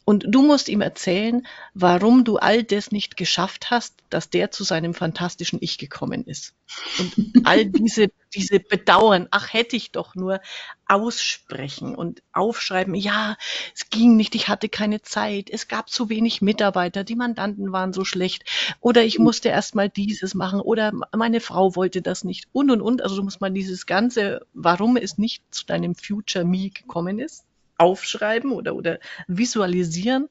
Und 0.08 0.24
du 0.28 0.44
musst 0.44 0.70
ihm 0.70 0.82
erzählen, 0.82 1.48
warum 1.74 2.24
du 2.24 2.38
all 2.38 2.64
das 2.64 2.92
nicht 2.92 3.18
geschafft 3.18 3.72
hast, 3.72 3.96
dass 4.12 4.30
der 4.30 4.52
zu 4.52 4.64
seinem 4.64 4.94
fantastischen 4.94 5.58
Ich 5.62 5.80
gekommen 5.80 6.26
ist. 6.26 6.54
Und 7.00 7.44
all 7.44 7.66
diese, 7.66 8.10
diese 8.36 8.60
Bedauern, 8.60 9.28
ach 9.32 9.52
hätte 9.52 9.76
ich 9.76 9.92
doch 9.92 10.14
nur 10.14 10.42
aussprechen 10.86 11.96
und 11.96 12.22
aufschreiben, 12.34 12.94
ja, 12.94 13.36
es 13.74 13.90
ging 13.90 14.16
nicht, 14.16 14.36
ich 14.36 14.48
hatte 14.48 14.70
keine 14.70 15.02
Zeit, 15.02 15.50
es 15.50 15.68
gab 15.68 15.90
zu 15.90 16.08
wenig 16.08 16.40
Mitarbeiter, 16.40 17.04
die 17.04 17.16
Mandanten 17.16 17.72
waren 17.72 17.92
so 17.92 18.06
schlecht 18.06 18.44
oder 18.82 19.04
ich 19.04 19.18
musste 19.18 19.50
erst 19.50 19.74
mal 19.74 19.90
dieses 19.90 20.36
machen 20.36 20.60
oder 20.60 20.92
meine 21.16 21.42
Frau 21.42 21.76
wollte 21.76 22.04
das 22.04 22.24
nicht 22.24 22.48
und 22.54 22.70
und 22.70 22.82
und. 22.82 23.02
Also 23.02 23.16
du 23.16 23.24
musst 23.24 23.42
mal 23.42 23.52
dieses 23.52 23.88
ganze, 23.88 24.46
warum 24.54 24.98
es 24.98 25.18
nicht 25.18 25.44
zu 25.50 25.66
deinem 25.66 25.96
Future 25.96 26.46
Me 26.46 26.70
gekommen 26.70 27.18
ist, 27.18 27.44
aufschreiben 27.78 28.52
oder, 28.52 28.76
oder 28.76 29.00
visualisieren. 29.28 30.30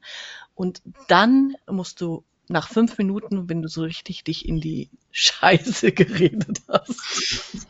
Und 0.53 0.81
dann 1.07 1.55
musst 1.67 2.01
du 2.01 2.23
nach 2.47 2.67
fünf 2.67 2.97
Minuten, 2.97 3.49
wenn 3.49 3.61
du 3.61 3.67
so 3.67 3.81
richtig 3.81 4.23
dich 4.23 4.47
in 4.47 4.61
die 4.61 4.89
Scheiße 5.11 5.91
geredet 5.91 6.61
hast, 6.67 7.67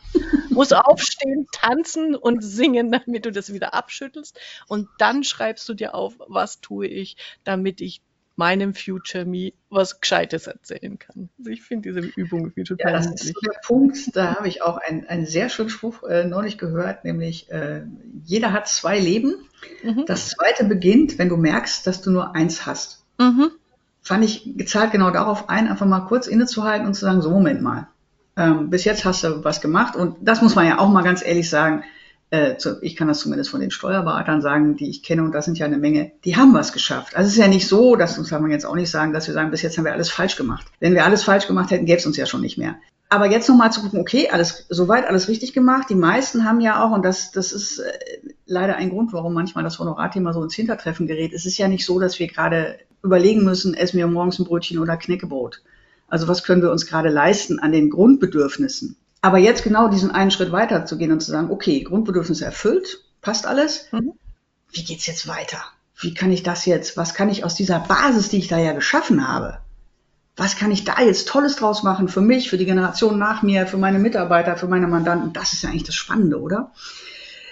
musst 0.50 0.72
du 0.72 0.84
aufstehen, 0.84 1.46
tanzen 1.52 2.14
und 2.14 2.42
singen, 2.42 2.90
damit 2.92 3.24
du 3.24 3.32
das 3.32 3.52
wieder 3.52 3.74
abschüttelst. 3.74 4.38
Und 4.66 4.88
dann 4.98 5.24
schreibst 5.24 5.68
du 5.68 5.74
dir 5.74 5.94
auf, 5.94 6.14
was 6.26 6.60
tue 6.60 6.86
ich, 6.86 7.16
damit 7.44 7.80
ich 7.80 8.02
meinem 8.36 8.74
Future 8.74 9.24
Me 9.24 9.52
was 9.70 10.00
Gescheites 10.00 10.46
erzählen 10.46 10.98
kann. 10.98 11.30
Also 11.38 11.50
ich 11.50 11.62
finde 11.62 11.90
diese 11.90 12.06
Übung 12.16 12.54
total 12.54 12.92
Ja, 12.92 12.96
das 12.98 13.06
ist 13.06 13.34
so 13.34 13.40
der 13.40 13.58
Punkt, 13.66 14.14
da 14.14 14.36
habe 14.36 14.48
ich 14.48 14.62
auch 14.62 14.76
einen, 14.76 15.06
einen 15.06 15.26
sehr 15.26 15.48
schönen 15.48 15.70
Spruch 15.70 16.02
äh, 16.04 16.24
neulich 16.24 16.58
gehört, 16.58 17.04
nämlich 17.04 17.50
äh, 17.50 17.82
jeder 18.24 18.52
hat 18.52 18.68
zwei 18.68 18.98
Leben. 18.98 19.34
Mhm. 19.82 20.04
Das 20.06 20.28
zweite 20.28 20.64
beginnt, 20.64 21.18
wenn 21.18 21.28
du 21.28 21.36
merkst, 21.36 21.86
dass 21.86 22.02
du 22.02 22.10
nur 22.10 22.34
eins 22.34 22.66
hast. 22.66 23.04
Mhm. 23.18 23.50
Fand 24.02 24.24
ich 24.24 24.52
gezahlt 24.56 24.92
genau 24.92 25.10
darauf 25.10 25.48
ein, 25.48 25.66
einfach 25.66 25.86
mal 25.86 26.00
kurz 26.00 26.26
innezuhalten 26.26 26.86
und 26.86 26.94
zu 26.94 27.04
sagen, 27.04 27.22
so 27.22 27.30
Moment 27.30 27.62
mal. 27.62 27.88
Ähm, 28.36 28.68
bis 28.70 28.84
jetzt 28.84 29.04
hast 29.06 29.24
du 29.24 29.42
was 29.44 29.62
gemacht 29.62 29.96
und 29.96 30.16
das 30.20 30.42
muss 30.42 30.54
man 30.54 30.66
ja 30.66 30.78
auch 30.78 30.90
mal 30.90 31.02
ganz 31.02 31.24
ehrlich 31.24 31.48
sagen 31.48 31.82
ich 32.80 32.96
kann 32.96 33.06
das 33.06 33.20
zumindest 33.20 33.50
von 33.50 33.60
den 33.60 33.70
Steuerberatern 33.70 34.42
sagen, 34.42 34.76
die 34.76 34.90
ich 34.90 35.04
kenne, 35.04 35.22
und 35.22 35.32
das 35.32 35.44
sind 35.44 35.58
ja 35.58 35.66
eine 35.66 35.78
Menge, 35.78 36.10
die 36.24 36.36
haben 36.36 36.52
was 36.54 36.72
geschafft. 36.72 37.14
Also 37.14 37.28
es 37.28 37.34
ist 37.34 37.40
ja 37.40 37.46
nicht 37.46 37.68
so, 37.68 37.94
dass 37.94 38.18
uns 38.18 38.30
kann 38.30 38.42
man 38.42 38.50
jetzt 38.50 38.66
auch 38.66 38.74
nicht 38.74 38.90
sagen, 38.90 39.12
dass 39.12 39.28
wir 39.28 39.34
sagen, 39.34 39.52
bis 39.52 39.62
jetzt 39.62 39.78
haben 39.78 39.84
wir 39.84 39.92
alles 39.92 40.10
falsch 40.10 40.34
gemacht. 40.34 40.66
Wenn 40.80 40.94
wir 40.94 41.04
alles 41.04 41.22
falsch 41.22 41.46
gemacht 41.46 41.70
hätten, 41.70 41.86
gäbe 41.86 41.98
es 41.98 42.06
uns 42.06 42.16
ja 42.16 42.26
schon 42.26 42.40
nicht 42.40 42.58
mehr. 42.58 42.74
Aber 43.08 43.30
jetzt 43.30 43.48
nochmal 43.48 43.70
zu 43.70 43.80
gucken, 43.80 44.00
okay, 44.00 44.28
alles 44.30 44.66
soweit 44.68 45.06
alles 45.06 45.28
richtig 45.28 45.52
gemacht. 45.52 45.88
Die 45.88 45.94
meisten 45.94 46.44
haben 46.44 46.60
ja 46.60 46.84
auch, 46.84 46.90
und 46.90 47.04
das, 47.04 47.30
das 47.30 47.52
ist 47.52 47.78
äh, 47.78 47.92
leider 48.46 48.74
ein 48.74 48.90
Grund, 48.90 49.12
warum 49.12 49.32
manchmal 49.32 49.62
das 49.62 49.78
Honorarthema 49.78 50.32
so 50.32 50.42
ins 50.42 50.54
Hintertreffen 50.54 51.06
gerät. 51.06 51.32
Es 51.32 51.46
ist 51.46 51.58
ja 51.58 51.68
nicht 51.68 51.86
so, 51.86 52.00
dass 52.00 52.18
wir 52.18 52.26
gerade 52.26 52.78
überlegen 53.04 53.44
müssen, 53.44 53.74
essen 53.74 53.98
wir 53.98 54.06
morgens 54.08 54.40
ein 54.40 54.44
Brötchen 54.44 54.80
oder 54.80 54.96
Knäckebrot. 54.96 55.62
Also 56.08 56.26
was 56.26 56.42
können 56.42 56.62
wir 56.62 56.72
uns 56.72 56.86
gerade 56.86 57.08
leisten 57.08 57.60
an 57.60 57.70
den 57.70 57.90
Grundbedürfnissen? 57.90 58.96
Aber 59.26 59.38
jetzt 59.38 59.64
genau 59.64 59.88
diesen 59.88 60.12
einen 60.12 60.30
Schritt 60.30 60.52
weiter 60.52 60.86
zu 60.86 60.96
gehen 60.98 61.10
und 61.10 61.18
zu 61.18 61.32
sagen, 61.32 61.50
okay, 61.50 61.80
Grundbedürfnisse 61.80 62.44
erfüllt, 62.44 63.02
passt 63.22 63.44
alles. 63.44 63.88
Mhm. 63.90 64.12
Wie 64.70 64.84
geht's 64.84 65.08
jetzt 65.08 65.26
weiter? 65.26 65.58
Wie 65.98 66.14
kann 66.14 66.30
ich 66.30 66.44
das 66.44 66.64
jetzt, 66.64 66.96
was 66.96 67.12
kann 67.12 67.28
ich 67.28 67.42
aus 67.42 67.56
dieser 67.56 67.80
Basis, 67.80 68.28
die 68.28 68.38
ich 68.38 68.46
da 68.46 68.56
ja 68.56 68.72
geschaffen 68.72 69.26
habe, 69.26 69.58
was 70.36 70.54
kann 70.54 70.70
ich 70.70 70.84
da 70.84 71.02
jetzt 71.02 71.26
Tolles 71.26 71.56
draus 71.56 71.82
machen 71.82 72.06
für 72.06 72.20
mich, 72.20 72.48
für 72.48 72.56
die 72.56 72.66
Generation 72.66 73.18
nach 73.18 73.42
mir, 73.42 73.66
für 73.66 73.78
meine 73.78 73.98
Mitarbeiter, 73.98 74.56
für 74.56 74.68
meine 74.68 74.86
Mandanten? 74.86 75.32
Das 75.32 75.52
ist 75.52 75.64
ja 75.64 75.70
eigentlich 75.70 75.82
das 75.82 75.96
Spannende, 75.96 76.40
oder? 76.40 76.70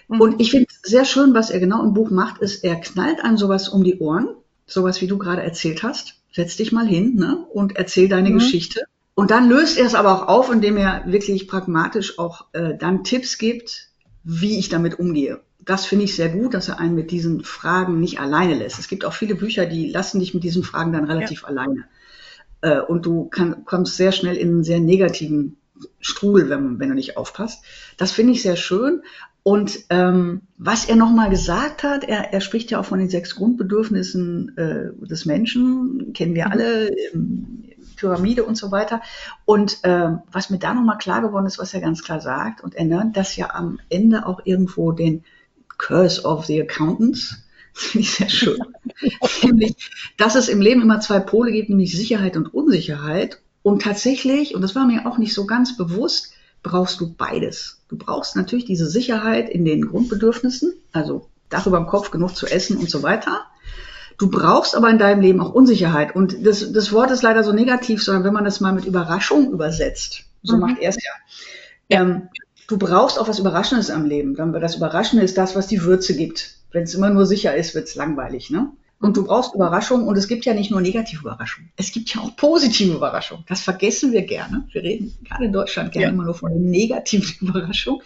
Mhm. 0.07 0.21
Und 0.21 0.41
ich 0.41 0.53
finde 0.53 0.69
sehr 0.85 1.05
schön, 1.05 1.35
was 1.35 1.51
er 1.51 1.59
genau 1.59 1.83
im 1.83 1.93
Buch 1.93 2.11
macht, 2.11 2.41
ist, 2.41 2.63
er 2.63 2.77
knallt 2.77 3.21
einem 3.25 3.37
sowas 3.37 3.69
um 3.69 3.83
die 3.83 3.99
Ohren, 3.99 4.29
sowas 4.69 5.01
wie 5.01 5.09
du 5.09 5.19
gerade 5.19 5.43
erzählt 5.43 5.83
hast. 5.83 6.21
Setz 6.31 6.57
dich 6.57 6.71
mal 6.71 6.87
hin 6.87 7.17
ne, 7.17 7.45
und 7.53 7.75
erzähl 7.75 8.09
deine 8.09 8.31
mhm. 8.31 8.35
Geschichte. 8.35 8.85
Und 9.15 9.31
dann 9.31 9.49
löst 9.49 9.79
er 9.79 9.87
es 9.87 9.95
aber 9.95 10.15
auch 10.15 10.29
auf, 10.29 10.53
indem 10.53 10.77
er 10.77 11.05
wirklich 11.07 11.47
pragmatisch 11.47 12.19
auch 12.19 12.47
äh, 12.53 12.77
dann 12.77 13.05
Tipps 13.05 13.39
gibt, 13.39 13.89
wie 14.25 14.59
ich 14.59 14.69
damit 14.69 14.99
umgehe. 14.99 15.41
Das 15.61 15.87
finde 15.87 16.05
ich 16.05 16.17
sehr 16.17 16.29
gut, 16.29 16.53
dass 16.53 16.69
er 16.69 16.81
einen 16.81 16.95
mit 16.95 17.11
diesen 17.11 17.45
Fragen 17.45 18.01
nicht 18.01 18.21
alleine 18.21 18.55
lässt. 18.55 18.79
Es 18.79 18.89
gibt 18.89 19.05
auch 19.05 19.13
viele 19.13 19.35
Bücher, 19.35 19.67
die 19.67 19.89
lassen 19.91 20.21
dich 20.21 20.35
mit 20.35 20.43
diesen 20.43 20.63
Fragen 20.63 20.93
dann 20.93 21.05
relativ 21.05 21.43
ja. 21.43 21.49
alleine. 21.49 21.85
Äh, 22.61 22.81
und 22.81 23.07
du 23.07 23.27
kann, 23.27 23.65
kommst 23.65 23.97
sehr 23.97 24.13
schnell 24.13 24.37
in 24.37 24.49
einen 24.49 24.65
sehr 24.65 24.81
negativen 24.81 25.57
Strudel, 26.01 26.51
wenn, 26.51 26.79
wenn 26.81 26.89
du 26.89 26.95
nicht 26.95 27.17
aufpasst. 27.17 27.65
Das 27.97 28.13
finde 28.13 28.33
ich 28.33 28.43
sehr 28.43 28.57
schön. 28.57 29.03
Und 29.43 29.81
ähm, 29.91 30.43
was 30.57 30.89
er 30.89 30.97
nochmal 30.97 31.29
gesagt 31.29 31.83
hat, 31.83 32.05
er, 32.05 32.33
er 32.33 32.41
spricht 32.41 32.71
ja 32.71 32.81
auch 32.81 32.87
von 32.87 32.99
den 32.99 33.11
sechs 33.11 33.37
Grundbedürfnissen 33.37 34.57
äh, 34.57 35.07
des 35.07 35.27
Menschen, 35.27 36.15
kennen 36.15 36.35
wir 36.35 36.47
mhm. 36.47 36.53
alle, 36.53 36.89
ähm, 37.13 37.65
Pyramide 37.97 38.45
und 38.45 38.57
so 38.57 38.71
weiter. 38.71 39.03
Und 39.45 39.79
ähm, 39.83 40.21
was 40.31 40.51
mir 40.51 40.59
da 40.59 40.75
nochmal 40.75 40.99
klar 40.99 41.23
geworden 41.23 41.47
ist, 41.47 41.59
was 41.59 41.75
er 41.75 41.81
ganz 41.81 42.03
klar 42.03 42.21
sagt, 42.21 42.63
und 42.63 42.75
er 42.75 42.85
nennt 42.85 43.17
das 43.17 43.37
ja 43.37 43.55
am 43.55 43.81
Ende 43.89 44.27
auch 44.27 44.41
irgendwo 44.45 44.93
den 44.93 45.25
Curse 45.79 46.23
of 46.25 46.47
the 46.47 46.63
Accountants. 46.63 47.37
Finde 47.73 48.07
ich 48.07 48.13
sehr 48.13 48.29
schön. 48.29 48.59
nämlich, 49.43 49.91
dass 50.17 50.37
es 50.37 50.49
im 50.49 50.61
Leben 50.61 50.83
immer 50.83 51.01
zwei 51.01 51.19
Pole 51.19 51.51
gibt, 51.51 51.71
nämlich 51.71 51.97
Sicherheit 51.97 52.37
und 52.37 52.53
Unsicherheit. 52.55 53.41
Und 53.63 53.83
tatsächlich, 53.83 54.55
und 54.55 54.63
das 54.63 54.75
war 54.75 54.87
mir 54.87 55.07
auch 55.07 55.19
nicht 55.19 55.35
so 55.35 55.47
ganz 55.47 55.77
bewusst, 55.77 56.33
brauchst 56.63 57.01
du 57.01 57.13
beides. 57.13 57.81
Du 57.89 57.97
brauchst 57.97 58.37
natürlich 58.37 58.65
diese 58.65 58.89
Sicherheit 58.89 59.49
in 59.49 59.65
den 59.65 59.87
Grundbedürfnissen, 59.89 60.75
also 60.93 61.29
Dach 61.51 61.67
über 61.67 61.79
dem 61.79 61.87
Kopf, 61.87 62.11
genug 62.11 62.35
zu 62.35 62.47
essen 62.47 62.77
und 62.77 62.91
so 62.91 63.03
weiter. 63.03 63.47
Du 64.19 64.31
brauchst 64.31 64.77
aber 64.77 64.91
in 64.91 64.99
deinem 64.99 65.21
Leben 65.21 65.41
auch 65.41 65.53
Unsicherheit. 65.53 66.15
Und 66.15 66.47
das, 66.47 66.73
das 66.73 66.93
Wort 66.93 67.11
ist 67.11 67.23
leider 67.23 67.45
so 67.45 67.53
negativ, 67.53 68.03
sondern 68.03 68.25
wenn 68.25 68.33
man 68.33 68.45
das 68.45 68.61
mal 68.61 68.73
mit 68.73 68.85
Überraschung 68.85 69.51
übersetzt, 69.53 70.25
so 70.43 70.55
mhm. 70.55 70.61
macht 70.61 70.79
er 70.81 70.91
es 70.91 70.97
ja. 70.97 71.11
Ähm, 71.91 72.29
du 72.69 72.79
brauchst 72.79 73.19
auch 73.19 73.29
was 73.29 73.39
Überraschendes 73.39 73.91
am 73.91 74.05
Leben. 74.05 74.35
Das 74.61 74.77
Überraschende 74.77 75.25
ist 75.25 75.37
das, 75.39 75.57
was 75.57 75.67
die 75.67 75.83
Würze 75.83 76.17
gibt. 76.17 76.57
Wenn 76.71 76.85
es 76.85 76.95
immer 76.95 77.11
nur 77.11 77.27
sicher 77.27 77.55
ist, 77.55 77.75
wird 77.75 77.89
es 77.89 77.95
langweilig. 77.95 78.51
Ne? 78.51 78.71
Und 79.01 79.19
du 79.19 79.25
brauchst 79.25 79.55
Überraschung 79.55 80.07
und 80.07 80.17
es 80.17 80.29
gibt 80.29 80.47
ja 80.47 80.55
nicht 80.55 80.71
nur 80.71 80.81
negative 80.81 81.21
Überraschungen, 81.21 81.71
es 81.77 81.93
gibt 81.93 82.15
ja 82.15 82.23
auch 82.23 82.35
positive 82.37 82.95
Überraschungen. 82.95 83.45
Das 83.49 83.61
vergessen 83.61 84.13
wir 84.13 84.23
gerne. 84.23 84.67
Wir 84.73 84.83
reden 84.83 85.15
gerade 85.25 85.45
in 85.45 85.53
Deutschland 85.53 85.93
gerne 85.93 86.07
ja. 86.07 86.13
immer 86.13 86.25
nur 86.25 86.35
von 86.35 86.53
negativen 86.71 87.37
Überraschungen. 87.49 88.01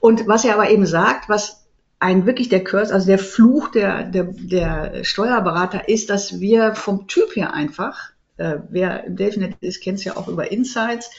Und 0.00 0.26
was 0.26 0.46
er 0.46 0.54
aber 0.54 0.70
eben 0.70 0.86
sagt, 0.86 1.28
was 1.28 1.57
ein 2.00 2.26
wirklich 2.26 2.48
der 2.48 2.62
Curse, 2.62 2.94
also 2.94 3.06
der 3.06 3.18
Fluch 3.18 3.68
der, 3.70 4.04
der, 4.04 4.24
der 4.24 5.04
Steuerberater 5.04 5.88
ist, 5.88 6.10
dass 6.10 6.40
wir 6.40 6.74
vom 6.74 7.08
Typ 7.08 7.34
her 7.34 7.54
einfach, 7.54 8.10
äh, 8.36 8.58
wer 8.68 9.04
im 9.04 9.16
Delfinet 9.16 9.56
ist, 9.60 9.82
kennt 9.82 9.98
es 9.98 10.04
ja 10.04 10.16
auch 10.16 10.28
über 10.28 10.50
Insights, 10.52 11.10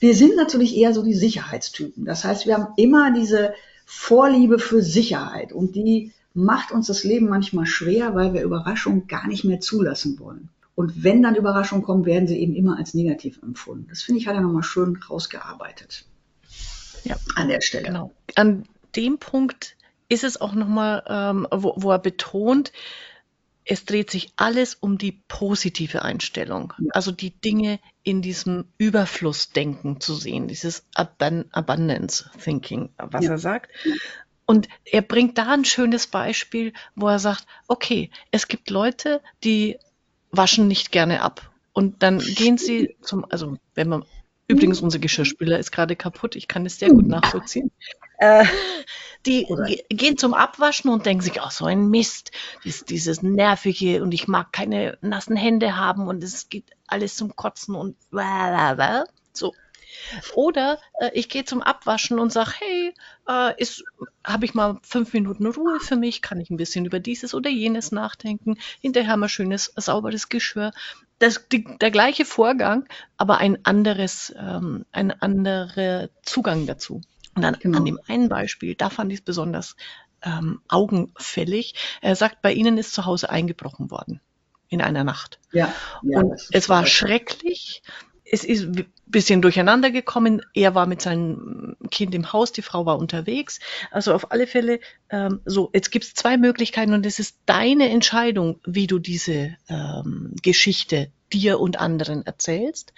wir 0.00 0.14
sind 0.14 0.36
natürlich 0.36 0.76
eher 0.76 0.94
so 0.94 1.02
die 1.02 1.14
Sicherheitstypen. 1.14 2.04
Das 2.04 2.24
heißt, 2.24 2.46
wir 2.46 2.54
haben 2.54 2.72
immer 2.76 3.12
diese 3.12 3.52
Vorliebe 3.84 4.58
für 4.60 4.80
Sicherheit 4.82 5.52
und 5.52 5.74
die 5.74 6.12
macht 6.34 6.70
uns 6.70 6.86
das 6.86 7.02
Leben 7.02 7.28
manchmal 7.28 7.66
schwer, 7.66 8.14
weil 8.14 8.32
wir 8.32 8.42
Überraschungen 8.42 9.08
gar 9.08 9.26
nicht 9.26 9.44
mehr 9.44 9.60
zulassen 9.60 10.20
wollen. 10.20 10.50
Und 10.76 11.02
wenn 11.02 11.22
dann 11.22 11.34
Überraschungen 11.34 11.82
kommen, 11.82 12.04
werden 12.04 12.28
sie 12.28 12.38
eben 12.38 12.54
immer 12.54 12.78
als 12.78 12.94
negativ 12.94 13.42
empfunden. 13.42 13.86
Das 13.88 14.02
finde 14.02 14.20
ich, 14.20 14.28
hat 14.28 14.36
er 14.36 14.42
nochmal 14.42 14.62
schön 14.62 14.96
rausgearbeitet. 14.96 16.04
Ja, 17.02 17.16
an 17.34 17.48
der 17.48 17.60
Stelle. 17.60 17.86
Genau. 17.86 18.12
An 18.36 18.64
dem 18.94 19.18
Punkt 19.18 19.76
ist 20.08 20.24
es 20.24 20.40
auch 20.40 20.54
nochmal, 20.54 21.02
ähm, 21.08 21.46
wo, 21.50 21.74
wo 21.76 21.90
er 21.90 21.98
betont, 21.98 22.72
es 23.70 23.84
dreht 23.84 24.10
sich 24.10 24.32
alles 24.36 24.74
um 24.74 24.96
die 24.96 25.12
positive 25.28 26.02
Einstellung. 26.02 26.72
Also 26.90 27.12
die 27.12 27.30
Dinge 27.30 27.80
in 28.02 28.22
diesem 28.22 28.64
Überflussdenken 28.78 30.00
zu 30.00 30.14
sehen, 30.14 30.48
dieses 30.48 30.86
Abundance 30.94 32.30
Thinking, 32.42 32.88
was 32.96 33.24
ja. 33.24 33.32
er 33.32 33.38
sagt. 33.38 33.70
Und 34.46 34.68
er 34.86 35.02
bringt 35.02 35.36
da 35.36 35.52
ein 35.52 35.66
schönes 35.66 36.06
Beispiel, 36.06 36.72
wo 36.94 37.08
er 37.08 37.18
sagt, 37.18 37.46
okay, 37.66 38.10
es 38.30 38.48
gibt 38.48 38.70
Leute, 38.70 39.20
die 39.44 39.78
waschen 40.30 40.66
nicht 40.66 40.90
gerne 40.90 41.20
ab. 41.20 41.50
Und 41.74 42.02
dann 42.02 42.18
gehen 42.20 42.56
sie 42.56 42.96
zum, 43.02 43.26
also 43.30 43.58
wenn 43.74 43.90
man, 43.90 44.04
übrigens 44.46 44.80
unser 44.80 44.98
Geschirrspüler 44.98 45.58
ist 45.58 45.72
gerade 45.72 45.94
kaputt, 45.94 46.34
ich 46.34 46.48
kann 46.48 46.64
es 46.64 46.78
sehr 46.78 46.88
gut 46.88 47.06
nachvollziehen. 47.06 47.70
Äh, 48.18 48.44
die 49.26 49.46
gehen 49.88 50.16
zum 50.16 50.34
Abwaschen 50.34 50.90
und 50.90 51.06
denken 51.06 51.22
sich, 51.22 51.40
oh, 51.42 51.50
so 51.50 51.66
ein 51.66 51.88
Mist, 51.88 52.30
dies, 52.64 52.84
dieses 52.84 53.22
nervige 53.22 54.02
und 54.02 54.12
ich 54.12 54.28
mag 54.28 54.52
keine 54.52 54.96
nassen 55.00 55.36
Hände 55.36 55.76
haben 55.76 56.06
und 56.08 56.22
es 56.22 56.48
geht 56.48 56.70
alles 56.86 57.16
zum 57.16 57.34
Kotzen 57.36 57.74
und 57.74 57.96
so. 59.32 59.54
Oder 60.34 60.78
äh, 61.00 61.10
ich 61.12 61.28
gehe 61.28 61.44
zum 61.44 61.62
Abwaschen 61.62 62.18
und 62.18 62.32
sage, 62.32 62.52
hey, 62.58 62.94
äh, 63.26 63.66
habe 64.24 64.44
ich 64.44 64.54
mal 64.54 64.78
fünf 64.82 65.12
Minuten 65.12 65.46
Ruhe 65.46 65.80
für 65.80 65.96
mich, 65.96 66.22
kann 66.22 66.40
ich 66.40 66.50
ein 66.50 66.56
bisschen 66.56 66.84
über 66.84 67.00
dieses 67.00 67.34
oder 67.34 67.50
jenes 67.50 67.92
nachdenken. 67.92 68.58
Hinterher 68.80 69.16
wir 69.16 69.28
schönes, 69.28 69.72
sauberes 69.76 70.28
Geschirr. 70.28 70.72
Das, 71.18 71.48
die, 71.48 71.64
der 71.80 71.90
gleiche 71.90 72.24
Vorgang, 72.24 72.86
aber 73.16 73.38
ein 73.38 73.64
anderes, 73.64 74.32
ähm, 74.38 74.84
ein 74.92 75.10
anderer 75.10 76.08
Zugang 76.22 76.66
dazu. 76.66 77.00
Und 77.38 77.42
dann 77.42 77.56
genau. 77.60 77.78
an 77.78 77.84
dem 77.84 78.00
einen 78.08 78.28
Beispiel, 78.28 78.74
da 78.74 78.90
fand 78.90 79.12
ich 79.12 79.20
es 79.20 79.24
besonders 79.24 79.76
ähm, 80.22 80.60
augenfällig. 80.66 81.74
Er 82.00 82.16
sagt, 82.16 82.42
bei 82.42 82.52
Ihnen 82.52 82.78
ist 82.78 82.92
zu 82.92 83.06
Hause 83.06 83.30
eingebrochen 83.30 83.92
worden 83.92 84.20
in 84.68 84.82
einer 84.82 85.04
Nacht. 85.04 85.38
Ja, 85.52 85.72
ja 86.02 86.18
und 86.18 86.48
es 86.50 86.68
war 86.68 86.84
schrecklich. 86.84 87.82
Es 88.24 88.42
ist 88.42 88.64
ein 88.64 88.92
bisschen 89.06 89.40
durcheinander 89.40 89.92
gekommen. 89.92 90.42
Er 90.52 90.74
war 90.74 90.86
mit 90.86 91.00
seinem 91.00 91.76
Kind 91.92 92.12
im 92.12 92.32
Haus, 92.32 92.50
die 92.50 92.62
Frau 92.62 92.84
war 92.84 92.98
unterwegs. 92.98 93.60
Also 93.92 94.12
auf 94.12 94.32
alle 94.32 94.48
Fälle, 94.48 94.80
ähm, 95.08 95.40
so, 95.44 95.70
jetzt 95.72 95.90
gibt 95.92 96.06
es 96.06 96.14
zwei 96.14 96.36
Möglichkeiten 96.36 96.92
und 96.92 97.06
es 97.06 97.20
ist 97.20 97.38
deine 97.46 97.88
Entscheidung, 97.88 98.58
wie 98.66 98.88
du 98.88 98.98
diese 98.98 99.56
ähm, 99.68 100.34
Geschichte 100.42 101.12
dir 101.32 101.60
und 101.60 101.78
anderen 101.78 102.26
erzählst. 102.26 102.92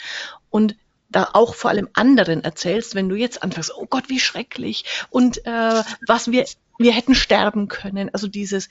Und 0.49 0.77
da 1.11 1.31
auch 1.33 1.55
vor 1.55 1.71
allem 1.71 1.89
anderen 1.93 2.45
erzählst, 2.45 2.95
wenn 2.95 3.09
du 3.09 3.17
jetzt 3.17 3.43
anfängst, 3.43 3.73
oh 3.77 3.87
Gott, 3.87 4.09
wie 4.09 4.21
schrecklich 4.21 4.85
und 5.11 5.45
äh, 5.45 5.83
was 6.07 6.31
wir, 6.31 6.47
wir 6.79 6.93
hätten 6.93 7.15
sterben 7.15 7.69
können. 7.69 8.11
Also 8.13 8.29
dieses 8.29 8.69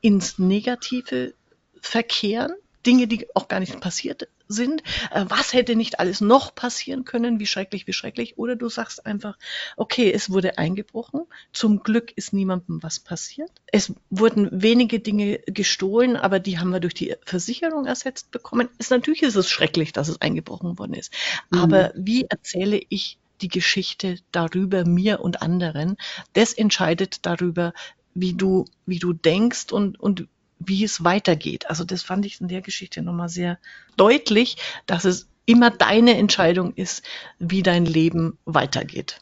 ins 0.00 0.38
Negative 0.38 1.34
verkehren, 1.80 2.54
Dinge, 2.86 3.06
die 3.06 3.28
auch 3.34 3.48
gar 3.48 3.60
nicht 3.60 3.80
passiert 3.80 4.28
sind. 4.52 4.82
Äh, 5.10 5.24
was 5.28 5.52
hätte 5.52 5.76
nicht 5.76 6.00
alles 6.00 6.20
noch 6.20 6.54
passieren 6.54 7.04
können? 7.04 7.40
Wie 7.40 7.46
schrecklich, 7.46 7.86
wie 7.86 7.92
schrecklich. 7.92 8.38
Oder 8.38 8.56
du 8.56 8.68
sagst 8.68 9.06
einfach, 9.06 9.38
okay, 9.76 10.12
es 10.12 10.30
wurde 10.30 10.58
eingebrochen. 10.58 11.22
Zum 11.52 11.82
Glück 11.82 12.12
ist 12.16 12.32
niemandem 12.32 12.82
was 12.82 13.00
passiert. 13.00 13.50
Es 13.66 13.92
wurden 14.10 14.48
wenige 14.52 15.00
Dinge 15.00 15.38
gestohlen, 15.46 16.16
aber 16.16 16.38
die 16.38 16.58
haben 16.58 16.70
wir 16.70 16.80
durch 16.80 16.94
die 16.94 17.14
Versicherung 17.24 17.86
ersetzt 17.86 18.30
bekommen. 18.30 18.68
Ist, 18.78 18.90
natürlich 18.90 19.22
ist 19.22 19.36
es 19.36 19.50
schrecklich, 19.50 19.92
dass 19.92 20.08
es 20.08 20.20
eingebrochen 20.20 20.78
worden 20.78 20.94
ist. 20.94 21.12
Mhm. 21.50 21.58
Aber 21.58 21.92
wie 21.94 22.24
erzähle 22.28 22.80
ich 22.88 23.18
die 23.40 23.48
Geschichte 23.48 24.18
darüber 24.30 24.84
mir 24.84 25.20
und 25.20 25.42
anderen? 25.42 25.96
Das 26.32 26.52
entscheidet 26.52 27.26
darüber, 27.26 27.72
wie 28.14 28.34
du, 28.34 28.66
wie 28.86 28.98
du 28.98 29.12
denkst 29.12 29.72
und, 29.72 29.98
und 29.98 30.28
wie 30.66 30.84
es 30.84 31.04
weitergeht. 31.04 31.68
Also 31.68 31.84
das 31.84 32.02
fand 32.02 32.26
ich 32.26 32.40
in 32.40 32.48
der 32.48 32.62
Geschichte 32.62 33.02
nochmal 33.02 33.28
sehr 33.28 33.58
deutlich, 33.96 34.56
dass 34.86 35.04
es 35.04 35.28
immer 35.44 35.70
deine 35.70 36.16
Entscheidung 36.16 36.74
ist, 36.74 37.04
wie 37.38 37.62
dein 37.62 37.84
Leben 37.84 38.38
weitergeht. 38.44 39.20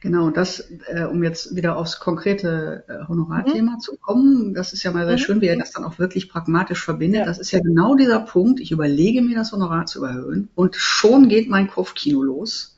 Genau, 0.00 0.30
das, 0.30 0.70
äh, 0.86 1.04
um 1.04 1.24
jetzt 1.24 1.56
wieder 1.56 1.76
aufs 1.76 1.98
konkrete 1.98 2.84
äh, 2.86 3.08
Honorarthema 3.08 3.72
mhm. 3.72 3.80
zu 3.80 3.96
kommen, 3.96 4.54
das 4.54 4.72
ist 4.72 4.84
ja 4.84 4.92
mal 4.92 5.06
sehr 5.06 5.16
mhm. 5.16 5.20
schön, 5.20 5.40
wie 5.40 5.48
er 5.48 5.58
das 5.58 5.72
dann 5.72 5.84
auch 5.84 5.98
wirklich 5.98 6.28
pragmatisch 6.28 6.84
verbindet. 6.84 7.20
Ja. 7.20 7.26
Das 7.26 7.38
ist 7.38 7.50
ja 7.50 7.58
genau 7.58 7.96
dieser 7.96 8.20
Punkt, 8.20 8.60
ich 8.60 8.70
überlege 8.70 9.22
mir 9.22 9.34
das 9.34 9.50
Honorar 9.50 9.86
zu 9.86 10.04
erhöhen 10.04 10.50
und 10.54 10.76
schon 10.76 11.28
geht 11.28 11.48
mein 11.48 11.68
Kopfkino 11.68 12.22
los. 12.22 12.76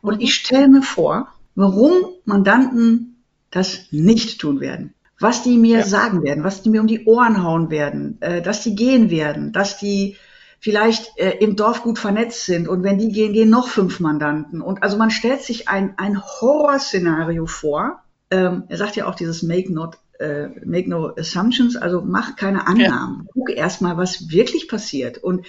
Und 0.00 0.16
mhm. 0.16 0.20
ich 0.20 0.34
stelle 0.34 0.68
mir 0.68 0.82
vor, 0.82 1.28
warum 1.56 1.92
Mandanten 2.24 3.16
das 3.50 3.90
nicht 3.90 4.40
tun 4.40 4.60
werden 4.60 4.94
was 5.20 5.42
die 5.42 5.58
mir 5.58 5.78
ja. 5.80 5.84
sagen 5.84 6.22
werden, 6.22 6.42
was 6.42 6.62
die 6.62 6.70
mir 6.70 6.80
um 6.80 6.86
die 6.86 7.04
Ohren 7.04 7.44
hauen 7.44 7.70
werden, 7.70 8.16
äh, 8.20 8.42
dass 8.42 8.62
die 8.62 8.74
gehen 8.74 9.10
werden, 9.10 9.52
dass 9.52 9.78
die 9.78 10.16
vielleicht 10.58 11.16
äh, 11.18 11.36
im 11.38 11.56
Dorf 11.56 11.82
gut 11.82 11.98
vernetzt 11.98 12.46
sind 12.46 12.66
und 12.68 12.82
wenn 12.82 12.98
die 12.98 13.12
gehen, 13.12 13.32
gehen 13.32 13.50
noch 13.50 13.68
fünf 13.68 14.00
Mandanten. 14.00 14.60
Und 14.60 14.82
also 14.82 14.96
man 14.96 15.10
stellt 15.10 15.42
sich 15.42 15.68
ein, 15.68 15.94
ein 15.98 16.20
Horrorszenario 16.20 17.46
vor. 17.46 18.02
Ähm, 18.30 18.64
er 18.68 18.76
sagt 18.76 18.96
ja 18.96 19.06
auch 19.06 19.14
dieses 19.14 19.42
Make 19.42 19.72
not 19.72 19.98
äh, 20.18 20.48
make 20.64 20.88
no 20.88 21.14
assumptions, 21.16 21.76
also 21.76 22.02
mach 22.02 22.36
keine 22.36 22.66
Annahmen. 22.66 23.22
Ja. 23.24 23.30
Guck 23.32 23.50
erstmal, 23.50 23.96
was 23.96 24.30
wirklich 24.30 24.68
passiert. 24.68 25.18
Und 25.18 25.46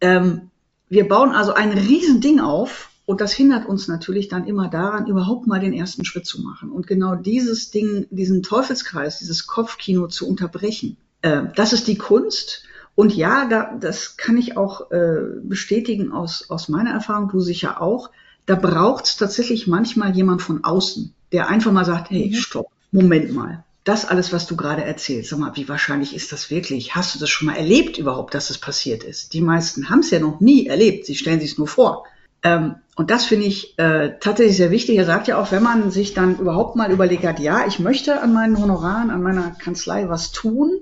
ähm, 0.00 0.50
wir 0.88 1.06
bauen 1.06 1.30
also 1.30 1.54
ein 1.54 1.72
Riesending 1.72 2.40
auf 2.40 2.90
Und 3.08 3.22
das 3.22 3.32
hindert 3.32 3.64
uns 3.64 3.88
natürlich 3.88 4.28
dann 4.28 4.46
immer 4.46 4.68
daran, 4.68 5.06
überhaupt 5.06 5.46
mal 5.46 5.60
den 5.60 5.72
ersten 5.72 6.04
Schritt 6.04 6.26
zu 6.26 6.42
machen. 6.42 6.70
Und 6.70 6.86
genau 6.86 7.14
dieses 7.14 7.70
Ding, 7.70 8.06
diesen 8.10 8.42
Teufelskreis, 8.42 9.18
dieses 9.18 9.46
Kopfkino 9.46 10.08
zu 10.08 10.28
unterbrechen, 10.28 10.98
äh, 11.22 11.44
das 11.56 11.72
ist 11.72 11.88
die 11.88 11.96
Kunst. 11.96 12.64
Und 12.94 13.16
ja, 13.16 13.48
da, 13.48 13.74
das 13.80 14.18
kann 14.18 14.36
ich 14.36 14.58
auch 14.58 14.90
äh, 14.90 15.20
bestätigen 15.42 16.12
aus, 16.12 16.50
aus 16.50 16.68
meiner 16.68 16.90
Erfahrung, 16.90 17.30
du 17.30 17.40
sicher 17.40 17.80
auch. 17.80 18.10
Da 18.44 18.56
braucht 18.56 19.06
es 19.06 19.16
tatsächlich 19.16 19.66
manchmal 19.66 20.14
jemand 20.14 20.42
von 20.42 20.62
außen, 20.62 21.14
der 21.32 21.48
einfach 21.48 21.72
mal 21.72 21.86
sagt, 21.86 22.10
hey, 22.10 22.28
mhm. 22.28 22.34
stopp, 22.34 22.68
Moment 22.92 23.32
mal. 23.32 23.64
Das 23.84 24.04
alles, 24.04 24.34
was 24.34 24.46
du 24.46 24.54
gerade 24.54 24.84
erzählst, 24.84 25.30
sag 25.30 25.38
mal, 25.38 25.56
wie 25.56 25.66
wahrscheinlich 25.66 26.14
ist 26.14 26.30
das 26.30 26.50
wirklich? 26.50 26.94
Hast 26.94 27.14
du 27.14 27.18
das 27.18 27.30
schon 27.30 27.46
mal 27.46 27.56
erlebt 27.56 27.96
überhaupt, 27.96 28.34
dass 28.34 28.48
das 28.48 28.58
passiert 28.58 29.02
ist? 29.02 29.32
Die 29.32 29.40
meisten 29.40 29.88
haben 29.88 30.00
es 30.00 30.10
ja 30.10 30.20
noch 30.20 30.40
nie 30.40 30.66
erlebt. 30.66 31.06
Sie 31.06 31.14
stellen 31.14 31.40
sich 31.40 31.52
es 31.52 31.58
nur 31.58 31.68
vor. 31.68 32.04
Ähm, 32.42 32.74
und 32.98 33.12
das 33.12 33.26
finde 33.26 33.46
ich 33.46 33.78
äh, 33.78 34.18
tatsächlich 34.18 34.56
sehr 34.56 34.72
wichtig. 34.72 34.98
Er 34.98 35.04
sagt 35.04 35.28
ja 35.28 35.40
auch, 35.40 35.52
wenn 35.52 35.62
man 35.62 35.92
sich 35.92 36.14
dann 36.14 36.36
überhaupt 36.36 36.74
mal 36.74 36.90
überlegt 36.90 37.24
hat, 37.24 37.38
ja, 37.38 37.64
ich 37.64 37.78
möchte 37.78 38.20
an 38.20 38.32
meinen 38.32 38.58
Honoraren, 38.58 39.10
an 39.10 39.22
meiner 39.22 39.52
Kanzlei 39.52 40.08
was 40.08 40.32
tun, 40.32 40.80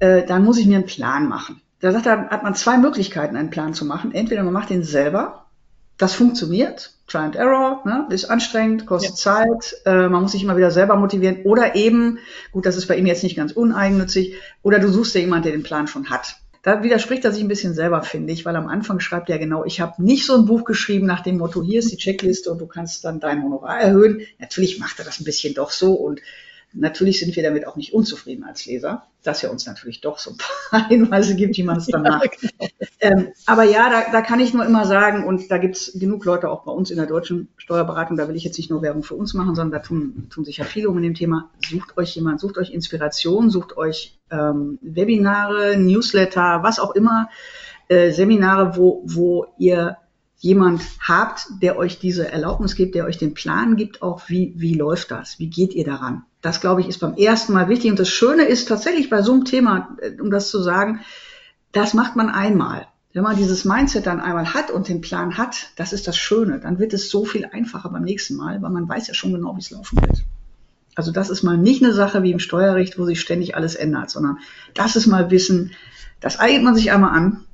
äh, 0.00 0.22
dann 0.26 0.44
muss 0.44 0.58
ich 0.58 0.66
mir 0.66 0.74
einen 0.74 0.84
Plan 0.84 1.30
machen. 1.30 1.62
Da 1.80 1.92
sagt 1.92 2.04
er, 2.04 2.28
hat 2.28 2.42
man 2.42 2.54
zwei 2.54 2.76
Möglichkeiten, 2.76 3.36
einen 3.36 3.48
Plan 3.48 3.72
zu 3.72 3.86
machen. 3.86 4.12
Entweder 4.12 4.42
man 4.42 4.52
macht 4.52 4.68
den 4.68 4.82
selber, 4.82 5.46
das 5.96 6.12
funktioniert, 6.12 6.92
Try 7.06 7.20
and 7.20 7.36
Error, 7.36 7.80
ne, 7.86 8.06
ist 8.10 8.26
anstrengend, 8.26 8.84
kostet 8.84 9.12
ja. 9.12 9.16
Zeit, 9.16 9.76
äh, 9.86 10.10
man 10.10 10.20
muss 10.20 10.32
sich 10.32 10.42
immer 10.42 10.58
wieder 10.58 10.70
selber 10.70 10.96
motivieren. 10.96 11.38
Oder 11.44 11.74
eben, 11.74 12.18
gut, 12.52 12.66
das 12.66 12.76
ist 12.76 12.86
bei 12.86 12.96
ihm 12.96 13.06
jetzt 13.06 13.22
nicht 13.22 13.36
ganz 13.36 13.52
uneigennützig, 13.52 14.34
oder 14.60 14.78
du 14.78 14.88
suchst 14.88 15.14
dir 15.14 15.20
jemanden, 15.20 15.44
der 15.44 15.52
den 15.52 15.62
Plan 15.62 15.86
schon 15.86 16.10
hat. 16.10 16.36
Da 16.62 16.82
widerspricht 16.82 17.24
er 17.24 17.32
sich 17.32 17.42
ein 17.42 17.48
bisschen 17.48 17.72
selber, 17.72 18.02
finde 18.02 18.32
ich, 18.34 18.44
weil 18.44 18.54
am 18.54 18.68
Anfang 18.68 19.00
schreibt 19.00 19.30
er 19.30 19.38
genau, 19.38 19.64
ich 19.64 19.80
habe 19.80 20.02
nicht 20.02 20.26
so 20.26 20.36
ein 20.36 20.44
Buch 20.44 20.64
geschrieben 20.64 21.06
nach 21.06 21.22
dem 21.22 21.38
Motto, 21.38 21.62
hier 21.62 21.78
ist 21.78 21.90
die 21.90 21.96
Checkliste 21.96 22.50
und 22.52 22.58
du 22.58 22.66
kannst 22.66 23.04
dann 23.04 23.18
dein 23.18 23.42
Honorar 23.42 23.80
erhöhen. 23.80 24.26
Natürlich 24.38 24.78
macht 24.78 24.98
er 24.98 25.06
das 25.06 25.20
ein 25.20 25.24
bisschen 25.24 25.54
doch 25.54 25.70
so 25.70 25.94
und 25.94 26.20
Natürlich 26.72 27.18
sind 27.18 27.34
wir 27.34 27.42
damit 27.42 27.66
auch 27.66 27.74
nicht 27.74 27.92
unzufrieden 27.92 28.44
als 28.44 28.64
Leser, 28.64 29.06
dass 29.24 29.42
er 29.42 29.50
uns 29.50 29.66
natürlich 29.66 30.00
doch 30.00 30.18
so 30.18 30.30
ein 30.30 30.36
paar 30.70 30.88
Hinweise 30.88 31.34
gibt, 31.34 31.56
wie 31.56 31.64
man 31.64 31.78
es 31.78 31.86
dann 31.86 32.02
macht. 32.02 32.30
Ja, 32.42 32.48
genau. 32.58 32.70
ähm, 33.00 33.28
aber 33.46 33.64
ja, 33.64 33.90
da, 33.90 34.12
da 34.12 34.22
kann 34.22 34.38
ich 34.38 34.54
nur 34.54 34.64
immer 34.64 34.86
sagen, 34.86 35.24
und 35.24 35.50
da 35.50 35.58
gibt 35.58 35.76
es 35.76 35.98
genug 35.98 36.24
Leute 36.24 36.48
auch 36.48 36.62
bei 36.62 36.70
uns 36.70 36.90
in 36.90 36.96
der 36.96 37.06
deutschen 37.06 37.48
Steuerberatung, 37.56 38.16
da 38.16 38.28
will 38.28 38.36
ich 38.36 38.44
jetzt 38.44 38.56
nicht 38.56 38.70
nur 38.70 38.82
Werbung 38.82 39.02
für 39.02 39.16
uns 39.16 39.34
machen, 39.34 39.56
sondern 39.56 39.80
da 39.80 39.84
tun, 39.84 40.28
tun 40.30 40.44
sich 40.44 40.58
ja 40.58 40.64
viele 40.64 40.88
um 40.88 40.96
in 40.98 41.02
dem 41.02 41.14
Thema. 41.14 41.50
Sucht 41.68 41.96
euch 41.96 42.14
jemand, 42.14 42.40
sucht 42.40 42.56
euch 42.56 42.70
Inspiration, 42.70 43.50
sucht 43.50 43.76
euch 43.76 44.18
ähm, 44.30 44.78
Webinare, 44.80 45.76
Newsletter, 45.76 46.62
was 46.62 46.78
auch 46.78 46.94
immer, 46.94 47.28
äh, 47.88 48.12
Seminare, 48.12 48.76
wo, 48.76 49.02
wo 49.04 49.46
ihr 49.58 49.96
jemand 50.40 50.82
habt, 51.06 51.46
der 51.62 51.76
euch 51.76 51.98
diese 51.98 52.32
Erlaubnis 52.32 52.74
gibt, 52.74 52.94
der 52.94 53.04
euch 53.04 53.18
den 53.18 53.34
Plan 53.34 53.76
gibt, 53.76 54.00
auch 54.00 54.22
wie, 54.28 54.54
wie 54.56 54.74
läuft 54.74 55.10
das? 55.10 55.38
Wie 55.38 55.48
geht 55.48 55.74
ihr 55.74 55.84
daran? 55.84 56.24
Das, 56.40 56.62
glaube 56.62 56.80
ich, 56.80 56.88
ist 56.88 56.98
beim 56.98 57.14
ersten 57.14 57.52
Mal 57.52 57.68
wichtig. 57.68 57.90
Und 57.90 58.00
das 58.00 58.08
Schöne 58.08 58.44
ist 58.44 58.66
tatsächlich 58.66 59.10
bei 59.10 59.20
so 59.20 59.32
einem 59.32 59.44
Thema, 59.44 59.96
äh, 60.00 60.18
um 60.18 60.30
das 60.30 60.50
zu 60.50 60.62
sagen, 60.62 61.00
das 61.72 61.92
macht 61.92 62.16
man 62.16 62.30
einmal. 62.30 62.86
Wenn 63.12 63.22
man 63.22 63.36
dieses 63.36 63.66
Mindset 63.66 64.06
dann 64.06 64.20
einmal 64.20 64.54
hat 64.54 64.70
und 64.70 64.88
den 64.88 65.02
Plan 65.02 65.36
hat, 65.36 65.72
das 65.76 65.92
ist 65.92 66.08
das 66.08 66.16
Schöne, 66.16 66.58
dann 66.58 66.78
wird 66.78 66.94
es 66.94 67.10
so 67.10 67.24
viel 67.24 67.44
einfacher 67.44 67.90
beim 67.90 68.02
nächsten 68.02 68.36
Mal, 68.36 68.62
weil 68.62 68.70
man 68.70 68.88
weiß 68.88 69.08
ja 69.08 69.14
schon 69.14 69.32
genau, 69.32 69.54
wie 69.56 69.60
es 69.60 69.70
laufen 69.70 70.00
wird. 70.00 70.24
Also 70.94 71.12
das 71.12 71.28
ist 71.28 71.42
mal 71.42 71.58
nicht 71.58 71.82
eine 71.82 71.92
Sache 71.92 72.22
wie 72.22 72.32
im 72.32 72.38
Steuerrecht, 72.38 72.98
wo 72.98 73.04
sich 73.04 73.20
ständig 73.20 73.56
alles 73.56 73.74
ändert, 73.74 74.10
sondern 74.10 74.38
das 74.74 74.96
ist 74.96 75.06
mal 75.06 75.30
Wissen, 75.30 75.72
das 76.20 76.38
eignet 76.38 76.62
man 76.62 76.74
sich 76.74 76.92
einmal 76.92 77.16
an 77.16 77.44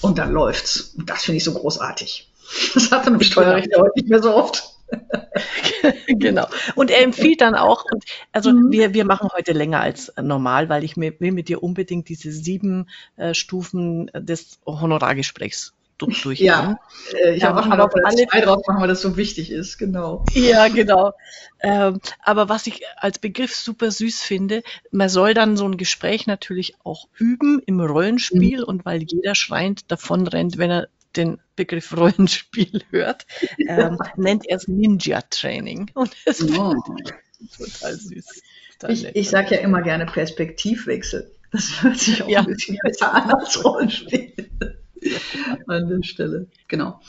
und 0.00 0.18
dann 0.18 0.32
läuft's. 0.32 0.94
Und 0.96 1.08
das 1.08 1.22
finde 1.22 1.36
ich 1.36 1.44
so 1.44 1.52
großartig. 1.52 2.31
Das 2.74 2.90
hat 2.90 3.04
man 3.04 3.14
im 3.14 3.20
Steuerrecht 3.20 3.70
heute 3.76 3.92
nicht 3.96 4.08
mehr 4.08 4.22
so 4.22 4.34
oft. 4.34 4.72
genau. 6.06 6.46
Und 6.74 6.90
er 6.90 7.02
empfiehlt 7.02 7.40
dann 7.40 7.54
auch, 7.54 7.84
und 7.90 8.04
also 8.32 8.52
mhm. 8.52 8.70
wir, 8.70 8.94
wir 8.94 9.04
machen 9.04 9.30
heute 9.34 9.52
länger 9.52 9.80
als 9.80 10.12
normal, 10.20 10.68
weil 10.68 10.84
ich 10.84 10.96
mir, 10.96 11.18
will 11.20 11.32
mit 11.32 11.48
dir 11.48 11.62
unbedingt 11.62 12.08
diese 12.08 12.30
sieben 12.30 12.88
äh, 13.16 13.34
Stufen 13.34 14.10
des 14.14 14.58
Honorargesprächs 14.66 15.72
durchgehen. 15.98 16.46
Ja, 16.46 16.78
äh, 17.14 17.34
ich 17.34 17.42
ja, 17.42 17.48
habe 17.48 17.60
auch 17.60 17.66
aber 17.66 17.84
auf 17.84 17.92
alle 18.04 18.26
zwei 18.26 18.40
drauf 18.40 18.62
machen, 18.66 18.80
weil 18.80 18.88
das 18.88 19.02
so 19.02 19.16
wichtig 19.16 19.50
ist, 19.50 19.78
genau. 19.78 20.24
Ja, 20.32 20.68
genau. 20.68 21.12
Ähm, 21.60 22.00
aber 22.22 22.48
was 22.48 22.66
ich 22.66 22.82
als 22.96 23.18
Begriff 23.18 23.54
super 23.54 23.90
süß 23.90 24.20
finde, 24.20 24.62
man 24.90 25.08
soll 25.08 25.34
dann 25.34 25.56
so 25.56 25.64
ein 25.64 25.76
Gespräch 25.76 26.26
natürlich 26.26 26.74
auch 26.84 27.06
üben 27.16 27.62
im 27.66 27.80
Rollenspiel 27.80 28.58
mhm. 28.58 28.64
und 28.64 28.84
weil 28.84 29.02
jeder 29.02 29.34
schreiend 29.34 29.90
davon 29.90 30.26
rennt, 30.26 30.58
wenn 30.58 30.70
er 30.70 30.88
den 31.16 31.38
Begriff 31.56 31.96
Rollenspiel 31.96 32.82
hört, 32.90 33.26
ähm, 33.58 33.98
nennt 34.16 34.46
er 34.46 34.56
es 34.56 34.68
Ninja-Training. 34.68 35.90
Und 35.94 36.14
das 36.24 36.42
oh. 36.42 36.74
total 37.56 37.94
süß. 37.94 38.42
Total 38.78 38.92
ich, 38.92 39.04
ich 39.14 39.30
sage 39.30 39.56
ja 39.56 39.60
immer 39.60 39.82
gerne 39.82 40.06
Perspektivwechsel. 40.06 41.30
Das 41.50 41.82
hört 41.82 41.98
sich 41.98 42.22
auch 42.22 42.28
ja. 42.28 42.40
ein 42.40 42.46
bisschen 42.46 42.78
besser 42.82 43.12
an 43.12 43.30
als 43.30 43.62
Rollenspiel. 43.62 44.32
an 45.66 45.88
der 45.88 46.02
Stelle. 46.02 46.46
Genau. 46.68 47.00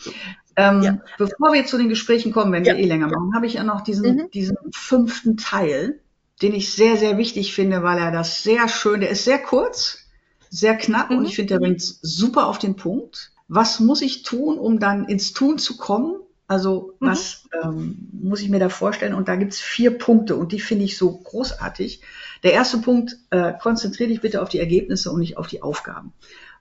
Ähm, 0.56 0.82
ja. 0.84 1.02
Bevor 1.18 1.54
wir 1.54 1.66
zu 1.66 1.78
den 1.78 1.90
Gesprächen 1.90 2.32
kommen, 2.32 2.52
wenn 2.52 2.66
wir 2.66 2.76
eh 2.76 2.86
länger 2.86 3.08
machen, 3.08 3.34
habe 3.34 3.48
ich 3.48 3.54
ja 3.54 3.64
noch 3.64 3.82
diesen, 3.82 4.16
mhm. 4.16 4.32
diesen 4.32 4.58
fünften 4.72 5.38
Teil, 5.38 6.00
den 6.42 6.54
ich 6.54 6.74
sehr, 6.74 6.98
sehr 6.98 7.18
wichtig 7.18 7.54
finde, 7.54 7.84
weil 7.84 7.98
er 7.98 8.12
das 8.12 8.44
sehr 8.44 8.68
schön, 8.68 9.00
der 9.00 9.10
ist 9.10 9.24
sehr 9.24 9.40
kurz, 9.40 10.10
sehr 10.50 10.76
knapp 10.76 11.10
mhm. 11.10 11.20
und 11.20 11.26
ich 11.26 11.36
finde, 11.36 11.54
der 11.54 11.60
bringt 11.60 11.78
es 11.78 12.00
super 12.02 12.48
auf 12.48 12.60
den 12.60 12.76
Punkt 12.76 13.33
was 13.54 13.80
muss 13.80 14.02
ich 14.02 14.24
tun, 14.24 14.58
um 14.58 14.80
dann 14.80 15.06
ins 15.06 15.34
Tun 15.34 15.60
zu 15.60 15.78
kommen? 15.78 16.16
Also 16.48 16.96
mhm. 17.00 17.08
was 17.08 17.48
ähm, 17.64 18.10
muss 18.12 18.42
ich 18.42 18.50
mir 18.50 18.60
da 18.60 18.70
vorstellen? 18.70 19.14
Und 19.14 19.28
da 19.28 19.36
gibt's 19.36 19.60
vier 19.60 19.98
Punkte 19.98 20.36
und 20.36 20.52
die 20.52 20.60
finde 20.60 20.86
ich 20.86 20.98
so 20.98 21.12
großartig. 21.18 22.02
Der 22.44 22.54
erste 22.54 22.80
Punkt, 22.80 23.18
äh, 23.30 23.54
konzentriere 23.62 24.10
dich 24.10 24.22
bitte 24.22 24.42
auf 24.42 24.50
die 24.50 24.60
Ergebnisse 24.60 25.12
und 25.12 25.20
nicht 25.20 25.38
auf 25.38 25.48
die 25.48 25.62
Aufgaben. 25.62 26.14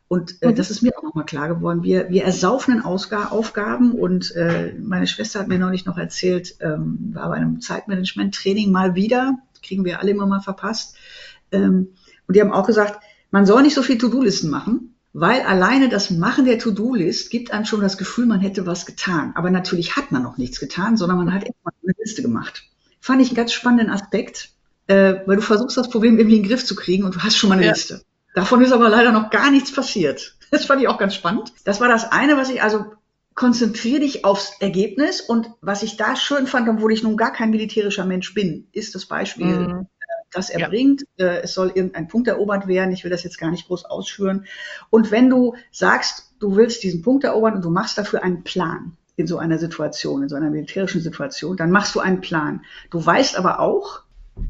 Und 0.07 0.43
äh, 0.43 0.49
mhm. 0.49 0.55
das 0.57 0.71
ist 0.71 0.83
mir 0.83 0.93
auch 0.97 1.03
nochmal 1.03 1.25
klar 1.25 1.49
geworden. 1.49 1.83
Wir, 1.83 2.11
wir 2.11 2.25
ersaufen 2.25 2.75
in 2.75 2.83
Ausga 2.83 3.29
Aufgaben 3.29 3.93
und 3.93 4.31
äh, 4.37 4.75
meine 4.79 5.07
Schwester 5.07 5.41
hat 5.41 5.49
mir 5.49 5.59
neulich 5.59 5.87
noch 5.87 5.97
erzählt, 5.97 6.57
ähm, 6.61 7.13
war 7.15 7.31
bei 7.31 7.37
einem 7.37 7.63
Zeitmanagement-Training 7.63 8.71
mal 8.71 8.95
wieder, 8.95 9.39
kriegen 9.63 9.87
wir 9.87 10.01
alle 10.01 10.11
immer 10.11 10.27
mal 10.27 10.41
verpasst. 10.41 10.97
Ähm, 11.51 11.89
und 12.29 12.37
die 12.37 12.43
haben 12.43 12.53
auch 12.53 12.67
gesagt, 12.67 13.03
man 13.31 13.47
soll 13.47 13.63
nicht 13.63 13.75
so 13.75 13.83
viel 13.83 13.97
To-Do-Listen 13.97 14.51
machen, 14.51 14.92
weil 15.13 15.43
alleine 15.43 15.89
das 15.89 16.11
Machen 16.11 16.47
der 16.47 16.59
To-Do-List 16.59 17.31
gibt 17.31 17.53
einem 17.53 17.67
schon 17.67 17.81
das 17.81 17.99
Gefühl, 17.99 18.27
man 18.27 18.41
hätte 18.41 18.67
was 18.67 18.87
getan. 18.87 19.33
Aber 19.35 19.51
natürlich 19.51 19.97
hat 19.97 20.11
man 20.11 20.23
noch 20.23 20.39
nichts 20.39 20.59
getan, 20.59 20.97
sondern 20.97 21.19
man 21.19 21.35
hat 21.35 21.45
erstmal 21.45 21.75
eine 21.83 21.93
Liste 21.99 22.23
gemacht. 22.23 22.63
Fand 23.01 23.21
ich 23.21 23.29
einen 23.29 23.37
ganz 23.37 23.53
spannenden 23.53 23.91
Aspekt, 23.91 24.51
äh, 24.87 25.15
weil 25.27 25.37
du 25.37 25.43
versuchst, 25.43 25.77
das 25.77 25.91
Problem 25.91 26.19
irgendwie 26.19 26.37
in 26.37 26.43
den 26.43 26.49
Griff 26.49 26.65
zu 26.65 26.75
kriegen 26.75 27.05
und 27.05 27.15
du 27.15 27.21
hast 27.21 27.37
schon 27.37 27.51
mal 27.51 27.57
eine 27.57 27.67
ja. 27.67 27.73
Liste. 27.73 28.03
Davon 28.35 28.63
ist 28.63 28.73
aber 28.73 28.89
leider 28.89 29.13
noch 29.13 29.31
gar 29.31 29.51
nichts 29.51 29.73
passiert. 29.73 30.37
Das 30.53 30.67
fand 30.67 30.83
ich 30.83 30.89
auch 30.89 30.99
ganz 30.99 31.15
spannend. 31.15 31.51
Das 31.65 31.81
war 31.81 31.89
das 31.89 32.13
eine, 32.13 32.37
was 32.37 32.51
ich 32.51 32.63
also 32.63 32.85
konzentriere 33.35 34.01
dich 34.01 34.27
aufs 34.27 34.53
Ergebnis 34.61 35.23
und 35.23 35.49
was 35.63 35.83
ich 35.83 35.97
da 35.97 36.15
schön 36.15 36.47
fand, 36.47 36.69
obwohl 36.69 36.93
ich 36.93 37.03
nun 37.03 37.17
gar 37.17 37.33
kein 37.33 37.49
militärischer 37.49 38.05
Mensch 38.05 38.35
bin, 38.35 38.69
ist 38.73 38.95
das 38.95 39.07
Beispiel 39.07 39.47
mhm 39.47 39.87
das 40.33 40.51
er 40.51 40.61
ja. 40.61 40.69
bringt. 40.69 41.05
Äh, 41.19 41.43
es 41.43 41.55
soll 41.55 41.73
irgendein 41.75 42.09
Punkt 42.09 42.29
erobert 42.29 42.67
werden. 42.67 42.93
Ich 42.93 43.05
will 43.05 43.11
das 43.11 43.23
jetzt 43.23 43.39
gar 43.39 43.51
nicht 43.51 43.67
groß 43.69 43.85
ausführen. 43.85 44.47
Und 44.91 45.11
wenn 45.11 45.31
du 45.31 45.55
sagst, 45.71 46.33
du 46.41 46.57
willst 46.57 46.83
diesen 46.83 47.03
Punkt 47.03 47.25
erobern 47.25 47.55
und 47.55 47.65
du 47.65 47.71
machst 47.71 47.99
dafür 47.99 48.23
einen 48.23 48.43
Plan 48.43 48.97
in 49.17 49.27
so 49.27 49.39
einer 49.39 49.59
Situation, 49.59 50.23
in 50.23 50.29
so 50.29 50.37
einer 50.37 50.51
militärischen 50.51 51.01
Situation, 51.01 51.57
dann 51.57 51.71
machst 51.71 51.95
du 51.95 52.01
einen 52.01 52.21
Plan. 52.21 52.63
Du 52.91 53.05
weißt 53.05 53.37
aber 53.37 53.61
auch, 53.61 54.03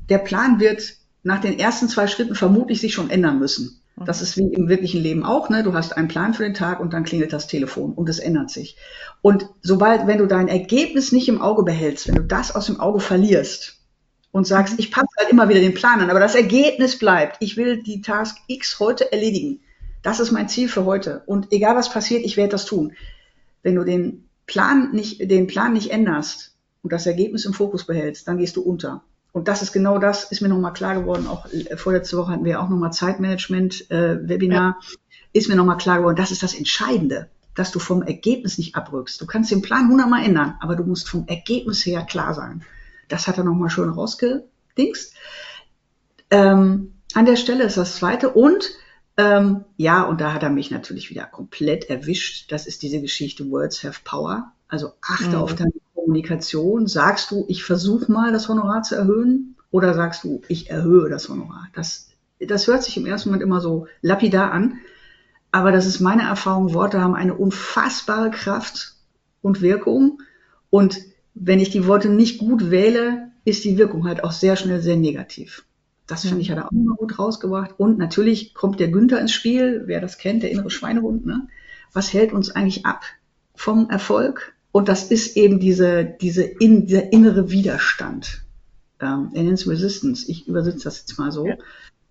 der 0.09 0.19
Plan 0.19 0.61
wird 0.61 0.95
nach 1.23 1.41
den 1.41 1.59
ersten 1.59 1.89
zwei 1.89 2.07
Schritten 2.07 2.35
vermutlich 2.35 2.81
sich 2.81 2.95
schon 2.95 3.11
ändern 3.11 3.39
müssen. 3.39 3.83
Das 4.05 4.23
ist 4.23 4.37
wie 4.37 4.53
im 4.53 4.69
wirklichen 4.69 5.01
Leben 5.01 5.23
auch, 5.23 5.49
ne? 5.49 5.63
Du 5.63 5.75
hast 5.75 5.97
einen 5.97 6.09
Plan 6.09 6.35
für 6.35 6.43
den 6.43 6.55
Tag 6.55 6.81
und 6.81 6.93
dann 6.93 7.05
klingelt 7.05 7.33
das 7.33 7.47
Telefon 7.47 7.93
und 7.93 8.09
es 8.09 8.19
ändert 8.19 8.51
sich. 8.51 8.77
Und 9.21 9.49
sobald, 9.61 10.07
wenn 10.07 10.19
du 10.19 10.27
dein 10.27 10.49
Ergebnis 10.49 11.13
nicht 11.13 11.29
im 11.29 11.41
Auge 11.41 11.63
behältst, 11.63 12.09
wenn 12.09 12.15
du 12.17 12.25
das 12.25 12.55
aus 12.55 12.67
dem 12.67 12.81
Auge 12.81 13.01
verlierst, 13.01 13.82
und 14.33 14.47
sagst, 14.47 14.75
ich 14.79 14.91
passe 14.91 15.09
halt 15.19 15.31
immer 15.31 15.49
wieder 15.49 15.61
den 15.61 15.75
Plan 15.75 16.01
an, 16.01 16.11
aber 16.11 16.19
das 16.19 16.35
Ergebnis 16.35 16.99
bleibt. 16.99 17.37
Ich 17.41 17.57
will 17.57 17.83
die 17.83 18.01
Task 18.01 18.37
X 18.49 18.81
heute 18.81 19.13
erledigen. 19.13 19.61
Das 20.03 20.19
ist 20.19 20.33
mein 20.33 20.49
Ziel 20.49 20.69
für 20.69 20.85
heute. 20.85 21.23
Und 21.27 21.53
egal 21.53 21.77
was 21.77 21.93
passiert, 21.93 22.25
ich 22.25 22.37
werde 22.37 22.51
das 22.51 22.65
tun. 22.65 22.93
Wenn 23.63 23.77
du 23.77 23.85
den 23.85 24.29
Plan 24.47 24.91
nicht, 24.93 25.31
den 25.31 25.47
Plan 25.47 25.75
nicht 25.75 25.91
änderst 25.91 26.57
und 26.83 26.93
das 26.93 27.07
Ergebnis 27.07 27.45
im 27.45 27.53
Fokus 27.53 27.87
behältst, 27.87 28.27
dann 28.27 28.39
gehst 28.39 28.57
du 28.57 28.63
unter. 28.63 29.03
Und 29.33 29.49
das 29.49 29.63
ist 29.63 29.73
genau 29.73 29.99
das, 29.99 30.25
ist 30.25 30.41
mir 30.41 30.49
nochmal 30.49 30.73
klar 30.73 30.95
geworden. 30.95 31.27
Auch 31.27 31.47
äh, 31.53 31.77
vorletzte 31.77 32.17
Woche 32.17 32.33
hatten 32.33 32.45
wir 32.45 32.61
auch 32.61 32.69
nochmal 32.69 32.93
Zeitmanagement-Webinar. 32.93 34.77
Äh, 34.81 34.85
ja. 34.93 34.99
Ist 35.35 35.49
mir 35.49 35.57
nochmal 35.57 35.79
klar 35.79 35.99
geworden, 35.99 36.17
das 36.17 36.31
ist 36.31 36.43
das 36.43 36.55
Entscheidende, 36.55 37.31
dass 37.55 37.71
du 37.71 37.79
vom 37.79 38.03
Ergebnis 38.03 38.59
nicht 38.59 38.75
abrückst. 38.75 39.21
Du 39.21 39.27
kannst 39.27 39.51
den 39.51 39.63
Plan 39.63 39.89
hundertmal 39.89 40.25
ändern, 40.25 40.57
aber 40.61 40.77
du 40.77 40.85
musst 40.85 41.09
vom 41.09 41.27
Ergebnis 41.27 41.87
her 41.87 42.03
klar 42.03 42.35
sein. 42.35 42.63
Das 43.13 43.29
hat 43.29 43.37
er 43.37 43.45
nochmal 43.45 43.69
schön 43.69 43.91
rausgedingst. 43.91 45.15
Ähm, 46.31 46.95
an 47.13 47.27
der 47.27 47.37
Stelle 47.37 47.65
ist 47.65 47.77
das 47.77 47.97
zweite. 47.97 48.31
Und 48.31 48.71
ähm, 49.19 49.67
ja, 49.77 50.03
und 50.05 50.23
da 50.23 50.33
hat 50.33 50.43
er 50.43 50.49
mich 50.49 50.71
natürlich 50.71 51.11
wieder 51.11 51.27
komplett 51.27 51.91
erwischt. 51.91 52.51
Das 52.51 52.67
ist 52.67 52.83
diese 52.83 53.03
Geschichte 53.03 53.51
Words 53.51 53.85
have 53.85 54.01
Power. 54.05 54.53
Also 54.67 54.93
achte 55.03 55.37
mhm. 55.37 55.43
auf 55.43 55.55
deine 55.55 55.73
Kommunikation. 55.95 56.87
Sagst 56.87 57.31
du, 57.31 57.45
ich 57.49 57.65
versuche 57.65 58.11
mal 58.11 58.33
das 58.33 58.49
Honorar 58.49 58.83
zu 58.83 58.95
erhöhen 58.95 59.57
oder 59.71 59.93
sagst 59.93 60.25
du, 60.25 60.41
ich 60.49 60.71
erhöhe 60.71 61.11
das 61.11 61.29
Honorar? 61.29 61.69
Das, 61.75 62.09
das 62.41 62.67
hört 62.67 62.83
sich 62.83 62.97
im 62.97 63.05
ersten 63.05 63.29
Moment 63.29 63.43
immer 63.43 63.61
so 63.61 63.89
lapidar 64.01 64.53
an, 64.53 64.79
aber 65.51 65.71
das 65.71 65.85
ist 65.85 66.01
meine 66.01 66.23
Erfahrung. 66.23 66.73
Worte 66.73 67.03
haben 67.03 67.15
eine 67.15 67.35
unfassbare 67.35 68.31
Kraft 68.31 68.95
und 69.43 69.61
Wirkung. 69.61 70.23
Und 70.71 71.12
wenn 71.35 71.61
ich 71.61 71.71
die 71.71 71.87
Worte 71.87 72.09
nicht 72.09 72.39
gut 72.39 72.71
wähle, 72.71 73.31
ist 73.45 73.65
die 73.65 73.79
Wirkung 73.79 74.07
halt 74.07 74.25
auch 74.25 74.33
sehr 74.33 74.57
schnell 74.57 74.81
sehr 74.81 74.97
negativ. 74.97 75.65
Das 76.07 76.23
finde 76.23 76.41
ich, 76.41 76.51
hat 76.51 76.59
er 76.59 76.67
auch 76.67 76.73
immer 76.73 76.95
gut 76.97 77.19
rausgebracht. 77.19 77.75
Und 77.79 77.99
natürlich 77.99 78.55
kommt 78.55 78.81
der 78.81 78.89
Günther 78.89 79.21
ins 79.21 79.33
Spiel, 79.33 79.85
wer 79.87 80.01
das 80.01 80.19
kennt, 80.19 80.43
der 80.43 80.51
innere 80.51 80.71
Schweinehund. 80.71 81.25
Ne? 81.25 81.49
Was 81.93 82.13
hält 82.13 82.33
uns 82.33 82.51
eigentlich 82.51 82.85
ab 82.85 83.03
vom 83.55 83.89
Erfolg? 83.89 84.55
Und 84.73 84.89
das 84.89 85.11
ist 85.11 85.37
eben 85.37 85.61
diese, 85.61 86.05
diese 86.05 86.43
in, 86.43 86.87
dieser 86.87 87.13
innere 87.13 87.51
Widerstand. 87.51 88.43
Ähm, 89.01 89.31
er 89.33 89.43
nennt 89.43 89.59
es 89.59 89.69
Resistance. 89.69 90.31
Ich 90.31 90.49
übersetze 90.49 90.85
das 90.85 91.01
jetzt 91.01 91.19
mal 91.19 91.33
so. 91.33 91.47
Ja 91.47 91.57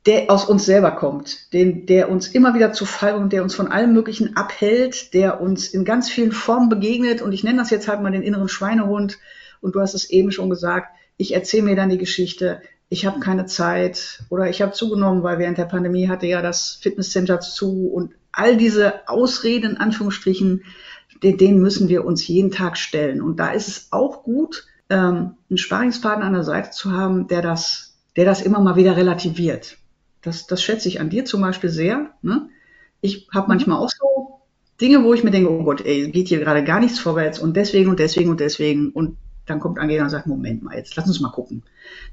der 0.05 0.31
aus 0.31 0.45
uns 0.45 0.65
selber 0.65 0.91
kommt, 0.91 1.53
den, 1.53 1.85
der 1.85 2.09
uns 2.09 2.27
immer 2.27 2.55
wieder 2.55 2.73
zu 2.73 2.85
Fall 2.85 3.15
und 3.15 3.31
der 3.31 3.43
uns 3.43 3.53
von 3.53 3.67
allem 3.67 3.93
Möglichen 3.93 4.35
abhält, 4.35 5.13
der 5.13 5.41
uns 5.41 5.67
in 5.67 5.85
ganz 5.85 6.09
vielen 6.09 6.31
Formen 6.31 6.69
begegnet. 6.69 7.21
Und 7.21 7.33
ich 7.33 7.43
nenne 7.43 7.59
das 7.59 7.69
jetzt 7.69 7.87
halt 7.87 8.01
mal 8.01 8.11
den 8.11 8.23
inneren 8.23 8.49
Schweinehund. 8.49 9.19
Und 9.61 9.75
du 9.75 9.79
hast 9.79 9.93
es 9.93 10.09
eben 10.09 10.31
schon 10.31 10.49
gesagt, 10.49 10.87
ich 11.17 11.35
erzähle 11.35 11.63
mir 11.63 11.75
dann 11.75 11.89
die 11.89 11.99
Geschichte, 11.99 12.61
ich 12.89 13.05
habe 13.05 13.19
keine 13.19 13.45
Zeit 13.45 14.23
oder 14.29 14.49
ich 14.49 14.61
habe 14.61 14.73
zugenommen, 14.73 15.23
weil 15.23 15.37
während 15.37 15.57
der 15.57 15.65
Pandemie 15.65 16.09
hatte 16.09 16.25
ja 16.25 16.41
das 16.41 16.79
Fitnesscenter 16.81 17.39
zu 17.39 17.87
und 17.87 18.13
all 18.31 18.57
diese 18.57 19.07
Ausreden 19.07 19.71
in 19.71 19.77
Anführungsstrichen, 19.77 20.63
denen 21.23 21.61
müssen 21.61 21.89
wir 21.89 22.05
uns 22.05 22.27
jeden 22.27 22.51
Tag 22.51 22.77
stellen. 22.77 23.21
Und 23.21 23.39
da 23.39 23.51
ist 23.51 23.67
es 23.67 23.87
auch 23.91 24.23
gut, 24.23 24.65
ähm, 24.89 25.35
einen 25.49 25.57
Sparingspartner 25.57 26.25
an 26.25 26.33
der 26.33 26.43
Seite 26.43 26.71
zu 26.71 26.91
haben, 26.91 27.27
der 27.27 27.41
das, 27.41 27.95
der 28.17 28.25
das 28.25 28.41
immer 28.41 28.59
mal 28.59 28.75
wieder 28.75 28.97
relativiert. 28.97 29.77
Das, 30.21 30.47
das 30.47 30.61
schätze 30.61 30.87
ich 30.87 30.99
an 30.99 31.09
dir 31.09 31.25
zum 31.25 31.41
Beispiel 31.41 31.69
sehr. 31.69 32.11
Ne? 32.21 32.49
Ich 33.01 33.27
habe 33.33 33.47
mhm. 33.47 33.55
manchmal 33.55 33.77
auch 33.77 33.89
so 33.89 34.41
Dinge, 34.79 35.03
wo 35.03 35.13
ich 35.13 35.23
mir 35.23 35.31
denke, 35.31 35.51
oh 35.51 35.63
Gott, 35.63 35.81
ey, 35.81 36.09
geht 36.09 36.27
hier 36.27 36.39
gerade 36.39 36.63
gar 36.63 36.79
nichts 36.79 36.99
vorwärts 36.99 37.39
und 37.39 37.55
deswegen 37.55 37.89
und 37.89 37.99
deswegen 37.99 38.29
und 38.29 38.39
deswegen. 38.39 38.91
Und 38.91 39.17
dann 39.45 39.59
kommt 39.59 39.79
Angela 39.79 40.03
und 40.03 40.09
sagt, 40.09 40.27
Moment 40.27 40.63
mal, 40.63 40.75
jetzt 40.75 40.95
lass 40.95 41.07
uns 41.07 41.19
mal 41.19 41.29
gucken. 41.29 41.63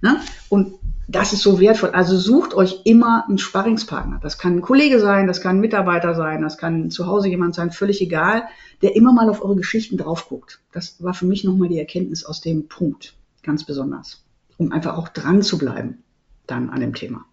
Ne? 0.00 0.20
Und 0.48 0.74
das 1.06 1.32
ist 1.32 1.42
so 1.42 1.60
wertvoll. 1.60 1.90
Also 1.90 2.16
sucht 2.18 2.54
euch 2.54 2.82
immer 2.84 3.24
einen 3.28 3.38
Sparringspartner. 3.38 4.18
Das 4.22 4.38
kann 4.38 4.56
ein 4.56 4.60
Kollege 4.60 5.00
sein, 5.00 5.26
das 5.26 5.40
kann 5.40 5.56
ein 5.56 5.60
Mitarbeiter 5.60 6.14
sein, 6.14 6.42
das 6.42 6.58
kann 6.58 6.90
zu 6.90 7.06
Hause 7.06 7.28
jemand 7.28 7.54
sein, 7.54 7.70
völlig 7.70 8.00
egal, 8.02 8.44
der 8.82 8.96
immer 8.96 9.12
mal 9.12 9.30
auf 9.30 9.42
eure 9.42 9.56
Geschichten 9.56 9.96
drauf 9.96 10.28
guckt. 10.28 10.60
Das 10.72 11.02
war 11.02 11.14
für 11.14 11.26
mich 11.26 11.44
nochmal 11.44 11.68
die 11.68 11.78
Erkenntnis 11.78 12.24
aus 12.24 12.40
dem 12.40 12.68
Punkt, 12.68 13.14
ganz 13.42 13.64
besonders, 13.64 14.22
um 14.58 14.72
einfach 14.72 14.96
auch 14.96 15.08
dran 15.08 15.42
zu 15.42 15.58
bleiben 15.58 16.02
dann 16.46 16.70
an 16.70 16.80
dem 16.80 16.94
Thema. 16.94 17.24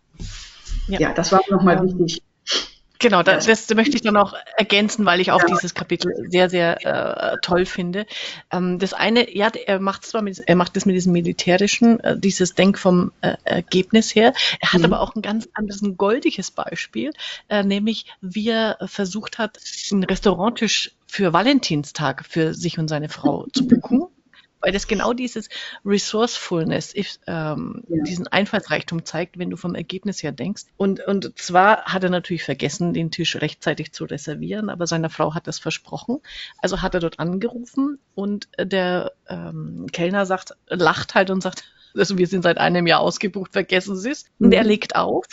Ja, 0.87 0.99
ja 0.99 1.13
das 1.13 1.31
war 1.31 1.41
nochmal 1.49 1.77
ähm, 1.77 1.99
wichtig. 1.99 2.21
Genau, 2.99 3.23
das, 3.23 3.45
das, 3.45 3.69
möchte 3.75 3.95
ich 3.95 4.01
dann 4.01 4.15
auch 4.15 4.33
ergänzen, 4.57 5.05
weil 5.05 5.19
ich 5.19 5.31
auch 5.31 5.41
ja. 5.41 5.47
dieses 5.47 5.73
Kapitel 5.73 6.11
sehr, 6.29 6.49
sehr 6.49 6.85
äh, 6.85 7.37
toll 7.41 7.65
finde. 7.65 8.05
Ähm, 8.51 8.79
das 8.79 8.93
eine, 8.93 9.35
ja, 9.35 9.49
er 9.49 9.79
macht 9.79 10.05
zwar 10.05 10.21
mit, 10.21 10.39
er 10.39 10.55
macht 10.55 10.75
das 10.75 10.85
mit 10.85 10.95
diesem 10.95 11.11
militärischen, 11.11 11.99
äh, 11.99 12.17
dieses 12.17 12.55
Denk 12.55 12.79
vom 12.79 13.11
äh, 13.21 13.35
Ergebnis 13.43 14.15
her. 14.15 14.33
Er 14.59 14.73
hat 14.73 14.79
mhm. 14.79 14.85
aber 14.85 15.01
auch 15.01 15.13
ein 15.15 15.21
ganz 15.21 15.49
anderes, 15.53 15.81
ein 15.81 15.97
goldiges 15.97 16.51
Beispiel, 16.51 17.11
äh, 17.49 17.63
nämlich 17.63 18.05
wie 18.21 18.49
er 18.49 18.77
versucht 18.85 19.37
hat, 19.37 19.59
einen 19.91 20.03
Restauranttisch 20.03 20.91
für 21.05 21.33
Valentinstag 21.33 22.25
für 22.25 22.53
sich 22.53 22.79
und 22.79 22.87
seine 22.87 23.09
Frau 23.09 23.45
zu 23.53 23.67
buchen 23.67 24.04
weil 24.65 24.71
das 24.71 24.87
genau 24.87 25.13
dieses 25.13 25.47
Resourcefulness, 25.85 26.95
if, 26.95 27.19
ähm, 27.27 27.83
ja. 27.87 28.01
diesen 28.03 28.27
Einfallsreichtum 28.27 29.05
zeigt, 29.05 29.37
wenn 29.37 29.51
du 29.51 29.57
vom 29.57 29.75
Ergebnis 29.75 30.23
her 30.23 30.31
denkst. 30.31 30.63
Und, 30.75 31.05
und 31.05 31.37
zwar 31.37 31.85
hat 31.85 32.03
er 32.03 32.09
natürlich 32.09 32.43
vergessen, 32.43 32.91
den 32.91 33.11
Tisch 33.11 33.35
rechtzeitig 33.35 33.91
zu 33.91 34.05
reservieren, 34.05 34.71
aber 34.71 34.87
seiner 34.87 35.11
Frau 35.11 35.35
hat 35.35 35.45
das 35.45 35.59
versprochen. 35.59 36.17
Also 36.57 36.81
hat 36.81 36.95
er 36.95 36.99
dort 36.99 37.19
angerufen 37.19 37.99
und 38.15 38.49
der 38.59 39.11
ähm, 39.29 39.85
Kellner 39.91 40.25
sagt, 40.25 40.55
lacht 40.67 41.13
halt 41.13 41.29
und 41.29 41.41
sagt, 41.41 41.63
also 41.95 42.17
wir 42.17 42.25
sind 42.25 42.41
seit 42.41 42.57
einem 42.57 42.87
Jahr 42.87 43.01
ausgebucht, 43.01 43.53
vergessen 43.53 43.95
Sie 43.95 44.09
es. 44.09 44.25
Und 44.39 44.51
er 44.51 44.63
mhm. 44.63 44.69
legt 44.69 44.95
auf 44.95 45.27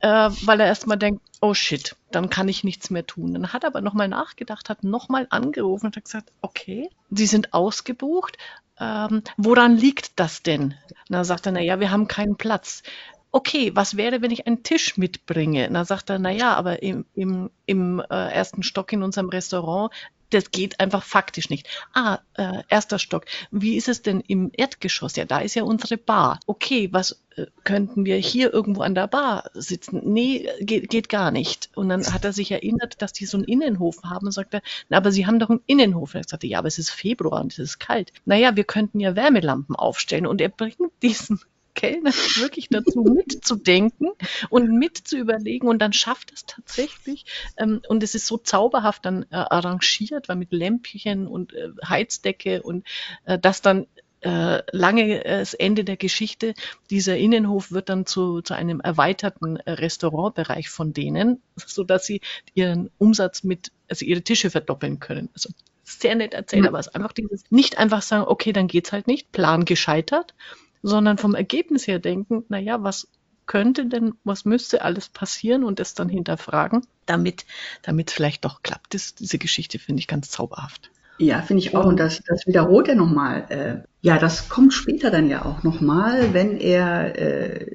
äh, 0.00 0.30
weil 0.42 0.60
er 0.60 0.66
erstmal 0.66 0.98
denkt, 0.98 1.22
oh 1.40 1.54
shit, 1.54 1.96
dann 2.10 2.30
kann 2.30 2.48
ich 2.48 2.64
nichts 2.64 2.90
mehr 2.90 3.06
tun. 3.06 3.34
Dann 3.34 3.52
hat 3.52 3.64
er 3.64 3.68
aber 3.68 3.80
nochmal 3.80 4.08
nachgedacht, 4.08 4.68
hat 4.68 4.84
nochmal 4.84 5.26
angerufen 5.30 5.86
und 5.86 5.96
hat 5.96 6.04
gesagt, 6.04 6.32
okay, 6.42 6.90
Sie 7.10 7.26
sind 7.26 7.54
ausgebucht. 7.54 8.36
Ähm, 8.78 9.22
woran 9.36 9.76
liegt 9.76 10.18
das 10.18 10.42
denn? 10.42 10.62
Und 10.62 11.10
dann 11.10 11.24
sagt 11.24 11.46
er, 11.46 11.52
na 11.52 11.60
ja, 11.60 11.80
wir 11.80 11.90
haben 11.90 12.08
keinen 12.08 12.36
Platz. 12.36 12.82
Okay, 13.30 13.70
was 13.74 13.96
wäre, 13.96 14.22
wenn 14.22 14.30
ich 14.30 14.46
einen 14.46 14.62
Tisch 14.62 14.96
mitbringe? 14.96 15.68
Und 15.68 15.74
dann 15.74 15.84
sagt 15.84 16.10
er, 16.10 16.18
na 16.18 16.30
ja, 16.30 16.54
aber 16.54 16.82
im, 16.82 17.04
im, 17.14 17.50
im 17.66 18.00
äh, 18.00 18.32
ersten 18.32 18.62
Stock 18.62 18.92
in 18.92 19.02
unserem 19.02 19.28
Restaurant 19.28 19.92
das 20.30 20.50
geht 20.50 20.80
einfach 20.80 21.02
faktisch 21.02 21.50
nicht. 21.50 21.68
Ah, 21.92 22.18
äh, 22.34 22.62
erster 22.68 22.98
Stock. 22.98 23.24
Wie 23.50 23.76
ist 23.76 23.88
es 23.88 24.02
denn 24.02 24.20
im 24.20 24.50
Erdgeschoss? 24.52 25.16
Ja, 25.16 25.24
da 25.24 25.40
ist 25.40 25.54
ja 25.54 25.64
unsere 25.64 25.96
Bar. 25.96 26.40
Okay, 26.46 26.88
was 26.92 27.22
äh, 27.36 27.46
könnten 27.64 28.04
wir 28.04 28.16
hier 28.16 28.52
irgendwo 28.52 28.82
an 28.82 28.94
der 28.94 29.08
Bar 29.08 29.50
sitzen? 29.54 30.00
Nee, 30.04 30.48
geht, 30.60 30.88
geht 30.88 31.08
gar 31.08 31.30
nicht. 31.30 31.70
Und 31.74 31.88
dann 31.88 32.12
hat 32.12 32.24
er 32.24 32.32
sich 32.32 32.50
erinnert, 32.50 33.02
dass 33.02 33.12
die 33.12 33.26
so 33.26 33.36
einen 33.36 33.44
Innenhof 33.44 34.02
haben 34.04 34.26
und 34.26 34.32
sagte, 34.32 34.62
na, 34.88 34.96
aber 34.96 35.12
sie 35.12 35.26
haben 35.26 35.38
doch 35.38 35.50
einen 35.50 35.62
Innenhof. 35.66 36.14
Und 36.14 36.20
er 36.20 36.28
sagte, 36.28 36.46
ja, 36.46 36.58
aber 36.58 36.68
es 36.68 36.78
ist 36.78 36.90
Februar 36.90 37.40
und 37.40 37.52
es 37.52 37.58
ist 37.58 37.78
kalt. 37.78 38.12
Naja, 38.24 38.56
wir 38.56 38.64
könnten 38.64 39.00
ja 39.00 39.16
Wärmelampen 39.16 39.76
aufstellen. 39.76 40.26
Und 40.26 40.40
er 40.40 40.48
bringt 40.48 40.78
diesen 41.02 41.40
Kellner 41.74 42.12
wirklich 42.36 42.68
dazu 42.68 43.02
mitzudenken 43.02 44.10
und 44.48 44.70
mitzuüberlegen 44.70 45.68
und 45.68 45.80
dann 45.80 45.92
schafft 45.92 46.32
es 46.32 46.46
tatsächlich 46.46 47.24
ähm, 47.56 47.80
und 47.88 48.02
es 48.02 48.14
ist 48.14 48.26
so 48.26 48.38
zauberhaft 48.38 49.04
dann 49.04 49.24
äh, 49.30 49.36
arrangiert, 49.36 50.28
weil 50.28 50.36
mit 50.36 50.52
Lämpchen 50.52 51.26
und 51.26 51.52
äh, 51.52 51.70
Heizdecke 51.86 52.62
und 52.62 52.86
äh, 53.24 53.38
das 53.38 53.62
dann 53.62 53.86
äh, 54.22 54.62
lange 54.76 55.24
äh, 55.24 55.38
das 55.38 55.54
Ende 55.54 55.84
der 55.84 55.96
Geschichte. 55.96 56.54
Dieser 56.90 57.16
Innenhof 57.16 57.72
wird 57.72 57.88
dann 57.88 58.06
zu, 58.06 58.42
zu 58.42 58.54
einem 58.54 58.80
erweiterten 58.80 59.56
äh, 59.56 59.72
Restaurantbereich 59.72 60.68
von 60.68 60.92
denen, 60.92 61.42
so 61.56 61.84
dass 61.84 62.06
sie 62.06 62.20
ihren 62.54 62.90
Umsatz 62.98 63.44
mit, 63.44 63.72
also 63.88 64.04
ihre 64.04 64.22
Tische 64.22 64.50
verdoppeln 64.50 65.00
können. 65.00 65.30
Also 65.34 65.50
sehr 65.84 66.14
nett 66.14 66.34
erzählt, 66.34 66.66
aber 66.66 66.78
es 66.78 66.88
ist 66.88 66.94
einfach 66.94 67.12
dieses, 67.12 67.44
nicht 67.50 67.78
einfach 67.78 68.02
sagen, 68.02 68.24
okay, 68.28 68.52
dann 68.52 68.68
geht's 68.68 68.92
halt 68.92 69.06
nicht, 69.06 69.32
Plan 69.32 69.64
gescheitert, 69.64 70.34
sondern 70.82 71.18
vom 71.18 71.34
Ergebnis 71.34 71.86
her 71.86 71.98
denken, 71.98 72.44
na 72.48 72.58
ja, 72.58 72.82
was 72.82 73.08
könnte 73.46 73.86
denn, 73.86 74.14
was 74.22 74.44
müsste 74.44 74.82
alles 74.82 75.08
passieren 75.08 75.64
und 75.64 75.80
es 75.80 75.94
dann 75.94 76.08
hinterfragen, 76.08 76.82
damit, 77.06 77.44
damit 77.82 78.12
vielleicht 78.12 78.44
doch 78.44 78.62
klappt. 78.62 78.94
Das, 78.94 79.14
diese 79.16 79.38
Geschichte 79.38 79.78
finde 79.78 80.00
ich 80.00 80.06
ganz 80.06 80.30
zauberhaft. 80.30 80.90
Ja, 81.18 81.42
finde 81.42 81.62
ich 81.62 81.74
auch. 81.74 81.84
Und 81.84 81.98
das, 81.98 82.22
das 82.26 82.46
wiederholt 82.46 82.88
er 82.88 82.94
nochmal. 82.94 83.46
Äh, 83.48 83.88
ja, 84.00 84.18
das 84.18 84.48
kommt 84.48 84.72
später 84.72 85.10
dann 85.10 85.28
ja 85.28 85.44
auch 85.44 85.62
nochmal, 85.64 86.32
wenn 86.32 86.58
er 86.58 87.18
äh, 87.18 87.66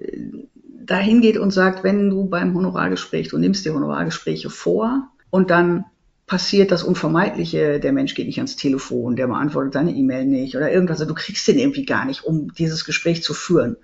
dahin 0.64 1.22
geht 1.22 1.38
und 1.38 1.52
sagt, 1.52 1.84
wenn 1.84 2.10
du 2.10 2.26
beim 2.26 2.56
Honorargespräch, 2.56 3.28
du 3.28 3.38
nimmst 3.38 3.66
dir 3.66 3.74
Honorargespräche 3.74 4.50
vor 4.50 5.10
und 5.30 5.52
dann 5.52 5.86
passiert 6.28 6.72
das 6.72 6.84
Unvermeidliche, 6.84 7.80
der 7.80 7.94
Mensch 7.94 8.16
geht 8.16 8.26
nicht 8.26 8.40
ans 8.40 8.56
Telefon, 8.56 9.16
der 9.16 9.28
beantwortet 9.28 9.76
deine 9.76 9.92
E-Mail 9.92 10.26
nicht 10.26 10.56
oder 10.56 10.72
irgendwas. 10.72 11.00
Also 11.00 11.14
du 11.14 11.20
kriegst 11.20 11.48
den 11.48 11.60
irgendwie 11.60 11.86
gar 11.86 12.06
nicht, 12.06 12.24
um 12.24 12.54
dieses 12.54 12.86
Gespräch 12.86 13.22
zu 13.22 13.34
führen. 13.34 13.78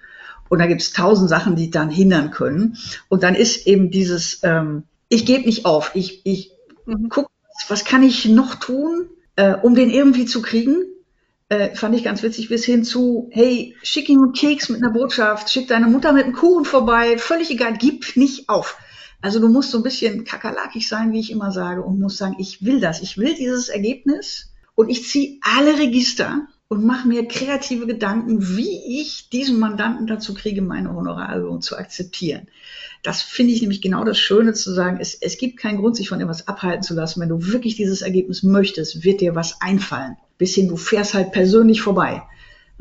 Und 0.49 0.59
da 0.59 0.65
gibt 0.65 0.81
es 0.81 0.91
tausend 0.91 1.29
Sachen, 1.29 1.55
die 1.55 1.69
dann 1.69 1.89
hindern 1.89 2.31
können. 2.31 2.77
Und 3.09 3.23
dann 3.23 3.35
ist 3.35 3.67
eben 3.67 3.91
dieses, 3.91 4.39
ähm, 4.43 4.83
ich 5.07 5.25
gebe 5.25 5.45
nicht 5.45 5.65
auf, 5.65 5.91
ich, 5.93 6.25
ich 6.25 6.51
mhm. 6.85 7.09
gucke, 7.09 7.29
was 7.69 7.85
kann 7.85 8.03
ich 8.03 8.25
noch 8.25 8.55
tun, 8.55 9.07
äh, 9.35 9.53
um 9.53 9.75
den 9.75 9.89
irgendwie 9.89 10.25
zu 10.25 10.41
kriegen. 10.41 10.83
Äh, 11.47 11.75
fand 11.75 11.95
ich 11.95 12.03
ganz 12.03 12.23
witzig, 12.23 12.49
bis 12.49 12.65
hin 12.65 12.83
zu, 12.83 13.29
hey, 13.31 13.75
schick 13.83 14.09
ihm 14.09 14.23
einen 14.23 14.33
Keks 14.33 14.69
mit 14.69 14.81
einer 14.81 14.91
Botschaft, 14.91 15.49
schick 15.49 15.67
deine 15.67 15.87
Mutter 15.87 16.11
mit 16.11 16.25
einem 16.25 16.33
Kuchen 16.33 16.65
vorbei, 16.65 17.17
völlig 17.17 17.51
egal, 17.51 17.77
gib 17.77 18.17
nicht 18.17 18.49
auf. 18.49 18.77
Also 19.21 19.39
du 19.39 19.47
musst 19.47 19.71
so 19.71 19.77
ein 19.77 19.83
bisschen 19.83 20.23
kakerlakig 20.23 20.87
sein, 20.87 21.13
wie 21.13 21.19
ich 21.19 21.31
immer 21.31 21.51
sage, 21.51 21.83
und 21.83 21.99
musst 21.99 22.17
sagen, 22.17 22.35
ich 22.39 22.65
will 22.65 22.79
das, 22.79 23.01
ich 23.01 23.17
will 23.17 23.35
dieses 23.35 23.69
Ergebnis 23.69 24.51
und 24.75 24.89
ich 24.89 25.07
ziehe 25.07 25.39
alle 25.41 25.77
Register 25.77 26.47
und 26.67 26.85
mache 26.85 27.07
mir 27.07 27.27
kreative 27.27 27.85
Gedanken, 27.85 28.55
wie 28.55 29.01
ich 29.01 29.29
diesen 29.29 29.59
Mandanten 29.59 30.07
dazu 30.07 30.33
kriege, 30.33 30.61
meine 30.61 30.95
Honorarerhöhung 30.95 31.61
zu 31.61 31.75
akzeptieren. 31.77 32.47
Das 33.03 33.21
finde 33.21 33.51
ich 33.53 33.61
nämlich 33.61 33.81
genau 33.81 34.03
das 34.05 34.17
Schöne 34.17 34.53
zu 34.53 34.73
sagen, 34.73 34.97
es, 35.01 35.15
es 35.15 35.37
gibt 35.37 35.57
keinen 35.57 35.79
Grund, 35.79 35.97
sich 35.97 36.07
von 36.07 36.21
etwas 36.21 36.47
abhalten 36.47 36.83
zu 36.83 36.93
lassen. 36.93 37.19
Wenn 37.19 37.29
du 37.29 37.45
wirklich 37.47 37.75
dieses 37.75 38.01
Ergebnis 38.01 38.41
möchtest, 38.43 39.03
wird 39.03 39.21
dir 39.21 39.35
was 39.35 39.59
einfallen. 39.59 40.15
Bis 40.37 40.55
hin, 40.55 40.69
du 40.69 40.77
fährst 40.77 41.13
halt 41.13 41.31
persönlich 41.31 41.81
vorbei. 41.81 42.23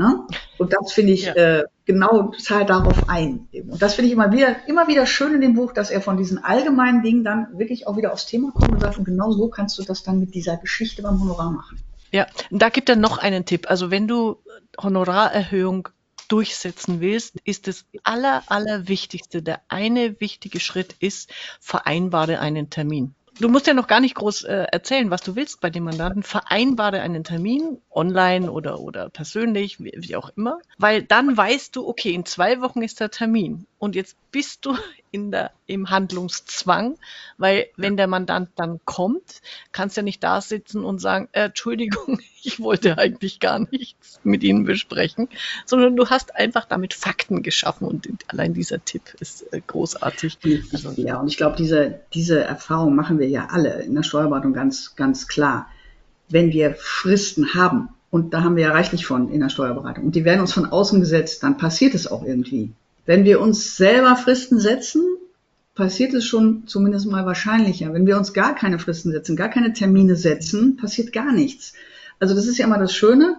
Ne? 0.00 0.26
Und 0.56 0.72
das 0.72 0.94
finde 0.94 1.12
ich 1.12 1.26
ja. 1.26 1.34
äh, 1.34 1.64
genau 1.84 2.30
zahlt 2.30 2.70
darauf 2.70 3.10
ein. 3.10 3.48
Und 3.52 3.82
das 3.82 3.96
finde 3.96 4.06
ich 4.06 4.14
immer 4.14 4.32
wieder, 4.32 4.66
immer 4.66 4.88
wieder 4.88 5.04
schön 5.04 5.34
in 5.34 5.42
dem 5.42 5.52
Buch, 5.52 5.74
dass 5.74 5.90
er 5.90 6.00
von 6.00 6.16
diesen 6.16 6.42
allgemeinen 6.42 7.02
Dingen 7.02 7.22
dann 7.22 7.48
wirklich 7.58 7.86
auch 7.86 7.98
wieder 7.98 8.14
aufs 8.14 8.24
Thema 8.24 8.50
kommt 8.50 8.72
und 8.72 8.80
sagt, 8.80 8.96
und 8.96 9.04
genau 9.04 9.30
so 9.30 9.48
kannst 9.48 9.78
du 9.78 9.82
das 9.82 10.02
dann 10.02 10.18
mit 10.18 10.34
dieser 10.34 10.56
Geschichte 10.56 11.02
beim 11.02 11.20
Honorar 11.20 11.50
machen. 11.50 11.82
Ja, 12.12 12.26
da 12.50 12.70
gibt 12.70 12.88
er 12.88 12.96
noch 12.96 13.18
einen 13.18 13.44
Tipp. 13.44 13.68
Also 13.68 13.90
wenn 13.90 14.08
du 14.08 14.38
Honorarerhöhung 14.82 15.88
durchsetzen 16.28 17.02
willst, 17.02 17.36
ist 17.44 17.66
das 17.66 17.84
aller, 18.02 18.44
aller 18.46 18.88
wichtigste, 18.88 19.42
der 19.42 19.60
eine 19.68 20.18
wichtige 20.18 20.60
Schritt 20.60 20.94
ist, 20.98 21.30
vereinbare 21.60 22.40
einen 22.40 22.70
Termin. 22.70 23.14
Du 23.40 23.48
musst 23.48 23.66
ja 23.66 23.72
noch 23.72 23.86
gar 23.86 24.00
nicht 24.00 24.16
groß 24.16 24.44
äh, 24.44 24.66
erzählen, 24.70 25.10
was 25.10 25.22
du 25.22 25.34
willst 25.34 25.62
bei 25.62 25.70
dem 25.70 25.84
Mandanten. 25.84 26.22
Vereinbare 26.22 27.00
einen 27.00 27.24
Termin, 27.24 27.78
online 27.90 28.52
oder, 28.52 28.80
oder 28.80 29.08
persönlich, 29.08 29.80
wie, 29.80 29.94
wie 29.96 30.14
auch 30.14 30.30
immer, 30.36 30.58
weil 30.76 31.02
dann 31.02 31.34
weißt 31.34 31.74
du, 31.74 31.88
okay, 31.88 32.12
in 32.12 32.26
zwei 32.26 32.60
Wochen 32.60 32.82
ist 32.82 33.00
der 33.00 33.10
Termin 33.10 33.66
und 33.78 33.96
jetzt 33.96 34.16
bist 34.30 34.66
du 34.66 34.76
in 35.10 35.30
der, 35.30 35.52
im 35.66 35.88
Handlungszwang, 35.88 36.96
weil 37.38 37.68
wenn 37.76 37.96
der 37.96 38.06
Mandant 38.08 38.50
dann 38.56 38.78
kommt, 38.84 39.40
kannst 39.72 39.96
du 39.96 40.00
ja 40.00 40.04
nicht 40.04 40.22
da 40.22 40.42
sitzen 40.42 40.84
und 40.84 41.00
sagen, 41.00 41.28
äh, 41.32 41.46
Entschuldigung, 41.46 42.20
ich 42.42 42.60
wollte 42.60 42.98
eigentlich 42.98 43.40
gar 43.40 43.58
nichts 43.58 44.20
mit 44.22 44.42
Ihnen 44.42 44.64
besprechen, 44.64 45.30
sondern 45.64 45.96
du 45.96 46.10
hast 46.10 46.36
einfach 46.36 46.66
damit 46.66 46.92
Fakten 46.92 47.42
geschaffen 47.42 47.88
und 47.88 48.06
allein 48.32 48.54
dieser 48.54 48.84
Tipp 48.84 49.02
ist 49.20 49.52
äh, 49.52 49.60
großartig. 49.66 50.38
Also, 50.72 50.92
ja, 50.96 51.18
und 51.18 51.28
ich 51.28 51.36
glaube, 51.36 51.56
diese, 51.56 52.00
diese 52.14 52.42
Erfahrung 52.42 52.94
machen 52.94 53.18
wir 53.18 53.28
ja 53.28 53.48
alle 53.50 53.82
in 53.82 53.94
der 53.94 54.02
Steuerberatung 54.02 54.52
ganz, 54.52 54.96
ganz 54.96 55.26
klar. 55.26 55.68
Wenn 56.28 56.52
wir 56.52 56.74
Fristen 56.78 57.54
haben, 57.54 57.88
und 58.10 58.34
da 58.34 58.42
haben 58.42 58.56
wir 58.56 58.64
ja 58.64 58.72
reichlich 58.72 59.06
von 59.06 59.28
in 59.30 59.40
der 59.40 59.48
Steuerberatung, 59.48 60.04
und 60.06 60.14
die 60.14 60.24
werden 60.24 60.40
uns 60.40 60.52
von 60.52 60.66
außen 60.66 61.00
gesetzt, 61.00 61.42
dann 61.42 61.56
passiert 61.56 61.94
es 61.94 62.06
auch 62.06 62.24
irgendwie. 62.24 62.72
Wenn 63.06 63.24
wir 63.24 63.40
uns 63.40 63.76
selber 63.76 64.16
Fristen 64.16 64.60
setzen, 64.60 65.02
passiert 65.74 66.14
es 66.14 66.24
schon 66.24 66.66
zumindest 66.66 67.06
mal 67.06 67.26
wahrscheinlicher. 67.26 67.92
Wenn 67.92 68.06
wir 68.06 68.16
uns 68.16 68.32
gar 68.32 68.54
keine 68.54 68.78
Fristen 68.78 69.12
setzen, 69.12 69.36
gar 69.36 69.48
keine 69.48 69.72
Termine 69.72 70.16
setzen, 70.16 70.76
passiert 70.76 71.12
gar 71.12 71.32
nichts. 71.32 71.72
Also 72.18 72.34
das 72.34 72.46
ist 72.46 72.58
ja 72.58 72.66
immer 72.66 72.78
das 72.78 72.94
Schöne. 72.94 73.36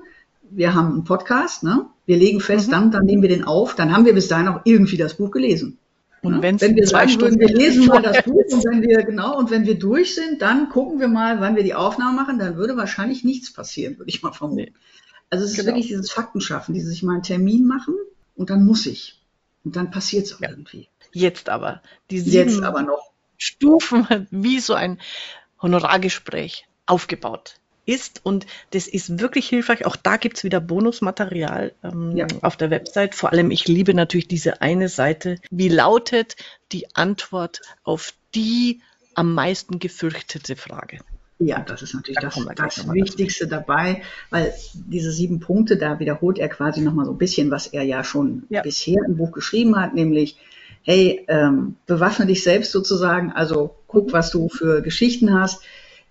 Wir 0.51 0.75
haben 0.75 0.93
einen 0.93 1.03
Podcast, 1.03 1.63
ne? 1.63 1.87
Wir 2.05 2.17
legen 2.17 2.41
fest, 2.41 2.67
mhm. 2.67 2.71
dann, 2.71 2.91
dann 2.91 3.05
nehmen 3.05 3.21
wir 3.21 3.29
den 3.29 3.43
auf, 3.43 3.75
dann 3.75 3.95
haben 3.95 4.05
wir 4.05 4.13
bis 4.13 4.27
dahin 4.27 4.47
auch 4.47 4.61
irgendwie 4.65 4.97
das 4.97 5.15
Buch 5.15 5.31
gelesen. 5.31 5.77
Und 6.23 6.39
ne? 6.39 6.41
wenn 6.59 6.75
wir 6.75 6.87
sagen 6.87 7.09
Stunden 7.09 7.39
würden, 7.39 7.49
wir 7.49 7.57
lesen 7.57 7.85
mal 7.87 8.01
das 8.01 8.23
Buch 8.23 8.45
und 8.51 8.63
wenn 8.65 8.81
wir 8.81 9.03
genau 9.03 9.37
und 9.37 9.49
wenn 9.49 9.65
wir 9.65 9.79
durch 9.79 10.13
sind, 10.13 10.41
dann 10.41 10.69
gucken 10.69 10.99
wir 10.99 11.07
mal, 11.07 11.39
wann 11.41 11.55
wir 11.55 11.63
die 11.63 11.73
Aufnahme 11.73 12.15
machen, 12.15 12.37
dann 12.37 12.57
würde 12.57 12.77
wahrscheinlich 12.77 13.23
nichts 13.23 13.51
passieren, 13.51 13.97
würde 13.97 14.09
ich 14.09 14.21
mal 14.21 14.31
vermuten. 14.31 14.61
Nee. 14.61 14.73
Also 15.31 15.45
es 15.45 15.51
ist 15.51 15.57
genau. 15.57 15.69
wirklich 15.69 15.87
dieses 15.87 16.11
Faktenschaffen, 16.11 16.75
dieses 16.75 16.89
sich 16.89 17.01
mal 17.01 17.13
einen 17.13 17.23
Termin 17.23 17.65
machen 17.65 17.95
und 18.35 18.49
dann 18.49 18.65
muss 18.65 18.85
ich. 18.85 19.19
Und 19.63 19.75
dann 19.75 19.89
passiert 19.89 20.25
es 20.25 20.35
auch 20.35 20.41
ja. 20.41 20.49
irgendwie. 20.49 20.89
Jetzt 21.11 21.49
aber. 21.49 21.81
Die 22.09 22.17
Jetzt 22.17 22.61
aber 22.61 22.83
noch. 22.83 23.11
Stufen, 23.37 24.05
wie 24.31 24.59
so 24.59 24.73
ein 24.73 24.99
Honorargespräch 25.61 26.67
aufgebaut 26.85 27.60
ist. 27.85 28.21
Und 28.23 28.45
das 28.71 28.87
ist 28.87 29.19
wirklich 29.19 29.47
hilfreich. 29.49 29.85
Auch 29.85 29.95
da 29.95 30.17
gibt's 30.17 30.43
wieder 30.43 30.59
Bonusmaterial 30.59 31.73
ähm, 31.83 32.15
ja. 32.15 32.27
auf 32.41 32.57
der 32.57 32.69
Website. 32.69 33.15
Vor 33.15 33.31
allem, 33.31 33.51
ich 33.51 33.67
liebe 33.67 33.93
natürlich 33.93 34.27
diese 34.27 34.61
eine 34.61 34.89
Seite. 34.89 35.37
Wie 35.49 35.69
lautet 35.69 36.35
die 36.71 36.95
Antwort 36.95 37.61
auf 37.83 38.13
die 38.35 38.81
am 39.15 39.33
meisten 39.33 39.79
gefürchtete 39.79 40.55
Frage? 40.55 40.99
Ja, 41.39 41.59
das 41.59 41.81
ist 41.81 41.95
natürlich 41.95 42.19
da 42.21 42.29
das, 42.29 42.75
das 42.75 42.93
Wichtigste 42.93 43.47
dazu. 43.47 43.65
dabei, 43.65 44.03
weil 44.29 44.53
diese 44.73 45.11
sieben 45.11 45.39
Punkte, 45.39 45.75
da 45.75 45.99
wiederholt 45.99 46.37
er 46.37 46.49
quasi 46.49 46.81
nochmal 46.81 47.05
so 47.05 47.11
ein 47.11 47.17
bisschen, 47.17 47.49
was 47.49 47.65
er 47.65 47.81
ja 47.81 48.03
schon 48.03 48.43
ja. 48.49 48.61
bisher 48.61 49.03
im 49.07 49.17
Buch 49.17 49.31
geschrieben 49.31 49.75
hat, 49.75 49.95
nämlich, 49.95 50.37
hey, 50.83 51.25
ähm, 51.27 51.77
bewaffne 51.87 52.27
dich 52.27 52.43
selbst 52.43 52.71
sozusagen, 52.71 53.31
also 53.31 53.75
guck, 53.87 54.13
was 54.13 54.29
du 54.29 54.49
für 54.49 54.83
Geschichten 54.83 55.33
hast, 55.33 55.63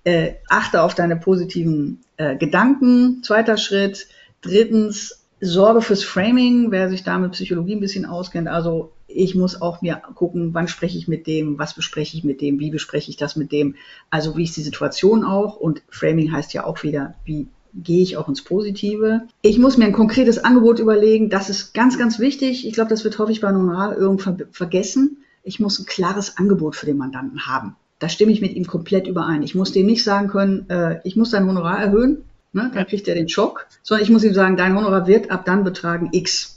äh, 0.04 0.32
achte 0.48 0.82
auf 0.82 0.94
deine 0.94 1.16
positiven 1.16 2.00
äh, 2.16 2.36
Gedanken, 2.36 3.22
zweiter 3.22 3.56
Schritt, 3.56 4.08
drittens, 4.40 5.16
Sorge 5.42 5.80
fürs 5.80 6.04
Framing, 6.04 6.70
wer 6.70 6.90
sich 6.90 7.02
da 7.02 7.18
mit 7.18 7.32
Psychologie 7.32 7.74
ein 7.76 7.80
bisschen 7.80 8.04
auskennt, 8.04 8.48
also 8.48 8.92
ich 9.08 9.34
muss 9.34 9.60
auch 9.60 9.80
mir 9.82 10.00
gucken, 10.14 10.54
wann 10.54 10.68
spreche 10.68 10.98
ich 10.98 11.08
mit 11.08 11.26
dem, 11.26 11.58
was 11.58 11.74
bespreche 11.74 12.16
ich 12.16 12.24
mit 12.24 12.40
dem, 12.40 12.60
wie 12.60 12.70
bespreche 12.70 13.10
ich 13.10 13.16
das 13.16 13.36
mit 13.36 13.50
dem, 13.50 13.74
also 14.10 14.36
wie 14.36 14.44
ist 14.44 14.56
die 14.56 14.62
Situation 14.62 15.24
auch 15.24 15.56
und 15.56 15.82
Framing 15.88 16.30
heißt 16.30 16.52
ja 16.52 16.64
auch 16.64 16.82
wieder, 16.82 17.14
wie 17.24 17.48
gehe 17.74 18.02
ich 18.02 18.16
auch 18.16 18.28
ins 18.28 18.42
Positive. 18.42 19.22
Ich 19.42 19.58
muss 19.58 19.76
mir 19.76 19.86
ein 19.86 19.92
konkretes 19.92 20.38
Angebot 20.38 20.78
überlegen, 20.78 21.30
das 21.30 21.50
ist 21.50 21.72
ganz, 21.72 21.98
ganz 21.98 22.18
wichtig. 22.18 22.66
Ich 22.66 22.74
glaube, 22.74 22.90
das 22.90 23.04
wird 23.04 23.18
häufig 23.18 23.40
bei 23.40 23.48
Honorarerhöhung 23.48 24.18
ver 24.18 24.36
vergessen. 24.50 25.18
Ich 25.42 25.60
muss 25.60 25.78
ein 25.78 25.86
klares 25.86 26.36
Angebot 26.36 26.76
für 26.76 26.86
den 26.86 26.98
Mandanten 26.98 27.46
haben. 27.46 27.76
Da 28.00 28.08
stimme 28.08 28.32
ich 28.32 28.40
mit 28.40 28.54
ihm 28.54 28.66
komplett 28.66 29.06
überein. 29.06 29.42
Ich 29.42 29.54
muss 29.54 29.72
dem 29.72 29.86
nicht 29.86 30.02
sagen 30.02 30.28
können, 30.28 30.68
äh, 30.68 31.00
ich 31.04 31.14
muss 31.14 31.30
dein 31.30 31.46
Honorar 31.46 31.78
erhöhen, 31.78 32.24
ne, 32.52 32.70
dann 32.74 32.86
kriegt 32.86 33.06
er 33.06 33.14
den 33.14 33.28
Schock, 33.28 33.66
sondern 33.82 34.02
ich 34.02 34.10
muss 34.10 34.24
ihm 34.24 34.34
sagen, 34.34 34.56
dein 34.56 34.74
Honorar 34.74 35.06
wird 35.06 35.30
ab 35.30 35.44
dann 35.44 35.62
betragen 35.62 36.08
X. 36.12 36.56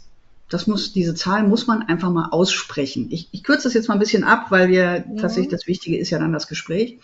Das 0.49 0.67
muss, 0.67 0.93
diese 0.93 1.15
Zahl 1.15 1.43
muss 1.43 1.67
man 1.67 1.83
einfach 1.83 2.09
mal 2.11 2.29
aussprechen. 2.29 3.07
Ich, 3.11 3.27
ich 3.31 3.43
kürze 3.43 3.63
das 3.63 3.73
jetzt 3.73 3.87
mal 3.87 3.95
ein 3.95 3.99
bisschen 3.99 4.23
ab, 4.23 4.47
weil 4.49 4.69
wir 4.69 5.05
mhm. 5.07 5.17
tatsächlich 5.17 5.51
das 5.51 5.67
Wichtige 5.67 5.97
ist 5.97 6.09
ja 6.09 6.19
dann 6.19 6.33
das 6.33 6.47
Gespräch. 6.47 6.97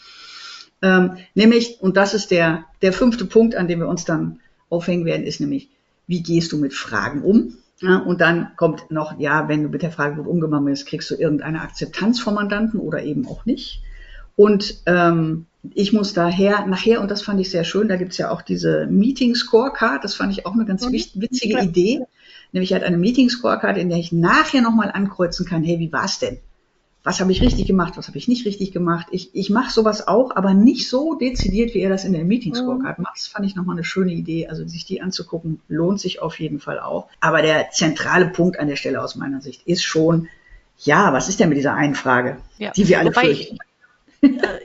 Ähm, 0.81 1.17
nämlich, 1.35 1.77
und 1.81 1.97
das 1.97 2.13
ist 2.13 2.31
der, 2.31 2.65
der 2.81 2.93
fünfte 2.93 3.25
Punkt, 3.25 3.55
an 3.55 3.67
dem 3.67 3.79
wir 3.79 3.87
uns 3.87 4.05
dann 4.05 4.39
aufhängen 4.69 5.05
werden, 5.05 5.25
ist 5.25 5.41
nämlich, 5.41 5.69
wie 6.07 6.23
gehst 6.23 6.51
du 6.51 6.57
mit 6.57 6.73
Fragen 6.73 7.23
um? 7.23 7.57
Ja, 7.81 7.97
und 7.97 8.19
dann 8.19 8.51
kommt 8.57 8.91
noch, 8.91 9.19
ja, 9.19 9.47
wenn 9.47 9.63
du 9.63 9.69
mit 9.69 9.81
der 9.81 9.91
Frage 9.91 10.17
gut 10.17 10.27
umgegangen 10.27 10.65
bist, 10.65 10.85
kriegst 10.85 11.09
du 11.11 11.15
irgendeine 11.15 11.61
Akzeptanz 11.61 12.19
vom 12.19 12.35
Mandanten 12.35 12.79
oder 12.79 13.03
eben 13.03 13.25
auch 13.27 13.45
nicht. 13.45 13.81
Und 14.39 14.81
ähm, 14.85 15.45
ich 15.73 15.91
muss 15.91 16.13
daher, 16.13 16.65
nachher, 16.65 17.01
und 17.01 17.11
das 17.11 17.21
fand 17.21 17.39
ich 17.41 17.51
sehr 17.51 17.63
schön, 17.63 17.89
da 17.89 17.97
gibt's 17.97 18.17
ja 18.17 18.31
auch 18.31 18.41
diese 18.41 18.87
Meeting 18.87 19.35
Scorecard, 19.35 20.03
das 20.03 20.15
fand 20.15 20.31
ich 20.31 20.45
auch 20.45 20.53
eine 20.53 20.65
ganz 20.65 20.85
mhm. 20.85 20.93
witzige 20.93 21.55
ja. 21.55 21.63
Idee 21.63 22.05
nämlich 22.51 22.73
halt 22.73 22.83
eine 22.83 22.97
Meeting-Scorecard, 22.97 23.77
in 23.77 23.89
der 23.89 23.97
ich 23.97 24.11
nachher 24.11 24.61
nochmal 24.61 24.91
ankreuzen 24.91 25.45
kann, 25.45 25.63
hey, 25.63 25.79
wie 25.79 25.91
war's 25.91 26.19
denn? 26.19 26.37
Was 27.03 27.21
habe 27.21 27.31
ich 27.31 27.41
richtig 27.41 27.65
gemacht, 27.65 27.93
was 27.95 28.07
habe 28.07 28.17
ich 28.17 28.27
nicht 28.27 28.45
richtig 28.45 28.73
gemacht? 28.73 29.07
Ich, 29.11 29.33
ich 29.33 29.49
mache 29.49 29.71
sowas 29.71 30.07
auch, 30.07 30.35
aber 30.35 30.53
nicht 30.53 30.89
so 30.89 31.15
dezidiert, 31.15 31.73
wie 31.73 31.79
er 31.79 31.89
das 31.89 32.03
in 32.03 32.11
der 32.11 32.25
Meeting-Scorecard 32.25 32.99
mhm. 32.99 33.03
macht. 33.03 33.17
Das 33.17 33.27
fand 33.27 33.45
ich 33.45 33.55
nochmal 33.55 33.77
eine 33.77 33.85
schöne 33.85 34.11
Idee. 34.11 34.47
Also 34.47 34.67
sich 34.67 34.85
die 34.85 35.01
anzugucken, 35.01 35.61
lohnt 35.69 36.01
sich 36.01 36.21
auf 36.21 36.39
jeden 36.39 36.59
Fall 36.59 36.79
auch. 36.79 37.07
Aber 37.21 37.41
der 37.41 37.71
zentrale 37.71 38.27
Punkt 38.27 38.59
an 38.59 38.67
der 38.67 38.75
Stelle 38.75 39.01
aus 39.01 39.15
meiner 39.15 39.39
Sicht 39.39 39.65
ist 39.65 39.83
schon, 39.83 40.27
ja, 40.77 41.13
was 41.13 41.29
ist 41.29 41.39
denn 41.39 41.49
mit 41.49 41.57
dieser 41.57 41.73
einen 41.73 41.95
Frage, 41.95 42.37
ja. 42.57 42.71
die 42.71 42.87
wir 42.89 42.99
alle 42.99 43.11
Wobei 43.11 43.21
fürchten? 43.21 43.57
Ich, 44.21 44.31
äh, 44.31 44.59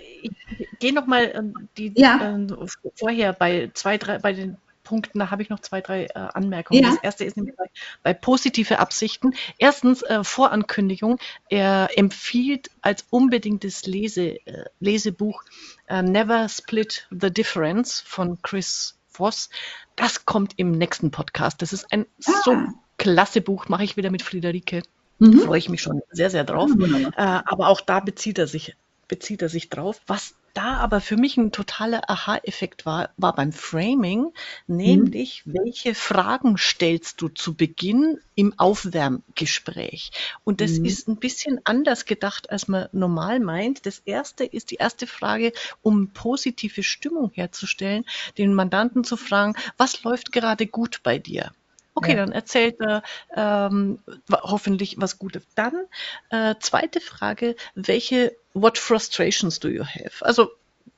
ich 0.59 0.79
gehe 0.79 0.93
nochmal 0.93 1.33
ähm, 1.35 1.69
die 1.77 1.93
ja. 1.97 2.37
äh, 2.37 2.67
vorher 2.97 3.33
bei 3.33 3.71
zwei, 3.75 3.99
drei, 3.99 4.19
bei 4.19 4.33
den 4.33 4.57
Punkten, 4.85 5.19
da 5.19 5.31
habe 5.31 5.43
ich 5.43 5.49
noch 5.49 5.61
zwei, 5.61 5.81
drei 5.81 6.05
äh, 6.05 6.11
Anmerkungen. 6.15 6.85
Ja. 6.85 6.91
Das 6.91 7.03
erste 7.03 7.25
ist 7.25 7.37
nämlich 7.37 7.57
bei, 7.57 7.65
bei 8.03 8.15
positive 8.15 8.79
Absichten. 8.79 9.35
Erstens 9.59 10.03
äh, 10.03 10.23
Vorankündigung. 10.23 11.19
Er 11.49 11.89
empfiehlt 11.97 12.71
als 12.83 13.05
unbedingtes 13.11 13.87
Lese, 13.87 14.47
äh, 14.47 14.65
Lesebuch 14.79 15.43
äh, 15.89 16.03
Never 16.03 16.49
Split 16.49 17.09
the 17.11 17.31
Difference 17.31 18.01
von 18.07 18.41
Chris 18.43 18.97
Voss. 19.09 19.49
Das 19.97 20.27
kommt 20.27 20.53
im 20.57 20.73
nächsten 20.73 21.11
Podcast. 21.11 21.63
Das 21.63 21.73
ist 21.73 21.91
ein 21.91 22.07
ah. 22.27 22.33
so 22.45 22.57
klasse 22.99 23.41
Buch, 23.41 23.69
mache 23.69 23.85
ich 23.85 23.97
wieder 23.97 24.11
mit 24.11 24.23
Friederike. 24.23 24.83
Mhm. 25.19 25.41
Freue 25.41 25.59
ich 25.59 25.69
mich 25.69 25.81
schon 25.81 26.03
sehr, 26.11 26.31
sehr 26.31 26.45
drauf. 26.45 26.71
Mhm. 26.71 27.13
aber 27.17 27.69
auch 27.69 27.81
da 27.81 28.01
bezieht 28.01 28.39
er 28.39 28.47
sich 28.47 28.77
bezieht 29.09 29.43
er 29.43 29.49
sich 29.49 29.69
drauf. 29.69 30.01
Was 30.07 30.35
da 30.55 30.77
aber 30.77 31.01
für 31.01 31.17
mich 31.17 31.37
ein 31.37 31.53
totaler 31.53 32.09
Aha-Effekt 32.09 32.87
war, 32.87 33.11
war 33.17 33.35
beim 33.35 33.53
Framing, 33.53 34.33
nämlich 34.67 35.45
mhm. 35.45 35.55
welche 35.55 35.95
Fragen 35.95 36.57
stellst 36.57 37.21
du 37.21 37.29
zu 37.29 37.55
Beginn 37.55 38.21
im 38.37 38.59
Aufwärmgespräch? 38.59 40.13
Und 40.45 40.61
das 40.61 40.79
mhm. 40.79 40.85
ist 40.85 41.09
ein 41.09 41.17
bisschen 41.17 41.61
anders 41.65 42.07
gedacht, 42.07 42.51
als 42.51 42.69
man 42.69 42.89
normal 42.93 43.41
meint. 43.41 43.85
Das 43.85 43.99
erste 44.05 44.45
ist 44.45 44.71
die 44.71 44.77
erste 44.77 45.07
Frage, 45.07 45.53
um 45.83 46.13
positive 46.13 46.85
Stimmung 46.85 47.33
herzustellen, 47.35 48.05
den 48.39 48.55
Mandanten 48.55 49.03
zu 49.03 49.17
fragen, 49.17 49.55
was 49.77 50.05
läuft 50.05 50.31
gerade 50.33 50.67
gut 50.67 51.01
bei 51.03 51.19
dir? 51.19 51.53
Okay, 51.95 52.13
ja. 52.13 52.17
dann 52.17 52.33
erzählt 52.33 52.81
er 52.81 53.03
ähm, 53.35 54.01
hoffentlich 54.31 54.97
was 54.99 55.19
Gutes. 55.19 55.45
Dann 55.55 55.85
äh, 56.31 56.57
zweite 56.61 57.01
Frage, 57.01 57.55
welche 57.75 58.35
What 58.53 58.79
frustrations 58.79 59.61
do 59.61 59.69
you 59.69 59.85
have? 59.85 60.25
Also 60.25 60.51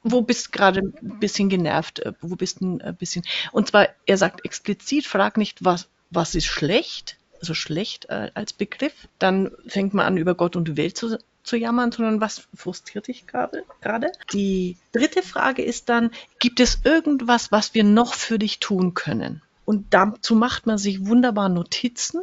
wo 0.03 0.23
bist 0.23 0.53
gerade 0.53 0.81
ein 0.81 1.19
bisschen 1.21 1.49
genervt, 1.49 2.01
äh, 2.01 2.13
wo 2.21 2.37
bist 2.37 2.61
ein 2.61 2.81
äh, 2.81 2.95
bisschen 2.97 3.25
und 3.53 3.69
zwar 3.69 3.89
er 4.07 4.17
sagt 4.17 4.45
explizit, 4.45 5.07
frag 5.07 5.37
nicht 5.37 5.65
was 5.65 5.89
was 6.11 6.35
ist 6.35 6.47
schlecht, 6.47 7.17
also 7.41 7.53
schlecht 7.53 8.09
äh, 8.09 8.31
als 8.35 8.53
Begriff, 8.53 9.09
dann 9.19 9.51
fängt 9.67 9.93
man 9.93 10.07
an 10.07 10.17
über 10.17 10.35
Gott 10.35 10.57
und 10.57 10.69
die 10.69 10.77
Welt 10.77 10.97
zu 10.97 11.19
zu 11.43 11.57
jammern, 11.57 11.93
sondern 11.93 12.21
was 12.21 12.49
frustriert 12.55 13.07
dich 13.07 13.27
gerade? 13.27 13.65
gerade? 13.81 14.11
Die 14.33 14.77
dritte 14.93 15.23
Frage 15.23 15.63
ist 15.63 15.89
dann, 15.89 16.11
gibt 16.41 16.59
es 16.59 16.81
irgendwas, 16.85 17.53
was 17.53 17.73
wir 17.73 17.85
noch 17.85 18.15
für 18.15 18.39
dich 18.39 18.59
tun 18.59 18.95
können? 18.95 19.43
Und 19.67 19.93
dazu 19.93 20.35
macht 20.35 20.67
man 20.67 20.79
sich 20.79 21.07
wunderbar 21.07 21.51
Notizen 21.51 22.23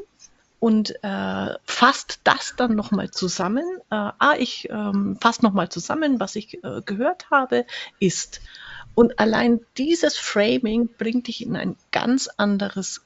und 0.60 0.96
äh, 1.04 1.56
fasst 1.66 2.22
das 2.24 2.56
dann 2.56 2.74
nochmal 2.74 3.12
zusammen. 3.12 3.66
Äh, 3.92 3.96
ah, 4.18 4.36
ich 4.40 4.70
ähm, 4.72 5.18
fasse 5.20 5.44
nochmal 5.44 5.70
zusammen, 5.70 6.20
was 6.22 6.36
ich 6.36 6.64
äh, 6.64 6.82
gehört 6.86 7.30
habe, 7.30 7.66
ist. 8.00 8.42
Und 8.96 9.20
allein 9.20 9.60
dieses 9.78 10.18
Framing 10.18 10.90
bringt 10.98 11.28
dich 11.28 11.46
in 11.46 11.56
ein 11.56 11.76
ganz 11.92 12.30
anderes 12.38 13.02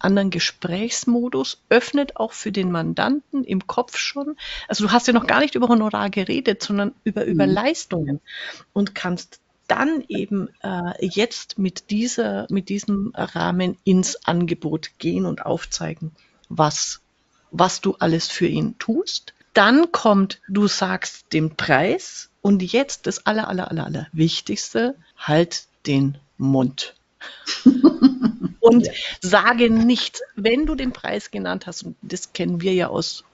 anderen 0.00 0.30
Gesprächsmodus, 0.30 1.62
öffnet 1.68 2.16
auch 2.16 2.32
für 2.32 2.52
den 2.52 2.70
Mandanten 2.70 3.44
im 3.44 3.66
Kopf 3.66 3.96
schon. 3.96 4.36
Also 4.66 4.86
du 4.86 4.92
hast 4.92 5.06
ja 5.06 5.12
noch 5.12 5.26
gar 5.26 5.40
nicht 5.40 5.54
über 5.54 5.68
Honorar 5.68 6.10
geredet, 6.10 6.62
sondern 6.62 6.94
über, 7.04 7.24
über 7.24 7.46
mhm. 7.46 7.52
Leistungen 7.52 8.20
und 8.72 8.94
kannst 8.94 9.40
dann 9.68 10.02
eben 10.08 10.48
äh, 10.62 10.92
jetzt 11.00 11.58
mit 11.58 11.90
dieser, 11.90 12.46
mit 12.50 12.68
diesem 12.68 13.12
Rahmen 13.14 13.76
ins 13.84 14.16
Angebot 14.24 14.90
gehen 14.98 15.26
und 15.26 15.46
aufzeigen, 15.46 16.12
was, 16.48 17.00
was 17.50 17.80
du 17.80 17.94
alles 17.98 18.28
für 18.28 18.46
ihn 18.46 18.76
tust. 18.78 19.34
Dann 19.54 19.92
kommt, 19.92 20.40
du 20.48 20.66
sagst 20.66 21.32
den 21.32 21.54
Preis 21.54 22.30
und 22.42 22.62
jetzt 22.62 23.06
das 23.06 23.26
aller, 23.26 23.48
aller, 23.48 23.70
aller, 23.70 23.84
aller 23.84 24.06
Wichtigste, 24.12 24.96
halt 25.16 25.66
den 25.86 26.18
Mund. 26.38 26.94
und 28.60 28.86
ja. 28.86 28.92
sage 29.20 29.70
nicht, 29.70 30.20
wenn 30.34 30.66
du 30.66 30.74
den 30.74 30.92
Preis 30.92 31.30
genannt 31.30 31.66
hast, 31.66 31.82
und 31.82 31.96
das 32.02 32.32
kennen 32.32 32.60
wir 32.60 32.72
ja 32.72 32.88
aus 32.88 33.24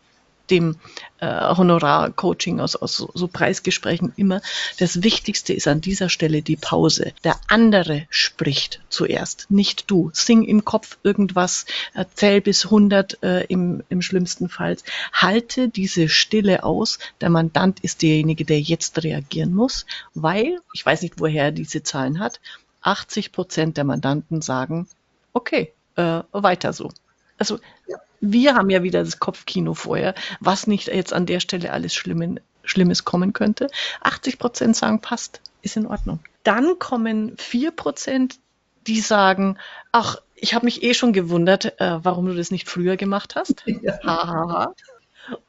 dem 0.51 0.77
äh, 1.19 1.27
Honorar-Coaching, 1.27 2.61
aus, 2.61 2.77
aus 2.77 2.97
so, 2.97 3.29
Preisgesprächen 3.29 4.13
immer, 4.17 4.41
das 4.79 5.03
Wichtigste 5.03 5.53
ist 5.53 5.69
an 5.69 5.81
dieser 5.81 6.09
Stelle 6.09 6.43
die 6.43 6.57
Pause. 6.57 7.13
Der 7.25 7.37
andere 7.49 8.07
spricht 8.11 8.81
zuerst, 8.89 9.51
nicht 9.51 9.91
du. 9.91 10.11
Sing 10.13 10.43
im 10.45 10.65
Kopf 10.65 10.99
irgendwas, 11.03 11.67
zähl 12.15 12.41
bis 12.41 12.67
100 12.67 13.23
äh, 13.23 13.45
im, 13.45 13.83
im 13.89 14.03
schlimmsten 14.03 14.49
Fall. 14.49 14.77
Halte 15.13 15.69
diese 15.69 16.09
Stille 16.09 16.65
aus. 16.65 16.99
Der 17.21 17.31
Mandant 17.31 17.81
ist 17.81 18.03
derjenige, 18.03 18.45
der 18.45 18.61
jetzt 18.61 19.03
reagieren 19.03 19.55
muss, 19.55 19.87
weil, 20.15 20.59
ich 20.73 20.85
weiß 20.85 21.03
nicht, 21.03 21.15
woher 21.19 21.45
er 21.45 21.53
diese 21.53 21.83
Zahlen 21.83 22.19
hat, 22.19 22.41
80 22.83 23.33
Prozent 23.33 23.77
der 23.77 23.85
Mandanten 23.85 24.43
sagen, 24.43 24.89
okay, 25.33 25.73
äh, 25.97 26.23
weiter 26.33 26.73
so. 26.73 26.91
Also 27.39 27.59
ja. 27.89 27.99
Wir 28.33 28.55
haben 28.55 28.71
ja 28.71 28.83
wieder 28.83 29.05
das 29.05 29.19
Kopfkino 29.19 29.75
vorher, 29.75 30.15
was 30.41 30.67
nicht 30.67 30.89
jetzt 30.89 31.13
an 31.13 31.27
der 31.27 31.41
Stelle 31.41 31.73
alles 31.73 31.95
Schlimmen, 31.95 32.41
Schlimmes 32.65 33.05
kommen 33.05 33.33
könnte. 33.33 33.69
80 34.03 34.39
Prozent 34.39 34.77
sagen, 34.77 35.01
passt, 35.01 35.41
ist 35.63 35.77
in 35.77 35.87
Ordnung. 35.87 36.21
Dann 36.43 36.79
kommen 36.79 37.37
4 37.37 37.71
Prozent, 37.71 38.39
die 38.87 39.01
sagen, 39.01 39.59
ach, 39.93 40.19
ich 40.35 40.55
habe 40.55 40.67
mich 40.67 40.83
eh 40.83 40.95
schon 40.95 41.13
gewundert, 41.13 41.81
äh, 41.81 42.05
warum 42.05 42.27
du 42.27 42.35
das 42.35 42.51
nicht 42.51 42.69
früher 42.69 42.97
gemacht 42.97 43.35
hast. 43.37 43.65
Ja. 43.83 43.99
Ha, 44.05 44.29
ha, 44.29 44.49
ha. 44.49 44.75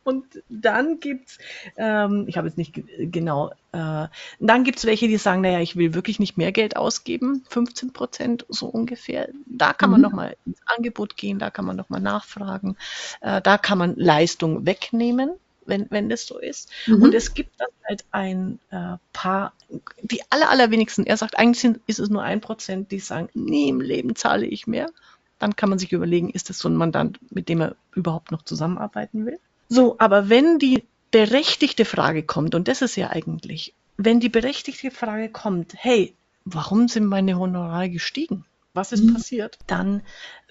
Und 0.03 0.25
dann 0.49 0.99
gibt's, 0.99 1.37
ähm, 1.77 2.25
ich 2.27 2.37
habe 2.37 2.47
jetzt 2.47 2.57
nicht 2.57 2.73
genau, 2.99 3.51
äh, 3.71 4.07
dann 4.39 4.63
gibt's 4.63 4.85
welche, 4.85 5.07
die 5.07 5.17
sagen, 5.17 5.41
naja, 5.41 5.59
ich 5.59 5.75
will 5.75 5.93
wirklich 5.93 6.19
nicht 6.19 6.37
mehr 6.37 6.51
Geld 6.51 6.77
ausgeben, 6.77 7.43
15 7.49 7.93
Prozent 7.93 8.45
so 8.49 8.67
ungefähr. 8.67 9.29
Da 9.45 9.73
kann 9.73 9.89
man 9.89 9.99
mhm. 9.99 10.05
nochmal 10.05 10.37
ins 10.45 10.59
Angebot 10.65 11.17
gehen, 11.17 11.39
da 11.39 11.49
kann 11.49 11.65
man 11.65 11.75
nochmal 11.75 12.01
nachfragen, 12.01 12.77
äh, 13.21 13.41
da 13.41 13.57
kann 13.57 13.77
man 13.77 13.95
Leistung 13.95 14.65
wegnehmen, 14.65 15.31
wenn, 15.65 15.87
wenn 15.89 16.09
das 16.09 16.25
so 16.25 16.39
ist. 16.39 16.69
Mhm. 16.85 17.01
Und 17.01 17.15
es 17.15 17.33
gibt 17.33 17.59
dann 17.59 17.69
halt 17.87 18.05
ein 18.11 18.59
äh, 18.69 18.97
paar, 19.13 19.53
die 20.01 20.21
aller, 20.29 20.49
allerwenigsten, 20.49 21.05
er 21.05 21.17
sagt, 21.17 21.37
eigentlich 21.37 21.61
sind, 21.61 21.79
ist 21.87 21.99
es 21.99 22.09
nur 22.09 22.23
ein 22.23 22.41
Prozent, 22.41 22.91
die 22.91 22.99
sagen, 22.99 23.29
nie 23.33 23.69
im 23.69 23.81
Leben 23.81 24.15
zahle 24.15 24.45
ich 24.45 24.67
mehr. 24.67 24.87
Dann 25.39 25.55
kann 25.55 25.69
man 25.69 25.79
sich 25.79 25.91
überlegen, 25.91 26.29
ist 26.29 26.49
das 26.49 26.59
so 26.59 26.69
ein 26.69 26.75
Mandant, 26.75 27.19
mit 27.31 27.49
dem 27.49 27.61
er 27.61 27.75
überhaupt 27.93 28.31
noch 28.31 28.43
zusammenarbeiten 28.43 29.25
will? 29.25 29.39
So, 29.67 29.95
aber 29.99 30.29
wenn 30.29 30.59
die 30.59 30.83
berechtigte 31.11 31.85
Frage 31.85 32.23
kommt, 32.23 32.55
und 32.55 32.67
das 32.67 32.81
ist 32.81 32.95
ja 32.95 33.09
eigentlich, 33.09 33.73
wenn 33.97 34.19
die 34.19 34.29
berechtigte 34.29 34.91
Frage 34.91 35.29
kommt, 35.29 35.73
hey, 35.77 36.13
warum 36.43 36.87
sind 36.87 37.05
meine 37.05 37.39
Honorare 37.39 37.89
gestiegen? 37.89 38.45
Was 38.73 38.91
ist 38.91 39.03
mhm. 39.03 39.13
passiert? 39.13 39.57
Dann 39.67 40.01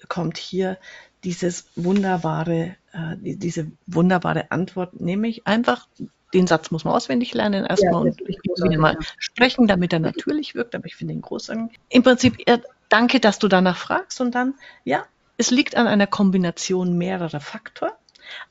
kommt 0.07 0.37
hier 0.37 0.77
dieses 1.23 1.65
wunderbare, 1.75 2.75
äh, 2.91 3.15
diese 3.19 3.71
wunderbare 3.87 4.51
Antwort, 4.51 4.99
nämlich 4.99 5.45
einfach 5.45 5.87
den 6.33 6.47
Satz 6.47 6.69
muss 6.69 6.83
man 6.83 6.93
auswendig 6.93 7.33
lernen 7.33 7.65
erstmal 7.65 7.93
ja, 7.93 8.11
und 8.11 8.21
ich 8.27 8.39
muss 8.45 8.59
ihn 8.59 8.79
mal 8.79 8.97
sprechen, 9.17 9.67
damit 9.67 9.93
er 9.93 9.99
natürlich 9.99 10.53
wirkt, 10.53 10.75
aber 10.75 10.85
ich 10.85 10.95
finde 10.95 11.13
ihn 11.13 11.21
großartig. 11.21 11.79
Im 11.89 12.03
Prinzip, 12.03 12.37
ja, 12.47 12.59
danke, 12.89 13.19
dass 13.19 13.39
du 13.39 13.47
danach 13.47 13.77
fragst 13.77 14.19
und 14.19 14.35
dann, 14.35 14.55
ja, 14.83 15.05
es 15.37 15.51
liegt 15.51 15.77
an 15.77 15.87
einer 15.87 16.07
Kombination 16.07 16.97
mehrerer 16.97 17.39
Faktoren. 17.39 17.93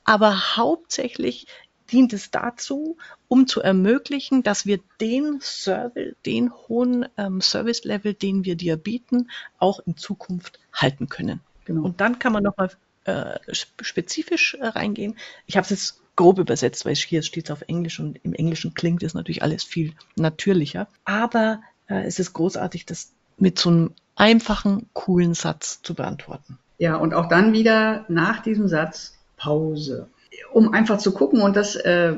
Aber 0.05 0.57
hauptsächlich 0.57 1.47
dient 1.91 2.13
es 2.13 2.31
dazu, 2.31 2.97
um 3.29 3.47
zu 3.47 3.61
ermöglichen, 3.61 4.43
dass 4.43 4.67
wir 4.67 4.81
den 5.01 5.41
Service, 5.41 6.15
den 6.25 6.53
hohen 6.53 7.07
ähm, 7.17 7.41
Service-Level, 7.41 8.15
den 8.15 8.45
wir 8.45 8.57
dir 8.57 8.77
bieten, 8.77 9.31
auch 9.59 9.81
in 9.87 9.97
Zukunft 9.97 10.59
halten 10.73 11.09
können. 11.09 11.41
Genau. 11.65 11.83
Und 11.83 12.01
dann 12.01 12.19
kann 12.19 12.33
man 12.33 12.43
nochmal 12.43 12.71
äh, 13.05 13.39
spezifisch 13.53 14.55
äh, 14.55 14.67
reingehen. 14.67 15.17
Ich 15.47 15.57
habe 15.57 15.65
es 15.65 15.71
jetzt 15.71 16.03
grob 16.17 16.39
übersetzt, 16.39 16.85
weil 16.85 16.95
hier 16.95 17.23
steht 17.23 17.45
es 17.45 17.51
auf 17.51 17.63
Englisch 17.63 18.01
und 18.01 18.19
im 18.23 18.35
Englischen 18.35 18.75
klingt 18.75 19.03
es 19.03 19.15
natürlich 19.15 19.43
alles 19.43 19.65
viel 19.65 19.93
natürlicher. 20.17 20.89
Aber 21.05 21.61
äh, 21.87 22.05
es 22.05 22.19
ist 22.19 22.33
großartig, 22.33 22.87
das 22.87 23.13
mit 23.37 23.59
so 23.59 23.71
einem 23.71 23.95
einfachen, 24.17 24.89
coolen 24.93 25.35
Satz 25.35 25.83
zu 25.83 25.95
beantworten. 25.95 26.59
Ja, 26.79 26.97
und 26.97 27.15
auch 27.15 27.29
dann 27.29 27.53
wieder 27.53 28.05
nach 28.09 28.43
diesem 28.43 28.69
Satz 28.69 29.15
Pause. 29.45 30.09
Um 30.53 30.73
einfach 30.73 30.99
zu 30.99 31.13
gucken 31.13 31.41
und 31.41 31.55
das, 31.57 31.77
äh, 31.77 32.15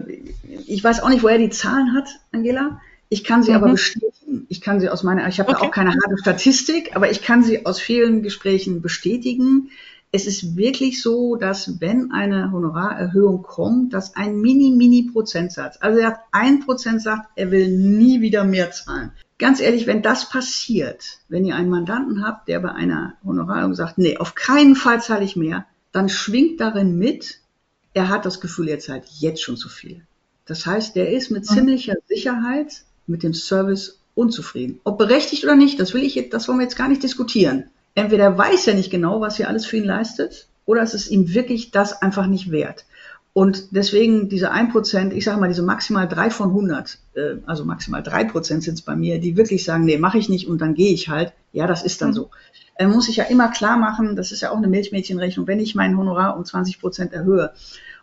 ich 0.67 0.83
weiß 0.83 1.03
auch 1.03 1.09
nicht, 1.09 1.23
woher 1.23 1.39
die 1.39 1.51
Zahlen 1.51 1.95
hat, 1.95 2.09
Angela. 2.33 2.81
Ich 3.09 3.25
kann 3.25 3.43
sie 3.43 3.51
mhm. 3.51 3.57
aber 3.57 3.71
bestätigen. 3.71 4.47
Ich 4.49 4.61
kann 4.61 4.81
sie 4.81 4.89
aus 4.89 5.03
meiner, 5.03 5.29
ich 5.29 5.39
habe 5.39 5.51
okay. 5.51 5.67
auch 5.67 5.71
keine 5.71 5.91
harte 5.91 6.19
Statistik, 6.19 6.97
aber 6.97 7.11
ich 7.11 7.23
kann 7.23 7.43
sie 7.43 7.67
aus 7.67 7.81
vielen 7.81 8.23
Gesprächen 8.23 8.83
bestätigen. 8.83 9.71
Es 10.13 10.27
ist 10.27 10.57
wirklich 10.57 11.03
so, 11.03 11.37
dass 11.37 11.81
wenn 11.81 12.11
eine 12.11 12.53
Honorarerhöhung 12.53 13.43
kommt, 13.43 13.93
dass 13.93 14.17
ein 14.17 14.41
mini, 14.41 14.71
mini 14.71 15.11
Prozentsatz, 15.13 15.77
also 15.81 15.99
er 15.99 16.09
hat 16.09 16.21
ein 16.33 16.61
Prozent 16.61 17.03
sagt, 17.03 17.29
er 17.37 17.51
will 17.51 17.69
nie 17.69 18.21
wieder 18.21 18.45
mehr 18.45 18.71
zahlen. 18.71 19.13
Ganz 19.39 19.61
ehrlich, 19.61 19.87
wenn 19.87 20.03
das 20.03 20.29
passiert, 20.29 21.19
wenn 21.29 21.45
ihr 21.45 21.55
einen 21.57 21.71
Mandanten 21.71 22.25
habt, 22.25 22.49
der 22.49 22.61
bei 22.61 22.73
einer 22.73 23.15
Honorarerhöhung 23.25 23.75
sagt, 23.75 23.99
nee, 23.99 24.17
auf 24.17 24.35
keinen 24.35 24.75
Fall 24.75 25.03
zahle 25.03 25.25
ich 25.25 25.37
mehr, 25.37 25.67
dann 25.97 26.09
schwingt 26.09 26.61
darin 26.61 26.99
mit, 26.99 27.41
er 27.95 28.09
hat 28.11 28.27
das 28.27 28.41
Gefühl, 28.41 28.69
er 28.69 28.79
zahlt 28.79 29.05
jetzt 29.19 29.43
schon 29.43 29.57
zu 29.57 29.69
viel. 29.69 30.03
Das 30.45 30.67
heißt, 30.67 30.95
der 30.95 31.11
ist 31.11 31.31
mit 31.31 31.49
mhm. 31.49 31.55
ziemlicher 31.55 31.95
Sicherheit 32.09 32.83
mit 33.07 33.23
dem 33.23 33.35
Service 33.35 33.99
unzufrieden. 34.15 34.81
Ob 34.85 34.99
berechtigt 34.99 35.45
oder 35.45 35.57
nicht, 35.57 35.81
das 35.81 35.95
will 35.95 36.03
ich 36.03 36.15
jetzt, 36.15 36.33
das 36.33 36.49
wollen 36.49 36.59
wir 36.59 36.65
jetzt 36.65 36.77
gar 36.77 36.89
nicht 36.89 37.03
diskutieren. 37.03 37.65
Entweder 37.95 38.37
weiß 38.37 38.67
er 38.67 38.75
nicht 38.75 38.91
genau, 38.91 39.21
was 39.21 39.39
ihr 39.39 39.49
alles 39.49 39.65
für 39.65 39.79
ihn 39.79 39.85
leistet, 39.85 40.49
oder 40.67 40.83
es 40.83 40.95
ist 40.95 41.09
ihm 41.09 41.33
wirklich 41.33 41.71
das 41.71 42.03
einfach 42.03 42.27
nicht 42.27 42.51
wert. 42.51 42.85
Und 43.33 43.69
deswegen 43.71 44.29
diese 44.29 44.53
1%, 44.53 45.13
ich 45.13 45.25
sage 45.25 45.41
mal, 45.41 45.49
diese 45.49 45.63
maximal 45.63 46.09
3 46.09 46.31
von 46.31 46.49
100, 46.49 46.99
äh, 47.15 47.37
also 47.47 47.65
maximal 47.65 48.03
3% 48.03 48.63
sind 48.63 48.75
es 48.75 48.83
bei 48.83 48.97
mir, 48.97 49.21
die 49.21 49.37
wirklich 49.37 49.65
sagen, 49.65 49.85
nee, 49.85 49.99
mache 49.99 50.19
ich 50.19 50.29
nicht 50.29 50.49
und 50.49 50.61
dann 50.61 50.75
gehe 50.75 50.93
ich 50.93 51.09
halt. 51.09 51.33
Ja, 51.53 51.67
das 51.67 51.83
ist 51.83 52.03
dann 52.03 52.11
mhm. 52.11 52.15
so 52.15 52.31
äh, 52.79 52.87
muss 52.87 53.09
ich 53.09 53.17
ja 53.17 53.25
immer 53.25 53.49
klar 53.49 53.77
machen, 53.77 54.17
das 54.17 54.33
ist 54.33 54.43
ja 54.43 54.51
auch 54.51 54.57
eine 54.57 54.69
Milchmädchenrechnung, 54.69 55.47
wenn 55.47 55.61
ich 55.61 55.75
mein 55.75 55.97
Honorar 55.97 56.37
um 56.37 56.45
20 56.45 56.81
Prozent 56.81 57.13
erhöhe. 57.13 57.53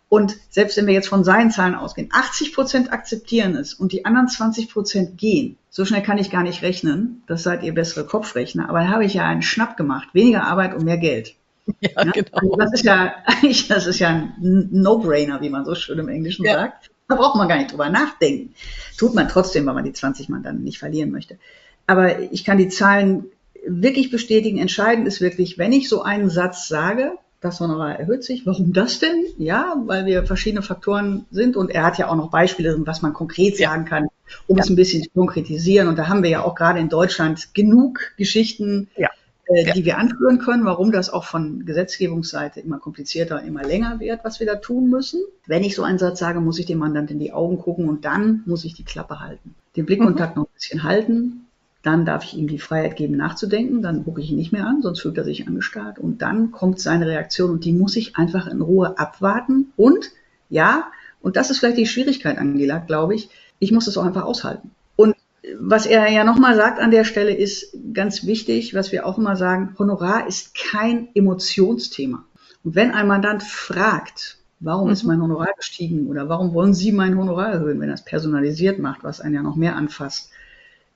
Und 0.09 0.37
selbst 0.49 0.77
wenn 0.77 0.85
wir 0.85 0.93
jetzt 0.93 1.07
von 1.07 1.23
seinen 1.23 1.49
Zahlen 1.49 1.73
ausgehen, 1.73 2.09
80 2.11 2.53
Prozent 2.53 2.93
akzeptieren 2.93 3.55
es 3.55 3.73
und 3.73 3.91
die 3.91 4.05
anderen 4.05 4.27
20 4.27 4.69
Prozent 4.71 5.17
gehen. 5.17 5.57
So 5.71 5.85
schnell 5.85 6.03
kann 6.03 6.19
ich 6.19 6.29
gar 6.29 6.43
nicht 6.43 6.61
rechnen. 6.61 7.23
Das 7.25 7.41
seid 7.41 7.63
ihr 7.63 7.73
bessere 7.73 8.05
Kopfrechner. 8.05 8.69
Aber 8.69 8.79
dann 8.79 8.91
habe 8.91 9.05
ich 9.05 9.15
ja 9.15 9.25
einen 9.25 9.41
Schnapp 9.41 9.75
gemacht. 9.75 10.09
Weniger 10.13 10.43
Arbeit 10.43 10.75
und 10.75 10.83
mehr 10.83 10.99
Geld. 10.99 11.33
Ja, 11.79 11.89
ja? 11.95 12.11
genau. 12.11 12.27
Also 12.33 12.55
das 12.57 12.73
ist 12.73 12.83
ja 12.83 13.15
eigentlich, 13.25 13.67
das 13.67 13.87
ist 13.87 13.97
ja 13.97 14.09
ein 14.09 14.69
No-Brainer, 14.71 15.41
wie 15.41 15.49
man 15.49 15.65
so 15.65 15.73
schön 15.73 15.97
im 15.97 16.09
Englischen 16.09 16.45
ja. 16.45 16.53
sagt. 16.53 16.91
Da 17.07 17.15
braucht 17.15 17.35
man 17.35 17.47
gar 17.47 17.57
nicht 17.57 17.71
drüber 17.71 17.89
nachdenken. 17.89 18.53
Tut 18.97 19.15
man 19.15 19.27
trotzdem, 19.27 19.65
weil 19.65 19.73
man 19.73 19.83
die 19.83 19.93
20 19.93 20.29
Mann 20.29 20.43
dann 20.43 20.61
nicht 20.61 20.77
verlieren 20.77 21.09
möchte. 21.09 21.39
Aber 21.87 22.19
ich 22.31 22.43
kann 22.43 22.59
die 22.59 22.69
Zahlen 22.69 23.25
wirklich 23.67 24.11
bestätigen. 24.11 24.57
Entscheidend 24.57 25.07
ist 25.07 25.21
wirklich, 25.21 25.57
wenn 25.57 25.71
ich 25.71 25.89
so 25.89 26.01
einen 26.01 26.29
Satz 26.29 26.67
sage, 26.67 27.13
das 27.43 27.59
Honorar 27.59 27.99
erhöht 27.99 28.23
sich. 28.23 28.45
Warum 28.45 28.73
das 28.73 28.99
denn? 28.99 29.25
Ja, 29.37 29.75
weil 29.85 30.05
wir 30.05 30.25
verschiedene 30.25 30.61
Faktoren 30.61 31.25
sind 31.29 31.57
und 31.57 31.71
er 31.71 31.83
hat 31.83 31.97
ja 31.97 32.07
auch 32.07 32.15
noch 32.15 32.31
Beispiele, 32.31 32.75
was 32.85 33.01
man 33.01 33.13
konkret 33.13 33.57
sagen 33.57 33.85
kann, 33.85 34.07
um 34.47 34.57
ja. 34.57 34.63
es 34.63 34.69
ein 34.69 34.75
bisschen 34.75 35.03
zu 35.03 35.09
konkretisieren. 35.09 35.87
Und 35.87 35.97
da 35.97 36.07
haben 36.07 36.23
wir 36.23 36.29
ja 36.29 36.43
auch 36.43 36.55
gerade 36.55 36.79
in 36.79 36.89
Deutschland 36.89 37.53
genug 37.53 38.13
Geschichten, 38.17 38.87
ja. 38.95 39.09
Äh, 39.45 39.65
ja. 39.65 39.73
die 39.73 39.83
wir 39.83 39.97
anführen 39.97 40.39
können, 40.39 40.63
warum 40.63 40.93
das 40.93 41.09
auch 41.09 41.25
von 41.25 41.65
Gesetzgebungsseite 41.65 42.61
immer 42.61 42.79
komplizierter, 42.79 43.43
immer 43.43 43.63
länger 43.63 43.99
wird, 43.99 44.23
was 44.23 44.39
wir 44.39 44.47
da 44.47 44.55
tun 44.55 44.89
müssen. 44.89 45.21
Wenn 45.45 45.63
ich 45.63 45.75
so 45.75 45.83
einen 45.83 45.99
Satz 45.99 46.19
sage, 46.19 46.39
muss 46.39 46.59
ich 46.59 46.65
dem 46.65 46.77
Mandant 46.77 47.11
in 47.11 47.19
die 47.19 47.33
Augen 47.33 47.57
gucken 47.59 47.89
und 47.89 48.05
dann 48.05 48.43
muss 48.45 48.63
ich 48.63 48.73
die 48.73 48.85
Klappe 48.85 49.19
halten. 49.19 49.53
Den 49.75 49.85
Blickkontakt 49.85 50.37
mhm. 50.37 50.43
noch 50.43 50.47
ein 50.47 50.53
bisschen 50.53 50.83
halten, 50.83 51.45
dann 51.83 52.05
darf 52.05 52.23
ich 52.23 52.35
ihm 52.35 52.47
die 52.47 52.59
Freiheit 52.59 52.95
geben, 52.95 53.17
nachzudenken. 53.17 53.81
Dann 53.81 54.05
gucke 54.05 54.21
ich 54.21 54.31
ihn 54.31 54.37
nicht 54.37 54.53
mehr 54.53 54.65
an, 54.65 54.81
sonst 54.81 55.01
fühlt 55.01 55.17
er 55.17 55.25
sich 55.25 55.47
angestarrt. 55.47 55.99
Und 55.99 56.21
dann 56.21 56.51
kommt 56.51 56.79
seine 56.79 57.05
Reaktion 57.05 57.51
und 57.51 57.65
die 57.65 57.73
muss 57.73 57.97
ich 57.97 58.15
einfach 58.15 58.47
in 58.47 58.61
Ruhe 58.61 58.97
abwarten. 58.97 59.73
Und 59.75 60.11
ja, 60.49 60.87
und 61.21 61.35
das 61.35 61.49
ist 61.49 61.59
vielleicht 61.59 61.77
die 61.77 61.85
Schwierigkeit, 61.85 62.37
Angela, 62.37 62.79
glaube 62.79 63.15
ich, 63.15 63.29
ich 63.59 63.71
muss 63.71 63.87
es 63.87 63.97
auch 63.97 64.05
einfach 64.05 64.23
aushalten. 64.23 64.71
Und 64.95 65.15
was 65.59 65.85
er 65.85 66.09
ja 66.09 66.23
nochmal 66.23 66.55
sagt 66.55 66.79
an 66.79 66.91
der 66.91 67.03
Stelle 67.03 67.33
ist 67.35 67.77
ganz 67.93 68.25
wichtig, 68.25 68.73
was 68.73 68.93
wir 68.93 69.05
auch 69.05 69.17
immer 69.17 69.35
sagen, 69.35 69.75
Honorar 69.77 70.25
ist 70.25 70.55
kein 70.55 71.09
Emotionsthema. 71.13 72.23
Und 72.63 72.75
wenn 72.75 72.91
ein 72.91 73.07
Mandant 73.07 73.43
fragt, 73.43 74.37
warum 74.61 74.87
mhm. 74.87 74.93
ist 74.93 75.03
mein 75.03 75.21
Honorar 75.21 75.53
gestiegen 75.57 76.07
oder 76.07 76.29
warum 76.29 76.53
wollen 76.53 76.73
Sie 76.73 76.93
mein 76.93 77.17
Honorar 77.17 77.51
erhöhen, 77.51 77.81
wenn 77.81 77.89
er 77.89 77.95
es 77.95 78.05
personalisiert 78.05 78.79
macht, 78.79 79.03
was 79.03 79.19
einen 79.19 79.35
ja 79.35 79.41
noch 79.41 79.57
mehr 79.57 79.75
anfasst, 79.75 80.29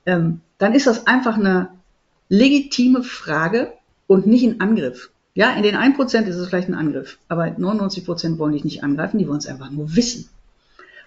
ähm, 0.05 0.39
dann 0.57 0.73
ist 0.73 0.87
das 0.87 1.07
einfach 1.07 1.37
eine 1.37 1.69
legitime 2.29 3.03
Frage 3.03 3.73
und 4.07 4.27
nicht 4.27 4.43
ein 4.43 4.59
Angriff. 4.59 5.11
Ja, 5.33 5.53
in 5.53 5.63
den 5.63 5.75
1% 5.75 6.23
ist 6.23 6.35
es 6.35 6.47
vielleicht 6.47 6.67
ein 6.67 6.73
Angriff, 6.73 7.19
aber 7.27 7.45
99% 7.45 8.39
wollen 8.39 8.53
dich 8.53 8.63
nicht 8.63 8.83
angreifen, 8.83 9.19
die 9.19 9.27
wollen 9.27 9.37
es 9.37 9.45
einfach 9.45 9.69
nur 9.69 9.95
wissen. 9.95 10.29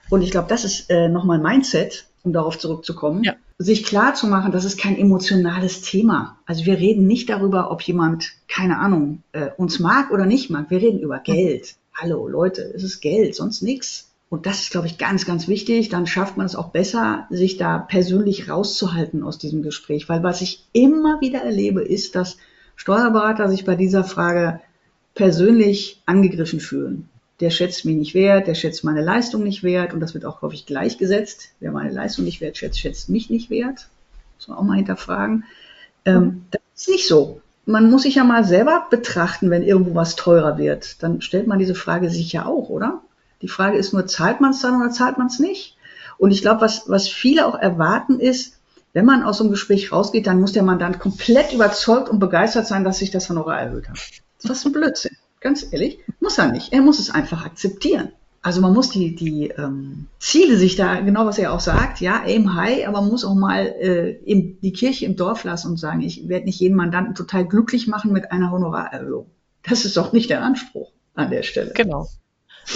Und 0.09 0.23
ich 0.23 0.31
glaube, 0.31 0.49
das 0.49 0.65
ist 0.65 0.89
äh, 0.89 1.09
nochmal 1.09 1.39
Mindset, 1.39 2.07
um 2.23 2.33
darauf 2.33 2.59
zurückzukommen, 2.59 3.25
ja. 3.25 3.35
sich 3.59 3.85
klar 3.85 4.15
zu 4.15 4.27
machen, 4.27 4.53
das 4.53 4.65
ist 4.65 4.79
kein 4.79 4.97
emotionales 4.97 5.83
Thema. 5.83 6.39
Also 6.47 6.65
wir 6.65 6.79
reden 6.79 7.07
nicht 7.07 7.29
darüber, 7.29 7.71
ob 7.71 7.83
jemand, 7.83 8.33
keine 8.47 8.79
Ahnung, 8.79 9.23
äh, 9.33 9.49
uns 9.57 9.79
mag 9.81 10.13
oder 10.13 10.27
nicht 10.27 10.51
mag. 10.51 10.71
Wir 10.71 10.81
reden 10.81 11.01
über 11.01 11.19
Geld. 11.19 11.75
Hallo 11.95 12.29
Leute, 12.29 12.63
es 12.75 12.83
ist 12.83 13.01
Geld, 13.01 13.35
sonst 13.35 13.63
nichts. 13.63 14.10
Und 14.31 14.47
das 14.47 14.61
ist, 14.61 14.71
glaube 14.71 14.87
ich, 14.87 14.97
ganz, 14.97 15.27
ganz 15.27 15.49
wichtig. 15.49 15.91
Dann 15.91 16.07
schafft 16.07 16.39
man 16.39 16.47
es 16.47 16.57
auch 16.57 16.71
besser, 16.71 17.27
sich 17.29 17.59
da 17.59 17.79
persönlich 17.79 18.49
rauszuhalten 18.49 19.23
aus 19.23 19.37
diesem 19.37 19.63
Gespräch. 19.63 20.09
Weil 20.09 20.23
was 20.23 20.41
ich 20.41 20.65
immer 20.73 21.21
wieder 21.21 21.43
erlebe, 21.43 21.83
ist, 21.83 22.15
dass 22.15 22.39
Steuerberater 22.77 23.51
sich 23.51 23.67
bei 23.67 23.75
dieser 23.75 24.05
Frage 24.05 24.61
persönlich 25.15 26.01
angegriffen 26.07 26.61
fühlen 26.61 27.11
der 27.41 27.51
schätzt 27.51 27.85
mich 27.85 27.97
nicht 27.97 28.15
wert, 28.15 28.47
der 28.47 28.55
schätzt 28.55 28.85
meine 28.85 29.03
Leistung 29.03 29.43
nicht 29.43 29.63
wert 29.63 29.95
und 29.95 30.01
das 30.01 30.15
wird 30.15 30.27
auch 30.27 30.43
häufig 30.43 30.67
gleichgesetzt. 30.67 31.51
Wer 31.59 31.73
meine 31.73 31.91
Leistung 31.91 32.25
nicht 32.25 32.41
wert 32.41 32.59
schätzt, 32.59 32.79
schätzt 32.79 33.09
mich 33.09 33.31
nicht 33.31 33.49
wert. 33.49 33.89
Muss 34.37 34.49
man 34.49 34.59
auch 34.59 34.63
mal 34.63 34.77
hinterfragen. 34.77 35.45
Ähm, 36.05 36.45
das 36.51 36.61
ist 36.77 36.89
nicht 36.91 37.09
so. 37.09 37.41
Man 37.65 37.91
muss 37.91 38.03
sich 38.03 38.17
ja 38.17 38.25
mal 38.25 38.45
selber 38.45 38.87
betrachten, 38.91 39.51
wenn 39.51 39.63
irgendwo 39.63 39.95
was 39.95 40.17
teurer 40.17 40.59
wird. 40.59 41.03
Dann 41.03 41.23
stellt 41.23 41.47
man 41.47 41.59
diese 41.59 41.75
Frage 41.75 42.11
sich 42.11 42.33
ja 42.33 42.45
auch, 42.45 42.69
oder? 42.69 43.01
Die 43.43 43.49
Frage 43.49 43.79
ist 43.79 43.93
nur, 43.93 44.07
zahlt 44.07 44.41
man 44.41 44.51
es 44.51 44.61
dann 44.61 44.81
oder 44.81 44.91
zahlt 44.91 45.19
man 45.19 45.29
es 45.29 45.39
nicht? 45.39 45.77
Und 46.19 46.31
ich 46.31 46.43
glaube, 46.43 46.61
was, 46.61 46.89
was 46.89 47.09
viele 47.09 47.47
auch 47.47 47.59
erwarten 47.59 48.21
ist, 48.21 48.59
wenn 48.93 49.05
man 49.05 49.23
aus 49.23 49.39
so 49.39 49.45
einem 49.45 49.53
Gespräch 49.53 49.93
rausgeht, 49.93 50.27
dann 50.27 50.41
muss 50.41 50.53
der 50.53 50.63
Mandant 50.63 50.99
komplett 50.99 51.53
überzeugt 51.53 52.09
und 52.09 52.19
begeistert 52.19 52.67
sein, 52.67 52.85
dass 52.85 52.99
sich 52.99 53.11
das 53.11 53.29
Honorar 53.31 53.61
erhöht 53.61 53.89
hat. 53.89 53.99
Das 54.43 54.59
ist 54.59 54.67
ein 54.67 54.73
Blödsinn. 54.73 55.17
Ganz 55.41 55.67
ehrlich, 55.71 56.01
muss 56.19 56.39
er 56.39 56.51
nicht. 56.51 56.73
Er 56.73 56.83
muss 56.83 56.99
es 56.99 57.11
einfach 57.11 57.47
akzeptieren. 57.47 58.11
Also 58.43 58.61
man 58.63 58.73
muss 58.73 58.91
die, 58.91 59.15
die 59.15 59.49
ähm, 59.49 60.07
Ziele 60.19 60.57
sich 60.57 60.75
da, 60.77 61.01
genau 61.01 61.27
was 61.27 61.39
er 61.39 61.53
auch 61.53 61.61
sagt, 61.61 62.01
ja, 62.01 62.23
aim 62.25 62.55
high, 62.55 62.89
aber 62.89 63.03
man 63.03 63.11
muss 63.11 63.25
auch 63.25 63.35
mal 63.35 63.67
äh, 63.67 64.13
im, 64.25 64.59
die 64.61 64.73
Kirche 64.73 65.05
im 65.05 65.17
Dorf 65.17 65.45
lassen 65.45 65.69
und 65.69 65.77
sagen, 65.77 66.01
ich 66.01 66.27
werde 66.29 66.47
nicht 66.47 66.59
jeden 66.59 66.75
Mandanten 66.75 67.15
total 67.15 67.47
glücklich 67.47 67.87
machen 67.87 68.13
mit 68.13 68.33
einer 68.33 68.51
Honorarerhöhung. 68.51 69.27
Das 69.63 69.85
ist 69.85 69.97
doch 69.97 70.13
nicht 70.13 70.31
der 70.31 70.43
Anspruch 70.43 70.91
an 71.15 71.31
der 71.31 71.43
Stelle. 71.43 71.73
Genau. 71.75 72.09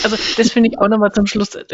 Also 0.02 0.16
das 0.36 0.50
finde 0.50 0.70
ich 0.70 0.78
auch 0.78 0.88
nochmal 0.88 1.12
zum 1.12 1.26
Schluss 1.26 1.54
äh, 1.54 1.64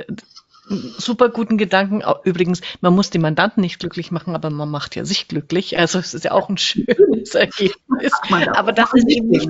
super 0.98 1.28
guten 1.28 1.58
Gedanken. 1.58 2.02
Übrigens, 2.24 2.60
man 2.80 2.94
muss 2.94 3.10
die 3.10 3.18
Mandanten 3.18 3.60
nicht 3.60 3.80
glücklich 3.80 4.10
machen, 4.10 4.34
aber 4.34 4.50
man 4.50 4.70
macht 4.70 4.96
ja 4.96 5.04
sich 5.04 5.28
glücklich. 5.28 5.78
Also 5.78 5.98
es 5.98 6.14
ist 6.14 6.24
ja 6.24 6.32
auch 6.32 6.48
ein 6.48 6.58
schönes 6.58 7.34
Ergebnis. 7.34 8.12
Aber 8.52 8.72
das 8.72 8.92
ist 8.94 9.08
eben 9.08 9.28
nicht 9.28 9.48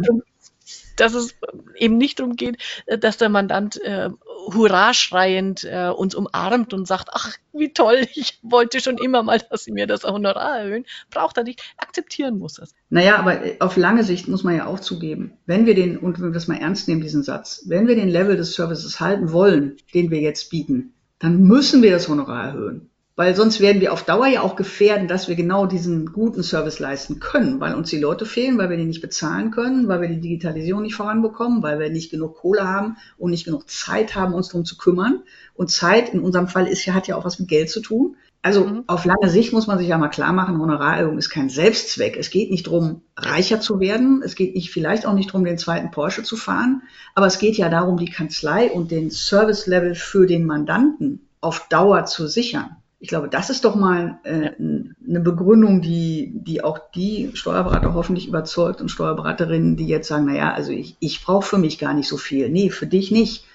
dass 0.97 1.15
es 1.15 1.35
eben 1.77 1.99
nicht 1.99 2.19
darum 2.19 2.37
geht, 2.37 2.59
äh, 2.87 2.99
dass 2.99 3.17
der 3.17 3.29
Mandant 3.29 3.81
äh, 3.83 4.11
hurra 4.47 4.95
schreiend 4.95 5.65
äh, 5.65 5.89
uns 5.89 6.15
umarmt 6.15 6.73
und 6.73 6.87
sagt, 6.87 7.09
ach, 7.13 7.37
wie 7.53 7.73
toll, 7.73 8.07
ich 8.15 8.39
wollte 8.43 8.81
schon 8.81 8.99
immer 8.99 9.23
mal, 9.23 9.41
dass 9.51 9.65
Sie 9.65 9.73
mir 9.73 9.87
das 9.87 10.05
Honorar 10.05 10.61
erhöhen. 10.61 10.85
Braucht 11.11 11.37
er 11.37 11.45
nicht, 11.45 11.63
akzeptieren 11.77 12.39
muss 12.39 12.59
es. 12.59 12.75
Naja, 12.89 13.17
aber 13.17 13.45
äh, 13.45 13.57
auf 13.61 13.77
lange 13.77 14.05
Sicht 14.05 14.29
muss 14.29 14.45
man 14.45 14.57
ja 14.57 14.67
auch 14.67 14.81
zugeben, 14.81 15.33
wenn 15.47 15.67
wir 15.67 15.75
den, 15.75 15.99
und 15.99 16.19
wenn 16.19 16.27
wir 16.27 16.33
das 16.33 16.49
mal 16.49 16.59
ernst 16.59 16.89
nehmen, 16.89 17.01
diesen 17.01 17.23
Satz, 17.23 17.65
wenn 17.67 17.87
wir 17.87 17.97
den 17.97 18.09
Level 18.09 18.37
des 18.37 18.55
Services 18.55 19.01
halten 19.01 19.33
wollen, 19.33 19.77
den 19.95 20.11
wir 20.11 20.21
jetzt 20.21 20.51
bieten, 20.51 20.95
dann 21.19 21.43
müssen 21.43 21.83
wir 21.83 21.91
das 21.91 22.09
Honorar 22.09 22.47
erhöhen 22.47 22.90
weil 23.21 23.37
sonst 23.37 23.61
werden 23.61 23.83
wir 23.83 23.93
auf 23.93 24.05
Dauer 24.05 24.29
ja 24.29 24.41
auch 24.41 24.57
gefährden, 24.57 25.07
dass 25.07 25.29
wir 25.29 25.35
genau 25.35 25.67
diesen 25.67 26.11
guten 26.11 26.43
Service 26.43 26.79
leisten 26.79 27.21
können, 27.21 27.61
weil 27.61 27.75
uns 27.75 27.91
die 27.91 27.99
Leute 27.99 28.25
fehlen, 28.25 28.57
weil 28.57 28.71
wir 28.71 28.79
die 28.79 28.87
nicht 28.87 29.03
bezahlen 29.03 29.51
können, 29.51 29.89
weil 29.89 30.01
wir 30.01 30.09
die 30.09 30.23
Digitalisierung 30.23 30.81
nicht 30.81 30.95
voranbekommen, 30.95 31.63
weil 31.63 31.79
wir 31.79 31.91
nicht 31.91 32.11
genug 32.11 32.37
Kohle 32.37 32.67
haben 32.67 32.97
und 33.19 33.31
nicht 33.31 33.45
genug 33.45 33.69
Zeit 33.69 34.15
haben, 34.15 34.33
uns 34.33 34.49
darum 34.49 34.65
zu 34.65 34.79
kümmern. 34.79 35.23
Und 35.53 35.71
Zeit 35.71 36.15
in 36.15 36.21
unserem 36.21 36.49
Fall 36.49 36.67
ist 36.67 36.87
ja, 36.87 36.95
hat 36.95 37.09
ja 37.09 37.17
auch 37.17 37.27
was 37.27 37.39
mit 37.39 37.51
Geld 37.51 37.69
zu 37.69 37.83
tun. 37.83 38.17
Also 38.41 38.65
mhm. 38.65 38.85
auf 38.87 39.05
lange 39.05 39.29
Sicht 39.29 39.53
muss 39.53 39.67
man 39.67 39.77
sich 39.77 39.89
ja 39.89 39.99
mal 39.99 40.09
klar 40.09 40.33
machen, 40.33 40.59
Honorarerhöhung 40.59 41.19
ist 41.19 41.29
kein 41.29 41.51
Selbstzweck. 41.51 42.17
Es 42.17 42.31
geht 42.31 42.51
nicht 42.51 42.69
darum, 42.69 43.03
reicher 43.19 43.61
zu 43.61 43.81
werden. 43.81 44.23
Es 44.25 44.35
geht 44.35 44.55
nicht, 44.55 44.71
vielleicht 44.71 45.05
auch 45.05 45.13
nicht 45.13 45.29
darum, 45.29 45.45
den 45.45 45.59
zweiten 45.59 45.91
Porsche 45.91 46.23
zu 46.23 46.39
fahren. 46.39 46.85
Aber 47.15 47.27
es 47.27 47.39
geht 47.39 47.59
ja 47.59 47.69
darum, 47.69 47.99
die 47.99 48.11
Kanzlei 48.11 48.71
und 48.71 48.91
den 48.91 49.11
Service-Level 49.11 49.95
für 49.95 50.27
den 50.27 50.47
Mandanten 50.47 51.29
auf 51.43 51.69
Dauer 51.69 52.07
zu 52.07 52.27
sichern. 52.27 52.80
Ich 53.03 53.09
glaube, 53.09 53.29
das 53.29 53.49
ist 53.49 53.65
doch 53.65 53.75
mal 53.75 54.19
äh, 54.25 54.51
eine 54.59 55.21
Begründung, 55.21 55.81
die, 55.81 56.33
die 56.35 56.63
auch 56.63 56.79
die 56.95 57.31
Steuerberater 57.33 57.95
hoffentlich 57.95 58.29
überzeugt 58.29 58.83
und 58.83 58.91
Steuerberaterinnen, 58.91 59.77
die 59.77 59.87
jetzt 59.87 60.09
sagen, 60.09 60.27
naja, 60.27 60.53
also 60.53 60.71
ich, 60.71 60.97
ich 61.01 61.25
brauche 61.25 61.47
für 61.47 61.59
mich 61.59 61.79
gar 61.79 61.95
nicht 61.95 62.09
so 62.09 62.19
viel. 62.19 62.51
Nee, 62.51 62.69
für 62.69 62.87
dich 62.87 63.11
nicht. 63.11 63.47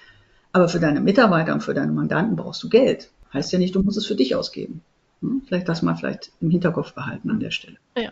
Aber 0.52 0.68
für 0.68 0.80
deine 0.80 1.00
Mitarbeiter 1.00 1.52
und 1.52 1.62
für 1.62 1.74
deine 1.74 1.92
Mandanten 1.92 2.34
brauchst 2.34 2.62
du 2.62 2.68
Geld. 2.68 3.10
Heißt 3.32 3.52
ja 3.52 3.58
nicht, 3.58 3.74
du 3.74 3.82
musst 3.82 3.98
es 3.98 4.06
für 4.06 4.16
dich 4.16 4.34
ausgeben. 4.34 4.82
Hm? 5.20 5.42
Vielleicht 5.46 5.68
das 5.68 5.82
mal 5.82 5.94
vielleicht 5.94 6.32
im 6.40 6.50
Hinterkopf 6.50 6.92
behalten 6.92 7.30
an 7.30 7.40
der 7.40 7.50
Stelle. 7.50 7.76
Ja. 7.96 8.10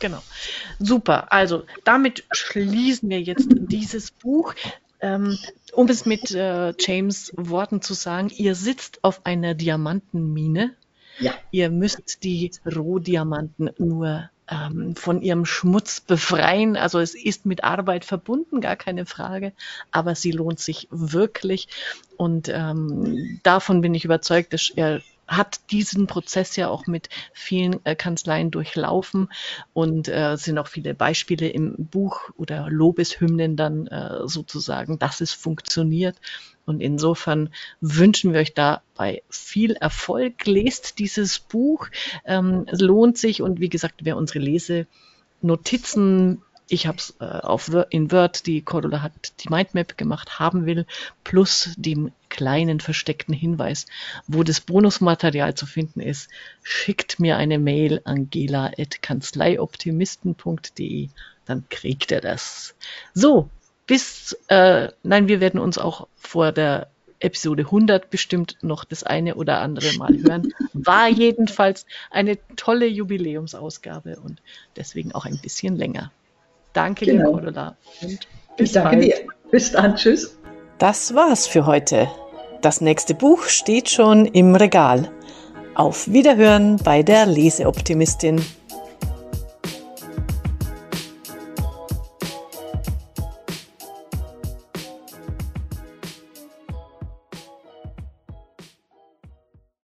Genau. 0.00 0.22
Super. 0.78 1.32
Also 1.32 1.64
damit 1.84 2.24
schließen 2.32 3.08
wir 3.08 3.22
jetzt 3.22 3.48
dieses 3.50 4.10
Buch. 4.10 4.54
Ähm, 5.04 5.38
um 5.74 5.88
es 5.88 6.06
mit 6.06 6.30
äh, 6.30 6.72
James 6.78 7.30
Worten 7.36 7.82
zu 7.82 7.92
sagen, 7.92 8.30
ihr 8.34 8.54
sitzt 8.54 9.04
auf 9.04 9.26
einer 9.26 9.52
Diamantenmine. 9.52 10.72
Ja. 11.18 11.34
Ihr 11.50 11.68
müsst 11.68 12.24
die 12.24 12.50
Rohdiamanten 12.64 13.70
nur 13.76 14.30
ähm, 14.48 14.96
von 14.96 15.20
ihrem 15.20 15.44
Schmutz 15.44 16.00
befreien. 16.00 16.78
Also 16.78 17.00
es 17.00 17.14
ist 17.14 17.44
mit 17.44 17.64
Arbeit 17.64 18.06
verbunden, 18.06 18.62
gar 18.62 18.76
keine 18.76 19.04
Frage, 19.04 19.52
aber 19.90 20.14
sie 20.14 20.30
lohnt 20.30 20.58
sich 20.58 20.88
wirklich. 20.90 21.68
Und 22.16 22.48
ähm, 22.48 23.40
davon 23.42 23.82
bin 23.82 23.94
ich 23.94 24.06
überzeugt, 24.06 24.54
dass 24.54 24.70
er 24.74 25.02
hat 25.26 25.60
diesen 25.70 26.06
Prozess 26.06 26.56
ja 26.56 26.68
auch 26.68 26.86
mit 26.86 27.08
vielen 27.32 27.84
äh, 27.84 27.94
Kanzleien 27.94 28.50
durchlaufen 28.50 29.28
und 29.72 30.08
äh, 30.08 30.36
sind 30.36 30.58
auch 30.58 30.68
viele 30.68 30.94
Beispiele 30.94 31.48
im 31.48 31.74
Buch 31.78 32.30
oder 32.36 32.68
Lobeshymnen 32.70 33.56
dann 33.56 33.86
äh, 33.86 34.26
sozusagen, 34.26 34.98
dass 34.98 35.20
es 35.20 35.32
funktioniert. 35.32 36.16
Und 36.66 36.80
insofern 36.80 37.50
wünschen 37.80 38.32
wir 38.32 38.40
euch 38.40 38.54
dabei 38.54 39.22
viel 39.28 39.72
Erfolg. 39.72 40.46
Lest 40.46 40.98
dieses 40.98 41.38
Buch. 41.38 41.88
Ähm, 42.24 42.64
lohnt 42.70 43.18
sich 43.18 43.42
und 43.42 43.60
wie 43.60 43.68
gesagt, 43.68 44.04
wer 44.04 44.16
unsere 44.16 44.38
Lesenotizen 44.38 46.40
ich 46.68 46.86
habe 46.86 46.98
es 46.98 47.16
äh, 47.20 47.24
auf 47.24 47.70
in 47.90 48.10
Word, 48.10 48.46
die 48.46 48.62
Cordula 48.62 49.02
hat 49.02 49.12
die 49.42 49.50
Mindmap 49.50 49.98
gemacht, 49.98 50.38
haben 50.38 50.64
will, 50.66 50.86
plus 51.22 51.74
dem 51.76 52.12
kleinen 52.30 52.80
versteckten 52.80 53.34
Hinweis, 53.34 53.84
wo 54.26 54.42
das 54.42 54.60
Bonusmaterial 54.60 55.54
zu 55.54 55.66
finden 55.66 56.00
ist, 56.00 56.30
schickt 56.62 57.20
mir 57.20 57.36
eine 57.36 57.58
Mail 57.58 58.00
an 58.04 58.30
gela.kanzleioptimisten.de, 58.30 61.08
dann 61.44 61.68
kriegt 61.68 62.12
er 62.12 62.20
das. 62.20 62.74
So, 63.12 63.50
bis, 63.86 64.36
äh, 64.48 64.88
nein, 65.02 65.28
wir 65.28 65.40
werden 65.40 65.60
uns 65.60 65.78
auch 65.78 66.08
vor 66.16 66.52
der 66.52 66.88
Episode 67.20 67.62
100 67.62 68.10
bestimmt 68.10 68.58
noch 68.62 68.84
das 68.84 69.04
eine 69.04 69.36
oder 69.36 69.60
andere 69.60 69.96
Mal 69.96 70.22
hören. 70.22 70.52
War 70.72 71.08
jedenfalls 71.08 71.86
eine 72.10 72.38
tolle 72.56 72.86
Jubiläumsausgabe 72.86 74.18
und 74.20 74.42
deswegen 74.76 75.12
auch 75.12 75.24
ein 75.24 75.38
bisschen 75.38 75.76
länger. 75.76 76.10
Danke 76.74 77.06
genau. 77.06 77.24
dir, 77.24 77.32
Cordula. 77.32 77.76
Und 78.02 78.28
bis 78.58 78.68
ich 78.68 78.72
danke 78.74 78.96
bald. 78.96 79.04
dir. 79.04 79.14
Bis 79.50 79.72
dann. 79.72 79.96
Tschüss. 79.96 80.38
Das 80.78 81.14
war's 81.14 81.46
für 81.46 81.64
heute. 81.64 82.08
Das 82.60 82.80
nächste 82.80 83.14
Buch 83.14 83.44
steht 83.44 83.88
schon 83.88 84.26
im 84.26 84.54
Regal. 84.54 85.10
Auf 85.74 86.08
Wiederhören 86.08 86.76
bei 86.76 87.02
der 87.02 87.26
Leseoptimistin. 87.26 88.44